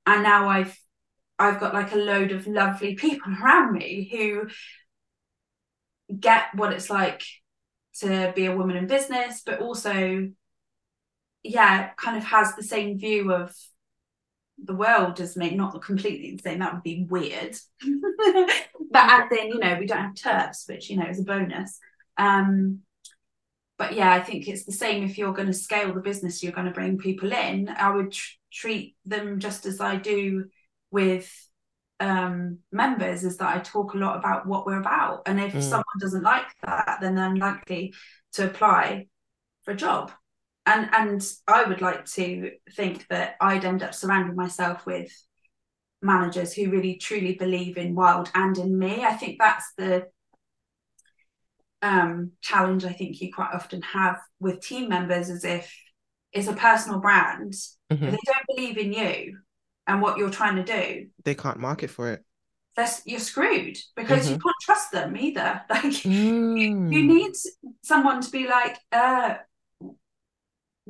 And 0.05 0.23
now 0.23 0.49
I've 0.49 0.77
I've 1.37 1.59
got 1.59 1.73
like 1.73 1.91
a 1.91 1.97
load 1.97 2.31
of 2.31 2.47
lovely 2.47 2.95
people 2.95 3.33
around 3.41 3.73
me 3.73 4.09
who 4.11 4.47
get 6.19 6.47
what 6.53 6.73
it's 6.73 6.89
like 6.89 7.23
to 7.99 8.31
be 8.35 8.45
a 8.45 8.55
woman 8.55 8.77
in 8.77 8.87
business, 8.87 9.41
but 9.45 9.59
also, 9.59 10.29
yeah, 11.43 11.89
kind 11.97 12.17
of 12.17 12.23
has 12.23 12.55
the 12.55 12.63
same 12.63 12.99
view 12.99 13.33
of 13.33 13.55
the 14.63 14.75
world 14.75 15.19
as 15.19 15.35
me, 15.35 15.55
not 15.55 15.81
completely 15.81 16.35
the 16.35 16.41
same, 16.41 16.59
that 16.59 16.73
would 16.73 16.83
be 16.83 17.05
weird. 17.09 17.55
but 18.91 19.11
as 19.11 19.31
in, 19.31 19.47
you 19.47 19.59
know, 19.59 19.77
we 19.79 19.85
don't 19.85 19.97
have 19.97 20.15
turfs, 20.15 20.65
which, 20.67 20.89
you 20.89 20.97
know, 20.97 21.07
is 21.07 21.19
a 21.19 21.23
bonus. 21.23 21.79
Um, 22.17 22.79
but 23.77 23.93
yeah, 23.93 24.11
I 24.11 24.19
think 24.19 24.47
it's 24.47 24.65
the 24.65 24.71
same 24.71 25.03
if 25.03 25.17
you're 25.17 25.33
going 25.33 25.47
to 25.47 25.53
scale 25.53 25.93
the 25.93 26.01
business, 26.01 26.43
you're 26.43 26.51
going 26.51 26.67
to 26.67 26.73
bring 26.73 26.97
people 26.97 27.31
in. 27.31 27.67
I 27.69 27.89
would 27.89 28.11
tr- 28.11 28.35
treat 28.51 28.95
them 29.05 29.39
just 29.39 29.65
as 29.65 29.81
I 29.81 29.95
do 29.95 30.45
with 30.91 31.31
um, 31.99 32.59
members 32.71 33.23
is 33.23 33.37
that 33.37 33.55
I 33.55 33.59
talk 33.59 33.93
a 33.93 33.97
lot 33.97 34.17
about 34.17 34.45
what 34.45 34.65
we're 34.65 34.79
about. 34.79 35.23
And 35.25 35.39
if 35.39 35.53
mm. 35.53 35.61
someone 35.61 35.85
doesn't 35.99 36.23
like 36.23 36.45
that, 36.63 36.97
then 37.01 37.15
they're 37.15 37.25
unlikely 37.25 37.93
to 38.33 38.45
apply 38.45 39.07
for 39.63 39.71
a 39.71 39.75
job. 39.75 40.11
And 40.71 40.89
and 40.93 41.33
I 41.47 41.63
would 41.63 41.81
like 41.81 42.05
to 42.05 42.51
think 42.75 43.07
that 43.09 43.35
I'd 43.41 43.65
end 43.65 43.83
up 43.83 43.93
surrounding 43.93 44.35
myself 44.35 44.85
with 44.85 45.11
managers 46.01 46.53
who 46.53 46.71
really 46.71 46.95
truly 46.95 47.35
believe 47.35 47.77
in 47.77 47.93
wild 47.95 48.31
and 48.33 48.57
in 48.57 48.77
me. 48.77 49.03
I 49.03 49.13
think 49.13 49.37
that's 49.39 49.73
the 49.77 50.07
um, 51.81 52.31
challenge 52.41 52.85
I 52.85 52.93
think 52.93 53.21
you 53.21 53.33
quite 53.33 53.53
often 53.53 53.81
have 53.81 54.19
with 54.39 54.61
team 54.61 54.87
members 54.89 55.29
is 55.29 55.43
if 55.43 55.75
it's 56.31 56.47
a 56.47 56.53
personal 56.53 56.99
brand, 56.99 57.53
mm-hmm. 57.91 58.05
they 58.05 58.17
don't 58.25 58.55
believe 58.55 58.77
in 58.77 58.93
you 58.93 59.39
and 59.87 60.01
what 60.01 60.17
you're 60.17 60.29
trying 60.29 60.55
to 60.57 60.63
do, 60.63 61.07
they 61.25 61.35
can't 61.35 61.59
market 61.59 61.89
for 61.89 62.11
it. 62.11 62.23
That's, 62.75 63.01
you're 63.05 63.19
screwed 63.19 63.77
because 63.97 64.23
mm-hmm. 64.23 64.35
you 64.35 64.39
can't 64.39 64.55
trust 64.61 64.91
them 64.91 65.17
either. 65.17 65.61
Like 65.69 65.83
mm. 65.83 66.59
you, 66.59 66.89
you, 66.89 67.03
need 67.03 67.33
someone 67.83 68.21
to 68.21 68.31
be 68.31 68.47
like, 68.47 68.77
uh, 68.93 69.35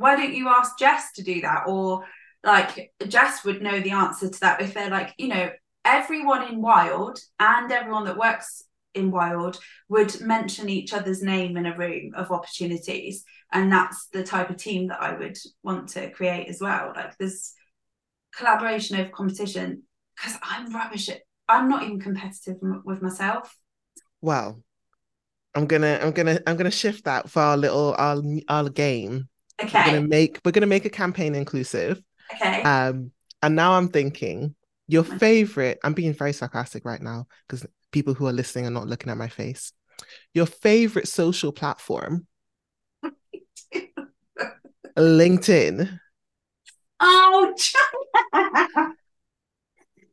why 0.01 0.15
don't 0.15 0.33
you 0.33 0.49
ask 0.49 0.77
Jess 0.77 1.13
to 1.13 1.23
do 1.23 1.41
that? 1.41 1.63
Or 1.67 2.05
like 2.43 2.91
Jess 3.07 3.43
would 3.43 3.61
know 3.61 3.79
the 3.79 3.91
answer 3.91 4.29
to 4.29 4.39
that 4.41 4.61
if 4.61 4.73
they're 4.73 4.89
like, 4.89 5.13
you 5.17 5.27
know, 5.27 5.49
everyone 5.85 6.51
in 6.51 6.61
Wild 6.61 7.19
and 7.39 7.71
everyone 7.71 8.05
that 8.05 8.17
works 8.17 8.63
in 8.93 9.11
Wild 9.11 9.59
would 9.89 10.19
mention 10.21 10.69
each 10.69 10.93
other's 10.93 11.21
name 11.21 11.55
in 11.57 11.65
a 11.65 11.77
room 11.77 12.13
of 12.15 12.31
opportunities. 12.31 13.23
And 13.53 13.71
that's 13.71 14.07
the 14.07 14.23
type 14.23 14.49
of 14.49 14.57
team 14.57 14.87
that 14.87 15.01
I 15.01 15.17
would 15.17 15.37
want 15.63 15.89
to 15.89 16.09
create 16.11 16.47
as 16.47 16.59
well. 16.59 16.93
Like 16.95 17.17
there's 17.17 17.53
collaboration 18.35 18.97
over 18.97 19.09
competition 19.09 19.83
because 20.15 20.37
I'm 20.43 20.73
rubbish 20.73 21.09
at 21.09 21.21
I'm 21.47 21.67
not 21.67 21.83
even 21.83 21.99
competitive 21.99 22.57
with 22.85 23.01
myself. 23.01 23.55
Well, 24.21 24.63
I'm 25.53 25.65
gonna 25.65 25.99
I'm 26.01 26.11
gonna 26.11 26.39
I'm 26.47 26.55
gonna 26.55 26.71
shift 26.71 27.05
that 27.05 27.29
for 27.29 27.41
our 27.41 27.57
little 27.57 27.93
our 27.97 28.21
our 28.47 28.69
game. 28.69 29.27
Okay. 29.63 29.79
We're 29.79 29.85
gonna 29.85 30.07
make 30.07 30.39
we're 30.43 30.51
gonna 30.51 30.65
make 30.67 30.85
a 30.85 30.89
campaign 30.89 31.35
inclusive. 31.35 32.01
Okay. 32.33 32.61
Um 32.63 33.11
and 33.41 33.55
now 33.55 33.73
I'm 33.73 33.89
thinking 33.89 34.55
your 34.87 35.03
favorite, 35.05 35.79
I'm 35.83 35.93
being 35.93 36.13
very 36.13 36.33
sarcastic 36.33 36.83
right 36.83 37.01
now 37.01 37.25
because 37.47 37.65
people 37.91 38.13
who 38.13 38.27
are 38.27 38.33
listening 38.33 38.67
are 38.67 38.71
not 38.71 38.87
looking 38.87 39.09
at 39.09 39.17
my 39.17 39.29
face. 39.29 39.71
Your 40.33 40.45
favorite 40.45 41.07
social 41.07 41.53
platform. 41.53 42.27
LinkedIn. 44.97 45.97
Oh, 46.99 47.55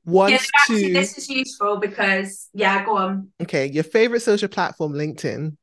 wants 0.05 0.33
yeah, 0.45 0.61
actually. 0.61 0.93
This 0.93 1.19
is 1.19 1.29
useful 1.29 1.79
because, 1.79 2.49
yeah, 2.55 2.85
go 2.85 2.97
on. 2.97 3.29
Okay, 3.43 3.67
your 3.67 3.85
favorite 3.85 4.21
social 4.21 4.49
platform, 4.49 4.93
LinkedIn, 4.93 5.57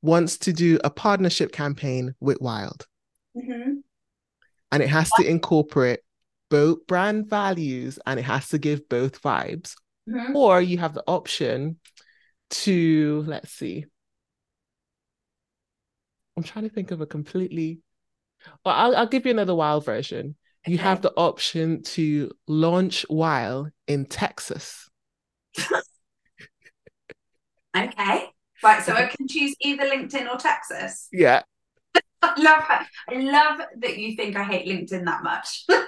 wants 0.00 0.38
to 0.38 0.52
do 0.52 0.78
a 0.82 0.90
partnership 0.90 1.52
campaign 1.52 2.14
with 2.20 2.40
Wild. 2.40 2.86
Mm-hmm. 3.36 3.72
And 4.70 4.82
it 4.82 4.88
has 4.88 5.10
to 5.12 5.28
incorporate 5.28 6.00
both 6.50 6.86
brand 6.86 7.28
values 7.28 7.98
and 8.06 8.18
it 8.18 8.24
has 8.24 8.48
to 8.50 8.58
give 8.58 8.88
both 8.88 9.22
vibes. 9.22 9.74
Mm-hmm. 10.08 10.36
Or 10.36 10.60
you 10.60 10.78
have 10.78 10.94
the 10.94 11.04
option 11.06 11.78
to, 12.50 13.24
let's 13.26 13.52
see. 13.52 13.84
I'm 16.36 16.42
trying 16.42 16.68
to 16.68 16.74
think 16.74 16.90
of 16.90 17.00
a 17.00 17.06
completely. 17.06 17.80
Well, 18.64 18.74
I'll, 18.74 18.96
I'll 18.96 19.06
give 19.06 19.26
you 19.26 19.30
another 19.30 19.54
wild 19.54 19.84
version 19.84 20.36
you 20.66 20.78
have 20.78 21.02
the 21.02 21.12
option 21.16 21.82
to 21.82 22.30
launch 22.46 23.04
Wild 23.08 23.70
in 23.86 24.06
Texas. 24.06 24.88
okay. 27.76 28.26
Right. 28.62 28.82
So 28.84 28.94
I 28.94 29.06
can 29.06 29.26
choose 29.26 29.56
either 29.60 29.84
LinkedIn 29.84 30.32
or 30.32 30.38
Texas. 30.38 31.08
Yeah. 31.10 31.42
I 32.22 32.34
love 32.40 32.62
I 33.08 33.20
love 33.20 33.60
that 33.78 33.98
you 33.98 34.16
think 34.16 34.36
I 34.36 34.44
hate 34.44 34.66
LinkedIn 34.66 35.04
that 35.04 35.22
much. 35.22 35.64
and 35.68 35.86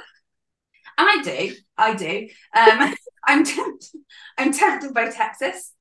I 0.98 1.22
do. 1.22 1.54
I 1.76 1.94
do. 1.94 2.28
Um, 2.54 2.94
I'm 3.26 3.44
tempted. 3.44 4.00
I'm 4.36 4.52
tempted 4.52 4.92
by 4.92 5.08
Texas. 5.10 5.72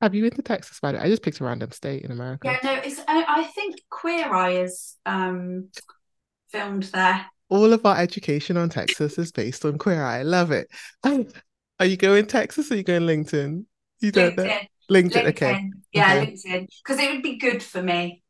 Have 0.00 0.14
you 0.14 0.22
been 0.22 0.32
to 0.32 0.42
Texas, 0.42 0.80
by 0.80 0.92
the 0.92 0.98
way? 0.98 1.04
I 1.04 1.08
just 1.08 1.22
picked 1.22 1.40
a 1.40 1.44
random 1.44 1.70
state 1.72 2.02
in 2.02 2.10
America. 2.10 2.48
Yeah, 2.48 2.58
no, 2.64 2.80
it's. 2.82 3.00
I, 3.06 3.24
I 3.28 3.44
think 3.44 3.76
Queer 3.90 4.32
Eye 4.32 4.62
is 4.62 4.96
um, 5.04 5.68
filmed 6.50 6.84
there 6.84 7.26
all 7.50 7.72
of 7.72 7.84
our 7.84 7.98
education 7.98 8.56
on 8.56 8.70
Texas 8.70 9.18
is 9.18 9.32
based 9.32 9.64
on 9.64 9.76
Queer 9.76 10.02
Eye. 10.02 10.20
I 10.20 10.22
love 10.22 10.52
it. 10.52 10.70
Are 11.04 11.84
you 11.84 11.96
going 11.96 12.26
Texas 12.26 12.70
or 12.70 12.74
are 12.74 12.76
you 12.78 12.84
going 12.84 13.02
LinkedIn? 13.02 13.64
You 14.00 14.12
don't 14.12 14.36
LinkedIn. 14.36 14.46
know. 14.46 14.58
LinkedIn, 14.90 15.12
LinkedIn. 15.12 15.26
okay. 15.26 15.70
Yeah, 15.92 16.14
okay. 16.14 16.32
LinkedIn. 16.32 16.68
Because 16.84 17.02
it 17.02 17.12
would 17.12 17.22
be 17.22 17.36
good 17.36 17.62
for 17.62 17.82
me. 17.82 18.22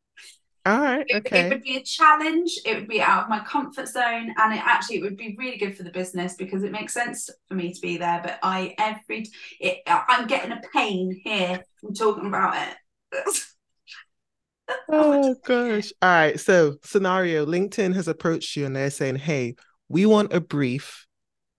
All 0.65 0.79
right. 0.79 1.05
Okay. 1.11 1.39
It, 1.39 1.45
it, 1.45 1.49
would 1.49 1.63
be 1.63 1.77
a 1.77 1.83
challenge. 1.83 2.59
It 2.65 2.75
would 2.75 2.87
be 2.87 3.01
out 3.01 3.23
of 3.23 3.29
my 3.29 3.39
comfort 3.39 3.87
zone, 3.87 4.33
and 4.37 4.53
it 4.53 4.61
actually 4.63 4.97
it 4.97 5.01
would 5.03 5.17
be 5.17 5.35
really 5.37 5.57
good 5.57 5.75
for 5.75 5.83
the 5.83 5.89
business 5.89 6.35
because 6.35 6.63
it 6.63 6.71
makes 6.71 6.93
sense 6.93 7.29
for 7.47 7.55
me 7.55 7.73
to 7.73 7.81
be 7.81 7.97
there. 7.97 8.21
But 8.23 8.37
I 8.43 8.75
every 8.77 9.27
it, 9.59 9.79
I'm 9.87 10.27
getting 10.27 10.51
a 10.51 10.61
pain 10.73 11.19
here 11.23 11.63
from 11.79 11.95
talking 11.95 12.27
about 12.27 12.55
it. 12.55 12.75
oh, 14.69 14.75
oh 14.89 15.35
gosh. 15.43 15.91
All 16.01 16.09
right. 16.09 16.39
So 16.39 16.75
scenario 16.83 17.45
LinkedIn 17.45 17.95
has 17.95 18.07
approached 18.07 18.55
you 18.55 18.65
and 18.65 18.75
they're 18.75 18.91
saying, 18.91 19.15
hey, 19.15 19.55
we 19.89 20.05
want 20.05 20.33
a 20.33 20.39
brief 20.39 21.07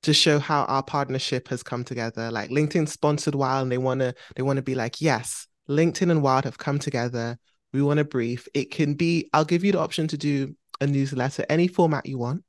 to 0.03 0.13
show 0.13 0.39
how 0.39 0.65
our 0.65 0.83
partnership 0.83 1.49
has 1.49 1.63
come 1.63 1.85
together. 1.85 2.31
Like 2.31 2.51
LinkedIn 2.51 2.89
sponsored 2.89 3.35
Wild 3.35 3.65
and 3.65 3.73
they 3.73 3.79
wanna 3.79 4.15
they 4.37 4.43
wanna 4.43 4.63
be 4.63 4.75
like, 4.75 5.01
yes, 5.01 5.47
LinkedIn 5.69 6.11
and 6.11 6.23
Wild 6.23 6.45
have 6.45 6.59
come 6.59 6.79
together. 6.79 7.39
We 7.73 7.83
want 7.83 8.01
a 8.01 8.05
brief. 8.05 8.49
It 8.55 8.71
can 8.71 8.95
be, 8.95 9.31
I'll 9.33 9.45
give 9.45 9.65
you 9.65 9.73
the 9.73 9.81
option 9.81 10.09
to 10.09 10.19
do 10.19 10.55
a 10.81 10.87
newsletter, 10.87 11.45
any 11.49 11.69
format 11.69 12.07
you 12.07 12.19
want, 12.19 12.45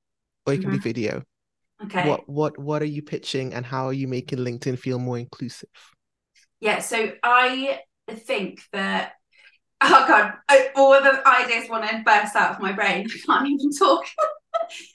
or 0.45 0.53
it 0.53 0.57
can 0.57 0.65
mm-hmm. 0.65 0.77
be 0.77 0.79
video. 0.79 1.23
Okay. 1.85 2.07
What 2.07 2.29
what 2.29 2.57
what 2.57 2.81
are 2.81 2.85
you 2.85 3.01
pitching 3.01 3.53
and 3.53 3.65
how 3.65 3.87
are 3.87 3.93
you 3.93 4.07
making 4.07 4.39
LinkedIn 4.39 4.79
feel 4.79 4.99
more 4.99 5.17
inclusive? 5.17 5.69
Yeah, 6.61 6.79
so 6.79 7.11
I 7.21 7.81
think 8.09 8.61
that 8.71 9.13
oh 9.81 10.05
god, 10.07 10.33
I, 10.47 10.69
all 10.75 10.91
the 10.91 11.21
ideas 11.27 11.69
want 11.69 11.89
to 11.89 12.01
burst 12.05 12.35
out 12.35 12.55
of 12.55 12.61
my 12.61 12.71
brain. 12.71 13.05
I 13.07 13.17
can't 13.25 13.49
even 13.49 13.71
talk. 13.73 14.05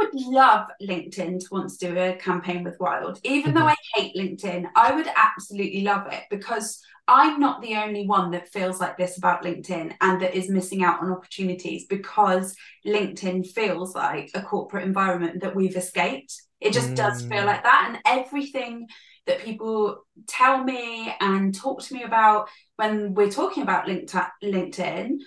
I 0.00 0.04
would 0.04 0.14
love 0.14 0.68
LinkedIn 0.82 1.40
to 1.40 1.46
want 1.50 1.70
to 1.70 1.78
do 1.78 1.98
a 1.98 2.14
campaign 2.14 2.64
with 2.64 2.78
Wild. 2.80 3.20
Even 3.24 3.52
mm-hmm. 3.52 3.60
though 3.60 3.66
I 3.66 3.76
hate 3.94 4.16
LinkedIn, 4.16 4.66
I 4.74 4.94
would 4.94 5.08
absolutely 5.16 5.82
love 5.82 6.06
it 6.12 6.24
because 6.30 6.80
I'm 7.08 7.40
not 7.40 7.60
the 7.60 7.76
only 7.76 8.06
one 8.06 8.30
that 8.30 8.52
feels 8.52 8.80
like 8.80 8.96
this 8.96 9.18
about 9.18 9.42
LinkedIn 9.42 9.94
and 10.00 10.22
that 10.22 10.34
is 10.34 10.48
missing 10.48 10.84
out 10.84 11.00
on 11.02 11.10
opportunities 11.10 11.86
because 11.86 12.54
LinkedIn 12.86 13.48
feels 13.48 13.94
like 13.94 14.30
a 14.34 14.42
corporate 14.42 14.86
environment 14.86 15.40
that 15.42 15.56
we've 15.56 15.76
escaped. 15.76 16.32
It 16.60 16.72
just 16.72 16.90
mm. 16.90 16.96
does 16.96 17.22
feel 17.22 17.42
mm. 17.42 17.46
like 17.46 17.64
that. 17.64 17.86
And 17.88 17.98
everything 18.06 18.86
that 19.26 19.40
people 19.40 20.04
tell 20.28 20.62
me 20.62 21.14
and 21.20 21.54
talk 21.54 21.82
to 21.82 21.94
me 21.94 22.04
about 22.04 22.48
when 22.76 23.14
we're 23.14 23.30
talking 23.30 23.62
about 23.62 23.86
LinkedIn, 23.86 25.18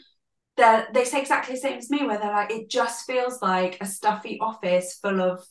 they 0.58 1.06
say 1.06 1.22
exactly 1.22 1.56
the 1.56 1.62
same 1.62 1.78
as 1.78 1.89
me, 1.89 2.06
where 2.06 2.20
they're 2.20 2.32
like, 2.32 2.51
it 2.51 2.70
just 2.70 3.06
feels 3.06 3.41
like 3.41 3.78
a 3.82 3.86
stuffy 3.86 4.39
office 4.39 4.99
full 5.01 5.22
of 5.22 5.43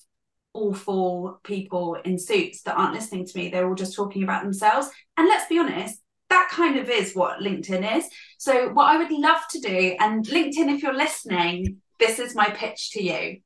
awful 0.55 1.40
people 1.44 1.96
in 2.05 2.18
suits 2.18 2.62
that 2.62 2.76
aren't 2.76 2.94
listening 2.94 3.26
to 3.26 3.38
me. 3.38 3.48
They're 3.48 3.68
all 3.68 3.74
just 3.74 3.96
talking 3.96 4.22
about 4.22 4.42
themselves. 4.42 4.90
And 5.16 5.28
let's 5.28 5.48
be 5.48 5.59
honest, 5.59 6.00
that 6.28 6.48
kind 6.50 6.78
of 6.78 6.88
is 6.88 7.14
what 7.14 7.40
LinkedIn 7.40 7.96
is. 7.96 8.07
So, 8.38 8.70
what 8.70 8.86
I 8.86 8.98
would 8.98 9.11
love 9.11 9.40
to 9.50 9.61
do, 9.61 9.96
and 9.98 10.24
LinkedIn, 10.24 10.74
if 10.74 10.82
you're 10.82 10.96
listening, 10.96 11.78
this 11.98 12.18
is 12.18 12.34
my 12.34 12.46
pitch 12.46 12.90
to 12.92 13.03
you. 13.03 13.40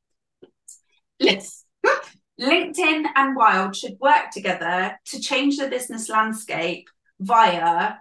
Yes. 1.18 1.64
LinkedIn 2.40 3.06
and 3.14 3.34
Wild 3.34 3.74
should 3.74 3.96
work 4.00 4.30
together 4.30 4.98
to 5.06 5.20
change 5.20 5.56
the 5.56 5.68
business 5.68 6.08
landscape 6.08 6.86
via 7.18 7.94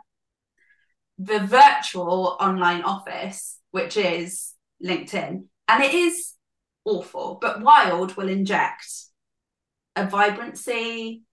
the 1.17 1.39
virtual 1.39 2.37
online 2.39 2.83
office, 2.83 3.59
which 3.71 3.97
is 3.97 4.53
LinkedIn. 4.83 5.45
And 5.67 5.83
it 5.83 5.93
is 5.93 6.33
awful, 6.83 7.37
but 7.41 7.61
Wild 7.61 8.15
will 8.15 8.29
inject 8.29 8.85
a 9.95 10.05
vibrancy, 10.05 11.23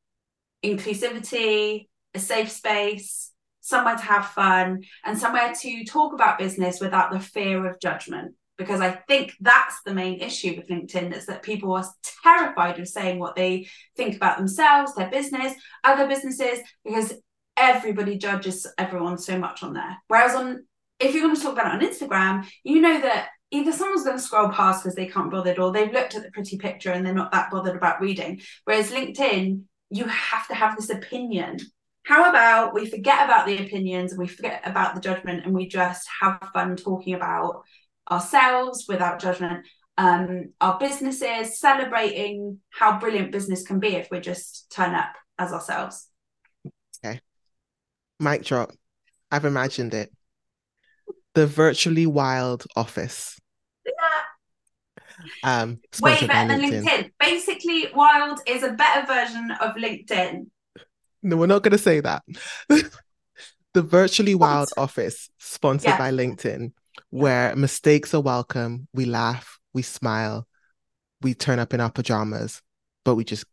inclusivity, 0.65 1.89
a 2.15 2.19
safe 2.19 2.51
space, 2.51 3.33
somewhere 3.61 3.97
to 3.97 4.03
have 4.03 4.27
fun, 4.27 4.83
and 5.05 5.19
somewhere 5.19 5.53
to 5.61 5.85
talk 5.85 6.13
about 6.13 6.39
business 6.39 6.81
without 6.81 7.11
the 7.11 7.21
fear 7.21 7.67
of 7.67 7.81
judgment. 7.81 8.35
Because 8.59 8.81
I 8.81 8.91
think 9.09 9.35
that's 9.41 9.83
the 9.83 9.95
main 9.95 10.21
issue 10.21 10.55
with 10.57 10.69
LinkedIn 10.69 11.17
is 11.17 11.27
that 11.27 11.43
people 11.43 11.73
are 11.73 11.85
terrified 12.23 12.79
of 12.79 12.87
saying 12.87 13.19
what 13.19 13.35
they 13.35 13.67
think 13.97 14.15
about 14.15 14.37
themselves, 14.37 14.95
their 14.95 15.11
business, 15.11 15.55
other 15.83 16.07
businesses, 16.07 16.61
because 16.85 17.15
everybody 17.57 18.19
judges 18.19 18.67
everyone 18.79 19.19
so 19.19 19.39
much 19.39 19.63
on 19.63 19.75
there. 19.75 19.97
Whereas 20.09 20.35
on 20.35 20.65
if 20.99 21.15
you're 21.15 21.25
going 21.25 21.37
to 21.37 21.43
talk 21.43 21.53
about 21.55 21.83
it 21.83 21.87
on 21.87 21.93
Instagram, 21.93 22.47
you 22.65 22.81
know 22.81 23.01
that 23.01 23.29
either 23.51 23.73
someone's 23.73 24.05
going 24.05 24.17
to 24.17 24.23
scroll 24.23 24.49
past 24.49 24.83
because 24.83 24.95
they 24.95 25.07
can't 25.07 25.31
bother 25.31 25.55
or 25.61 25.73
they've 25.73 25.93
looked 25.93 26.15
at 26.15 26.23
the 26.23 26.31
pretty 26.31 26.57
picture 26.57 26.91
and 26.91 27.05
they're 27.05 27.15
not 27.15 27.33
that 27.33 27.51
bothered 27.51 27.77
about 27.77 28.01
reading. 28.01 28.41
Whereas 28.65 28.91
LinkedIn, 28.91 29.63
you 29.91 30.05
have 30.05 30.49
to 30.49 30.55
have 30.55 30.77
this 30.77 30.91
opinion. 30.91 31.59
How 32.05 32.31
about 32.31 32.75
we 32.75 32.87
forget 32.89 33.25
about 33.25 33.47
the 33.47 33.59
opinions 33.59 34.13
and 34.13 34.19
we 34.19 34.27
forget 34.27 34.63
about 34.65 34.95
the 34.95 35.01
judgment 35.01 35.45
and 35.45 35.55
we 35.55 35.69
just 35.69 36.09
have 36.21 36.39
fun 36.53 36.77
talking 36.77 37.15
about 37.15 37.63
ourselves 38.11 38.87
without 38.89 39.21
judgment, 39.21 39.67
um, 39.99 40.53
our 40.61 40.79
businesses, 40.79 41.61
celebrating 41.61 42.59
how 42.71 42.99
brilliant 42.99 43.33
business 43.33 43.65
can 43.65 43.79
be 43.79 43.95
if 43.97 44.09
we 44.11 44.19
just 44.21 44.73
turn 44.73 44.95
up 44.95 45.13
as 45.39 45.53
ourselves. 45.53 46.09
Mic 48.23 48.45
drop. 48.45 48.73
I've 49.31 49.45
imagined 49.45 49.95
it. 49.95 50.13
The 51.35 51.47
virtually 51.47 52.07
wild 52.07 52.65
office. 52.77 53.39
Yeah. 53.85 53.93
Um, 55.43 55.81
Way 56.01 56.27
better 56.27 56.49
than 56.49 56.61
LinkedIn. 56.61 56.85
LinkedIn. 56.85 57.11
Basically, 57.19 57.89
Wild 57.95 58.41
is 58.47 58.63
a 58.63 58.73
better 58.73 59.07
version 59.07 59.51
of 59.61 59.75
LinkedIn. 59.77 60.47
No, 61.23 61.37
we're 61.37 61.47
not 61.47 61.63
going 61.63 61.73
to 61.73 61.79
say 61.79 62.01
that. 62.01 62.23
the 62.69 63.83
virtually 63.83 64.35
wild 64.35 64.71
what? 64.77 64.83
office, 64.83 65.31
sponsored 65.39 65.91
yeah. 65.91 65.99
by 65.99 66.11
LinkedIn, 66.11 66.73
where 67.11 67.55
mistakes 67.57 68.15
are 68.15 68.21
welcome. 68.21 68.89
We 68.93 69.05
laugh, 69.05 69.59
we 69.73 69.83
smile, 69.83 70.47
we 71.23 71.35
turn 71.35 71.59
up 71.59 71.73
in 71.73 71.81
our 71.81 71.91
pajamas, 71.91 72.61
but 73.05 73.15
we 73.15 73.25
just 73.25 73.45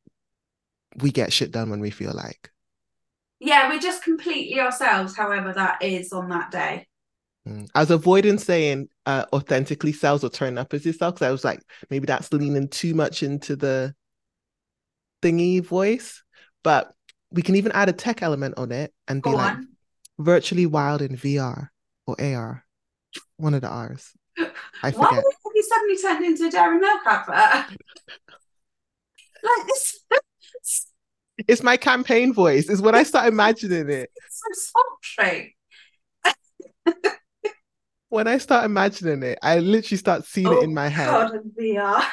we 0.97 1.11
get 1.11 1.31
shit 1.31 1.51
done 1.51 1.69
when 1.69 1.79
we 1.79 1.91
feel 1.91 2.13
like. 2.13 2.51
Yeah, 3.39 3.69
we're 3.69 3.79
just 3.79 4.03
completely 4.03 4.59
ourselves, 4.59 5.15
however 5.15 5.53
that 5.53 5.81
is 5.81 6.11
on 6.11 6.29
that 6.29 6.51
day. 6.51 6.87
Mm. 7.47 7.69
I 7.73 7.79
was 7.79 7.91
avoiding 7.91 8.37
saying 8.37 8.89
uh, 9.05 9.25
authentically 9.31 9.93
selves 9.93 10.23
or 10.23 10.29
turn 10.29 10.57
up 10.57 10.73
as 10.73 10.85
yourself 10.85 11.15
because 11.15 11.27
I 11.27 11.31
was 11.31 11.45
like, 11.45 11.61
maybe 11.89 12.05
that's 12.05 12.33
leaning 12.33 12.67
too 12.67 12.93
much 12.93 13.23
into 13.23 13.55
the 13.55 13.95
thingy 15.21 15.63
voice. 15.63 16.21
But 16.63 16.91
we 17.31 17.41
can 17.41 17.55
even 17.55 17.71
add 17.71 17.89
a 17.89 17.93
tech 17.93 18.21
element 18.21 18.55
on 18.57 18.71
it 18.71 18.93
and 19.07 19.23
be 19.23 19.29
Go 19.29 19.37
like 19.37 19.55
on. 19.55 19.67
virtually 20.17 20.65
wild 20.65 21.01
in 21.01 21.15
VR 21.15 21.69
or 22.05 22.21
AR. 22.21 22.65
One 23.37 23.53
of 23.53 23.61
the 23.61 23.69
R's. 23.69 24.11
I 24.83 24.91
forget. 24.91 25.11
Why 25.11 25.15
have 25.15 25.53
you 25.55 25.63
suddenly 25.63 25.97
turned 25.97 26.25
into 26.25 26.47
a 26.47 26.51
Dairy 26.51 26.79
Milk 26.79 27.01
advert? 27.05 27.77
like 29.41 29.67
this 29.67 29.99
it's 31.47 31.63
my 31.63 31.77
campaign 31.77 32.33
voice. 32.33 32.69
Is 32.69 32.81
when 32.81 32.95
I 32.95 33.03
start 33.03 33.27
imagining 33.27 33.89
it. 33.89 34.11
It's 34.51 34.71
so 34.71 34.81
sultry. 35.15 35.55
when 38.09 38.27
I 38.27 38.37
start 38.37 38.65
imagining 38.65 39.23
it, 39.23 39.39
I 39.41 39.59
literally 39.59 39.97
start 39.97 40.25
seeing 40.25 40.47
oh, 40.47 40.59
it 40.59 40.63
in 40.63 40.73
my 40.73 40.87
head. 40.87 41.07
God, 41.07 41.31
VR. 41.59 42.03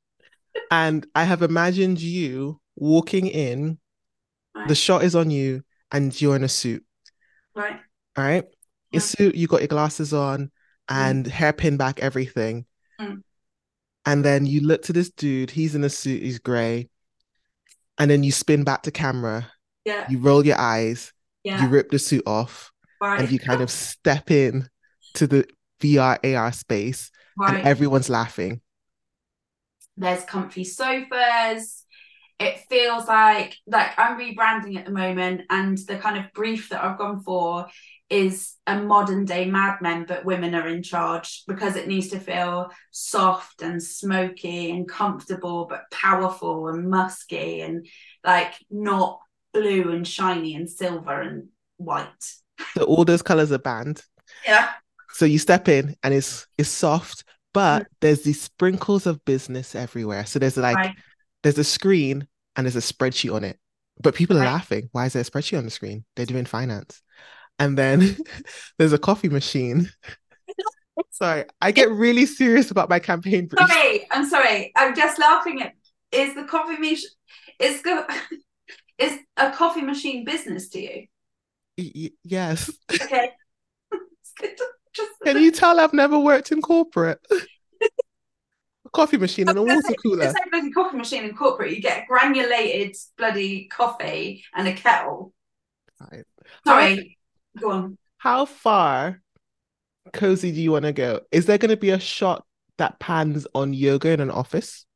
and 0.70 1.06
I 1.14 1.24
have 1.24 1.42
imagined 1.42 2.00
you 2.00 2.60
walking 2.76 3.26
in. 3.26 3.78
Right. 4.54 4.68
The 4.68 4.74
shot 4.74 5.04
is 5.04 5.14
on 5.14 5.30
you, 5.30 5.62
and 5.92 6.18
you're 6.20 6.36
in 6.36 6.44
a 6.44 6.48
suit. 6.48 6.84
Right. 7.54 7.80
All 8.16 8.24
right. 8.24 8.44
Your 8.90 9.00
suit, 9.00 9.34
you 9.34 9.46
got 9.48 9.60
your 9.60 9.68
glasses 9.68 10.14
on, 10.14 10.50
and 10.88 11.26
mm. 11.26 11.30
hairpin 11.30 11.76
back, 11.76 12.00
everything. 12.00 12.64
Mm. 13.00 13.22
And 14.06 14.24
then 14.24 14.46
you 14.46 14.60
look 14.60 14.82
to 14.82 14.92
this 14.92 15.10
dude. 15.10 15.50
He's 15.50 15.74
in 15.74 15.84
a 15.84 15.90
suit. 15.90 16.22
He's 16.22 16.38
grey 16.38 16.88
and 17.98 18.10
then 18.10 18.22
you 18.22 18.32
spin 18.32 18.64
back 18.64 18.82
to 18.82 18.90
camera. 18.90 19.50
Yeah. 19.84 20.06
You 20.08 20.18
roll 20.18 20.44
your 20.44 20.58
eyes. 20.58 21.12
Yeah. 21.44 21.62
You 21.62 21.68
rip 21.68 21.90
the 21.90 21.98
suit 21.98 22.24
off. 22.26 22.72
Right. 23.00 23.20
And 23.20 23.30
you 23.30 23.38
kind 23.38 23.62
of 23.62 23.70
step 23.70 24.30
in 24.30 24.68
to 25.14 25.26
the 25.26 25.46
VR 25.80 26.18
AR 26.36 26.52
space. 26.52 27.10
Right. 27.38 27.56
And 27.56 27.66
everyone's 27.66 28.10
laughing. 28.10 28.60
There's 29.96 30.24
comfy 30.24 30.64
sofas. 30.64 31.84
It 32.38 32.58
feels 32.68 33.06
like 33.06 33.56
like 33.66 33.98
I'm 33.98 34.18
rebranding 34.18 34.76
at 34.76 34.84
the 34.84 34.90
moment, 34.90 35.42
and 35.48 35.78
the 35.78 35.96
kind 35.96 36.18
of 36.18 36.32
brief 36.34 36.68
that 36.68 36.84
I've 36.84 36.98
gone 36.98 37.22
for 37.22 37.66
is 38.08 38.54
a 38.66 38.80
modern 38.80 39.24
day 39.24 39.46
Mad 39.46 39.78
Men, 39.80 40.04
but 40.06 40.24
women 40.24 40.54
are 40.54 40.68
in 40.68 40.82
charge 40.82 41.42
because 41.46 41.76
it 41.76 41.88
needs 41.88 42.08
to 42.08 42.20
feel 42.20 42.70
soft 42.90 43.62
and 43.62 43.82
smoky 43.82 44.70
and 44.70 44.88
comfortable, 44.88 45.66
but 45.68 45.90
powerful 45.90 46.68
and 46.68 46.88
musky 46.88 47.62
and 47.62 47.86
like 48.24 48.54
not 48.70 49.20
blue 49.52 49.90
and 49.92 50.06
shiny 50.06 50.54
and 50.54 50.70
silver 50.70 51.20
and 51.20 51.48
white. 51.78 52.08
So 52.74 52.84
all 52.84 53.04
those 53.04 53.22
colors 53.22 53.50
are 53.50 53.58
banned. 53.58 54.02
Yeah. 54.46 54.70
So 55.10 55.24
you 55.24 55.38
step 55.38 55.68
in 55.68 55.96
and 56.02 56.14
it's 56.14 56.46
it's 56.56 56.68
soft, 56.68 57.24
but 57.52 57.82
mm-hmm. 57.82 57.92
there's 58.00 58.22
these 58.22 58.40
sprinkles 58.40 59.06
of 59.06 59.24
business 59.24 59.74
everywhere. 59.74 60.26
So 60.26 60.38
there's 60.38 60.56
like 60.56 60.76
right. 60.76 60.96
there's 61.42 61.58
a 61.58 61.64
screen 61.64 62.28
and 62.54 62.66
there's 62.66 62.76
a 62.76 62.92
spreadsheet 62.92 63.34
on 63.34 63.42
it. 63.42 63.58
But 64.00 64.14
people 64.14 64.36
are 64.36 64.40
right. 64.40 64.52
laughing. 64.52 64.90
Why 64.92 65.06
is 65.06 65.14
there 65.14 65.22
a 65.22 65.24
spreadsheet 65.24 65.58
on 65.58 65.64
the 65.64 65.70
screen? 65.70 66.04
They're 66.14 66.26
doing 66.26 66.44
finance 66.44 67.02
and 67.58 67.76
then 67.76 68.16
there's 68.78 68.92
a 68.92 68.98
coffee 68.98 69.28
machine. 69.28 69.90
sorry, 71.10 71.44
I 71.60 71.72
get 71.72 71.90
really 71.90 72.26
serious 72.26 72.70
about 72.70 72.88
my 72.88 72.98
campaign. 72.98 73.46
Brief. 73.46 73.68
Sorry, 73.68 74.06
I'm 74.10 74.28
sorry. 74.28 74.72
I'm 74.76 74.94
just 74.94 75.18
laughing 75.18 75.62
at. 75.62 75.72
Is 76.12 76.34
the 76.34 76.44
coffee 76.44 76.78
machine? 76.78 77.10
Is 77.58 77.82
the 77.82 78.06
is 78.98 79.18
a 79.36 79.50
coffee 79.50 79.82
machine 79.82 80.24
business 80.24 80.68
to 80.70 80.80
you? 80.80 81.06
Y- 81.76 82.10
yes. 82.22 82.70
Okay. 82.92 83.30
just... 84.94 85.12
Can 85.24 85.42
you 85.42 85.50
tell 85.50 85.80
I've 85.80 85.92
never 85.92 86.18
worked 86.18 86.52
in 86.52 86.62
corporate? 86.62 87.18
a 88.86 88.90
coffee 88.90 89.18
machine 89.18 89.48
and 89.48 89.58
a 89.58 89.62
water 89.62 89.94
cooler. 90.02 90.24
It's 90.24 90.34
like 90.34 90.62
a 90.62 90.70
coffee 90.70 90.96
machine 90.96 91.24
in 91.24 91.34
corporate. 91.34 91.74
You 91.74 91.82
get 91.82 92.06
granulated 92.06 92.96
bloody 93.18 93.66
coffee 93.66 94.44
and 94.54 94.68
a 94.68 94.72
kettle. 94.72 95.34
Right. 96.00 96.24
Sorry, 96.66 97.15
Go 97.60 97.70
on. 97.70 97.98
How 98.18 98.44
far 98.44 99.20
cozy 100.12 100.52
do 100.52 100.60
you 100.60 100.72
want 100.72 100.84
to 100.84 100.92
go? 100.92 101.20
Is 101.30 101.46
there 101.46 101.58
going 101.58 101.70
to 101.70 101.76
be 101.76 101.90
a 101.90 102.00
shot 102.00 102.44
that 102.78 102.98
pans 102.98 103.46
on 103.54 103.72
yoga 103.72 104.10
in 104.10 104.20
an 104.20 104.30
office? 104.30 104.86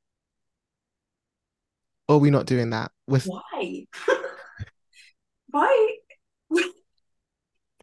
Or 2.08 2.16
are 2.16 2.18
we 2.18 2.30
not 2.30 2.46
doing 2.46 2.70
that? 2.70 2.90
With 3.06 3.26
why? 3.26 3.86
why? 5.50 5.96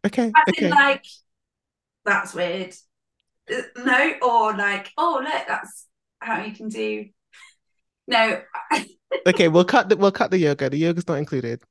okay. 0.06 0.26
As 0.26 0.32
okay. 0.48 0.70
like 0.70 1.04
that's 2.04 2.34
weird. 2.34 2.74
Uh, 3.50 3.62
no, 3.84 4.12
or 4.22 4.56
like, 4.56 4.90
oh 4.98 5.20
look, 5.22 5.46
that's 5.46 5.86
how 6.20 6.42
you 6.42 6.52
can 6.52 6.68
do. 6.68 7.06
No. 8.10 8.40
okay, 9.26 9.48
we'll 9.48 9.66
cut 9.66 9.90
the 9.90 9.96
we'll 9.98 10.10
cut 10.10 10.30
the 10.30 10.38
yoga. 10.38 10.70
The 10.70 10.78
yoga's 10.78 11.06
not 11.06 11.18
included. 11.18 11.62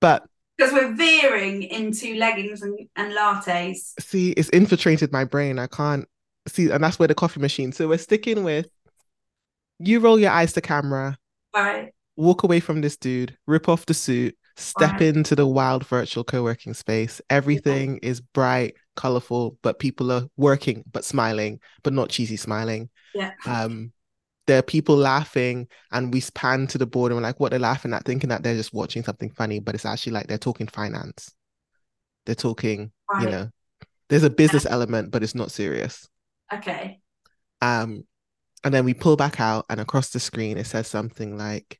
But 0.00 0.26
because 0.56 0.72
we're 0.72 0.94
veering 0.94 1.62
into 1.64 2.14
leggings 2.16 2.62
and, 2.62 2.78
and 2.96 3.12
lattes. 3.12 3.92
See, 4.00 4.32
it's 4.32 4.48
infiltrated 4.50 5.12
my 5.12 5.24
brain. 5.24 5.58
I 5.58 5.66
can't 5.66 6.06
see, 6.46 6.70
and 6.70 6.82
that's 6.82 6.98
where 6.98 7.08
the 7.08 7.14
coffee 7.14 7.40
machine. 7.40 7.72
So 7.72 7.88
we're 7.88 7.98
sticking 7.98 8.44
with 8.44 8.68
you 9.78 10.00
roll 10.00 10.18
your 10.18 10.30
eyes 10.30 10.52
to 10.54 10.60
camera. 10.60 11.18
Right. 11.54 11.92
Walk 12.16 12.42
away 12.42 12.60
from 12.60 12.80
this 12.80 12.96
dude, 12.96 13.36
rip 13.46 13.68
off 13.68 13.86
the 13.86 13.94
suit, 13.94 14.36
step 14.56 14.92
right. 14.92 15.02
into 15.02 15.34
the 15.34 15.46
wild 15.46 15.84
virtual 15.86 16.24
co-working 16.24 16.74
space. 16.74 17.20
Everything 17.28 17.94
yeah. 17.94 18.10
is 18.10 18.20
bright, 18.20 18.74
colorful, 18.94 19.58
but 19.62 19.78
people 19.78 20.12
are 20.12 20.24
working 20.36 20.84
but 20.90 21.04
smiling, 21.04 21.60
but 21.82 21.92
not 21.92 22.10
cheesy 22.10 22.36
smiling. 22.36 22.88
Yeah. 23.14 23.32
Um 23.46 23.92
there 24.46 24.58
are 24.58 24.62
people 24.62 24.96
laughing 24.96 25.66
and 25.92 26.12
we 26.12 26.22
pan 26.34 26.66
to 26.66 26.78
the 26.78 26.86
board 26.86 27.10
and 27.10 27.16
we're 27.16 27.26
like 27.26 27.40
what 27.40 27.50
they're 27.50 27.58
laughing 27.58 27.92
at 27.92 28.04
thinking 28.04 28.28
that 28.28 28.42
they're 28.42 28.56
just 28.56 28.74
watching 28.74 29.02
something 29.02 29.30
funny 29.30 29.60
but 29.60 29.74
it's 29.74 29.86
actually 29.86 30.12
like 30.12 30.26
they're 30.26 30.38
talking 30.38 30.66
finance 30.66 31.34
they're 32.26 32.34
talking 32.34 32.92
right. 33.12 33.22
you 33.22 33.30
know 33.30 33.48
there's 34.08 34.24
a 34.24 34.30
business 34.30 34.64
yeah. 34.64 34.72
element 34.72 35.10
but 35.10 35.22
it's 35.22 35.34
not 35.34 35.50
serious 35.50 36.08
okay 36.52 37.00
um 37.60 38.04
And 38.64 38.72
then 38.72 38.86
we 38.86 38.94
pull 38.94 39.16
back 39.16 39.40
out, 39.40 39.66
and 39.68 39.78
across 39.78 40.08
the 40.10 40.18
screen, 40.18 40.56
it 40.56 40.66
says 40.66 40.88
something 40.88 41.36
like, 41.36 41.78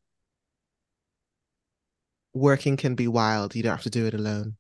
Working 2.34 2.76
can 2.76 2.94
be 2.94 3.08
wild. 3.08 3.54
You 3.54 3.62
don't 3.62 3.72
have 3.72 3.82
to 3.84 3.90
do 3.90 4.06
it 4.06 4.12
alone. 4.12 4.56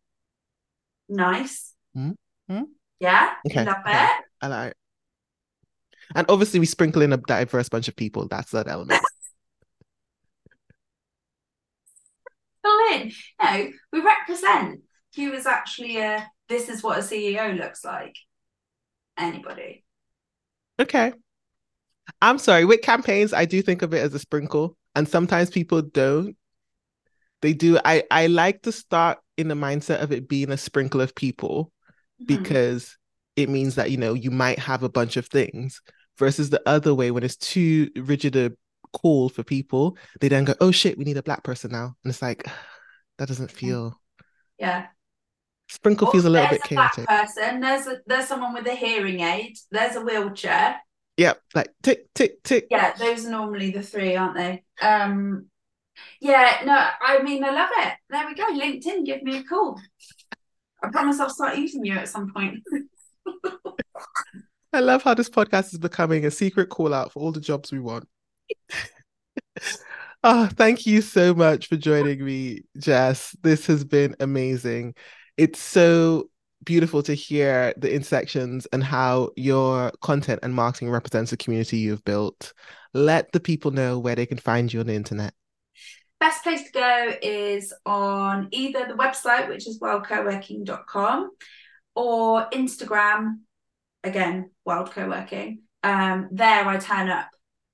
Nice. 1.08 1.74
Hmm? 1.92 2.12
Hmm? 2.48 2.62
Yeah. 2.98 3.34
Okay, 3.46 3.64
Love 3.64 3.76
okay. 3.86 4.04
it. 4.04 4.24
I 4.40 4.46
like 4.46 4.74
And 6.14 6.26
obviously, 6.28 6.60
we 6.60 6.66
sprinkle 6.66 7.02
in 7.02 7.12
a 7.12 7.16
diverse 7.16 7.68
bunch 7.68 7.88
of 7.88 7.96
people. 7.96 8.28
That's 8.28 8.52
that 8.52 8.68
element. 8.68 9.02
In. 12.92 13.12
No, 13.42 13.68
we 13.92 14.00
represent 14.00 14.80
who 15.16 15.32
is 15.32 15.46
actually 15.46 15.98
a. 15.98 16.26
This 16.48 16.68
is 16.68 16.82
what 16.82 16.98
a 16.98 17.02
CEO 17.02 17.56
looks 17.58 17.84
like. 17.84 18.14
Anybody. 19.18 19.84
Okay. 20.80 21.12
I'm 22.20 22.38
sorry. 22.38 22.64
With 22.64 22.82
campaigns, 22.82 23.32
I 23.32 23.44
do 23.44 23.62
think 23.62 23.82
of 23.82 23.94
it 23.94 23.98
as 24.02 24.14
a 24.14 24.18
sprinkle, 24.18 24.76
and 24.94 25.08
sometimes 25.08 25.50
people 25.50 25.82
don't. 25.82 26.36
They 27.42 27.52
do. 27.52 27.78
I 27.84 28.04
I 28.10 28.26
like 28.28 28.62
to 28.62 28.72
start 28.72 29.18
in 29.36 29.48
the 29.48 29.54
mindset 29.54 30.02
of 30.02 30.12
it 30.12 30.28
being 30.28 30.50
a 30.50 30.56
sprinkle 30.56 31.00
of 31.00 31.14
people 31.14 31.70
Mhm. 32.22 32.26
because 32.26 32.96
it 33.36 33.48
means 33.48 33.74
that 33.74 33.90
you 33.90 33.96
know 33.96 34.14
you 34.14 34.30
might 34.30 34.58
have 34.58 34.82
a 34.82 34.88
bunch 34.88 35.16
of 35.16 35.26
things 35.26 35.80
versus 36.18 36.50
the 36.50 36.62
other 36.66 36.94
way 36.94 37.10
when 37.10 37.22
it's 37.24 37.36
too 37.36 37.90
rigid 37.96 38.36
a 38.36 38.52
call 38.92 39.28
for 39.28 39.42
people, 39.42 39.96
they 40.20 40.28
then 40.28 40.44
go, 40.44 40.54
"Oh 40.60 40.70
shit, 40.70 40.98
we 40.98 41.04
need 41.04 41.16
a 41.16 41.22
black 41.22 41.42
person 41.44 41.72
now," 41.72 41.96
and 42.04 42.10
it's 42.10 42.22
like 42.22 42.44
that 43.18 43.28
doesn't 43.28 43.50
feel. 43.50 44.00
Yeah. 44.58 44.86
Sprinkle 45.68 46.08
Oh, 46.08 46.12
feels 46.12 46.24
a 46.24 46.30
little 46.30 46.46
there's 46.48 46.60
bit 46.62 46.70
a 46.70 46.74
black 46.74 46.92
chaotic. 46.96 47.08
person. 47.08 47.60
There's 47.60 47.86
a, 47.86 47.96
there's 48.06 48.26
someone 48.28 48.54
with 48.54 48.66
a 48.66 48.74
hearing 48.74 49.20
aid. 49.20 49.56
There's 49.70 49.96
a 49.96 50.00
wheelchair. 50.02 50.80
Yeah, 51.16 51.34
like 51.54 51.72
tick 51.82 52.12
tick 52.14 52.42
tick. 52.42 52.66
Yeah, 52.70 52.92
those 52.96 53.24
are 53.24 53.30
normally 53.30 53.70
the 53.70 53.82
three, 53.82 54.16
aren't 54.16 54.36
they? 54.36 54.62
Um, 54.82 55.46
yeah, 56.20 56.62
no, 56.64 56.74
I 57.00 57.22
mean, 57.22 57.44
I 57.44 57.50
love 57.50 57.70
it. 57.72 57.94
There 58.10 58.26
we 58.26 58.34
go. 58.34 58.46
LinkedIn, 58.46 59.06
give 59.06 59.22
me 59.22 59.38
a 59.38 59.44
call. 59.44 59.80
I 60.82 60.88
promise 60.90 61.20
I'll 61.20 61.30
start 61.30 61.56
using 61.56 61.84
you 61.84 61.94
at 61.94 62.08
some 62.08 62.32
point. 62.32 62.62
I 64.74 64.80
love 64.80 65.04
how 65.04 65.14
this 65.14 65.30
podcast 65.30 65.72
is 65.72 65.78
becoming 65.78 66.26
a 66.26 66.32
secret 66.32 66.68
call 66.68 66.92
out 66.92 67.12
for 67.12 67.20
all 67.20 67.30
the 67.30 67.40
jobs 67.40 67.70
we 67.70 67.78
want. 67.78 68.08
Oh, 70.24 70.46
thank 70.54 70.84
you 70.84 71.00
so 71.00 71.32
much 71.32 71.68
for 71.68 71.76
joining 71.76 72.24
me, 72.24 72.62
Jess. 72.76 73.36
This 73.40 73.66
has 73.68 73.84
been 73.84 74.16
amazing. 74.18 74.96
It's 75.36 75.60
so 75.60 76.28
beautiful 76.64 77.04
to 77.04 77.14
hear 77.14 77.72
the 77.76 77.94
intersections 77.94 78.66
and 78.72 78.82
how 78.82 79.30
your 79.36 79.92
content 80.02 80.40
and 80.42 80.52
marketing 80.52 80.90
represents 80.90 81.30
the 81.30 81.36
community 81.36 81.76
you've 81.76 82.04
built. 82.04 82.52
Let 82.94 83.30
the 83.30 83.40
people 83.40 83.70
know 83.70 84.00
where 84.00 84.16
they 84.16 84.26
can 84.26 84.38
find 84.38 84.72
you 84.72 84.80
on 84.80 84.86
the 84.86 84.94
internet. 84.94 85.34
Best 86.18 86.42
place 86.42 86.64
to 86.64 86.72
go 86.72 87.14
is 87.22 87.72
on 87.86 88.48
either 88.50 88.88
the 88.88 88.94
website, 88.94 89.48
which 89.48 89.68
is 89.68 89.78
wildcoworking.com, 89.78 91.30
or 91.94 92.50
Instagram, 92.50 93.34
again, 94.04 94.50
Wild 94.64 94.90
Co-working. 94.92 95.62
Um, 95.82 96.28
there 96.32 96.66
I 96.66 96.78
turn 96.78 97.08
up 97.08 97.28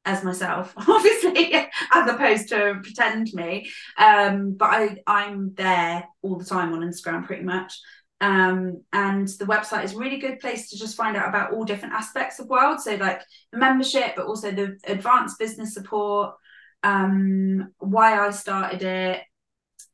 as 0.04 0.24
myself, 0.24 0.72
obviously, 0.88 1.54
as 1.92 2.10
opposed 2.10 2.48
to 2.48 2.78
pretend 2.82 3.32
me. 3.32 3.70
Um, 3.98 4.52
but 4.52 4.70
I, 4.70 4.96
I'm 5.06 5.54
there 5.54 6.04
all 6.22 6.38
the 6.38 6.44
time 6.44 6.72
on 6.72 6.80
Instagram 6.80 7.26
pretty 7.26 7.44
much. 7.44 7.78
Um, 8.22 8.82
and 8.92 9.26
the 9.28 9.46
website 9.46 9.84
is 9.84 9.94
a 9.94 9.98
really 9.98 10.18
good 10.18 10.40
place 10.40 10.68
to 10.70 10.78
just 10.78 10.96
find 10.96 11.16
out 11.16 11.28
about 11.28 11.52
all 11.52 11.64
different 11.64 11.94
aspects 11.94 12.38
of 12.38 12.48
Wild. 12.48 12.80
So 12.80 12.96
like 12.96 13.22
the 13.50 13.58
membership, 13.58 14.14
but 14.16 14.26
also 14.26 14.50
the 14.50 14.78
advanced 14.84 15.38
business 15.38 15.74
support, 15.74 16.34
um, 16.82 17.72
why 17.78 18.18
I 18.18 18.30
started 18.30 18.82
it, 18.82 19.22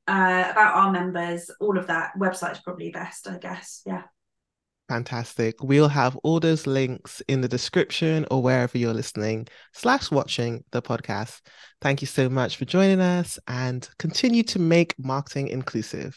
uh, 0.09 0.45
about 0.51 0.74
our 0.74 0.93
members, 0.93 1.51
all 1.61 1.78
of 1.78 1.87
that. 1.89 2.12
Website's 2.18 2.61
probably 2.61 2.91
best, 2.91 3.28
I 3.28 3.39
guess. 3.39 3.82
Yeah. 3.87 4.03
Fantastic. 4.89 5.62
We'll 5.62 5.89
have 5.89 6.16
all 6.22 6.39
those 6.39 6.66
links 6.66 7.20
in 7.26 7.41
the 7.41 7.49
description 7.49 8.24
or 8.30 8.41
wherever 8.43 8.78
you're 8.78 8.95
listening 8.95 9.49
slash 9.72 10.11
watching 10.12 10.62
the 10.70 10.80
podcast. 10.80 11.41
Thank 11.80 12.03
you 12.03 12.07
so 12.07 12.28
much 12.28 12.57
for 12.57 12.66
joining 12.66 13.01
us 13.01 13.39
and 13.49 13.89
continue 13.99 14.45
to 14.45 14.61
make 14.61 14.95
marketing 14.99 15.49
inclusive. 15.49 16.16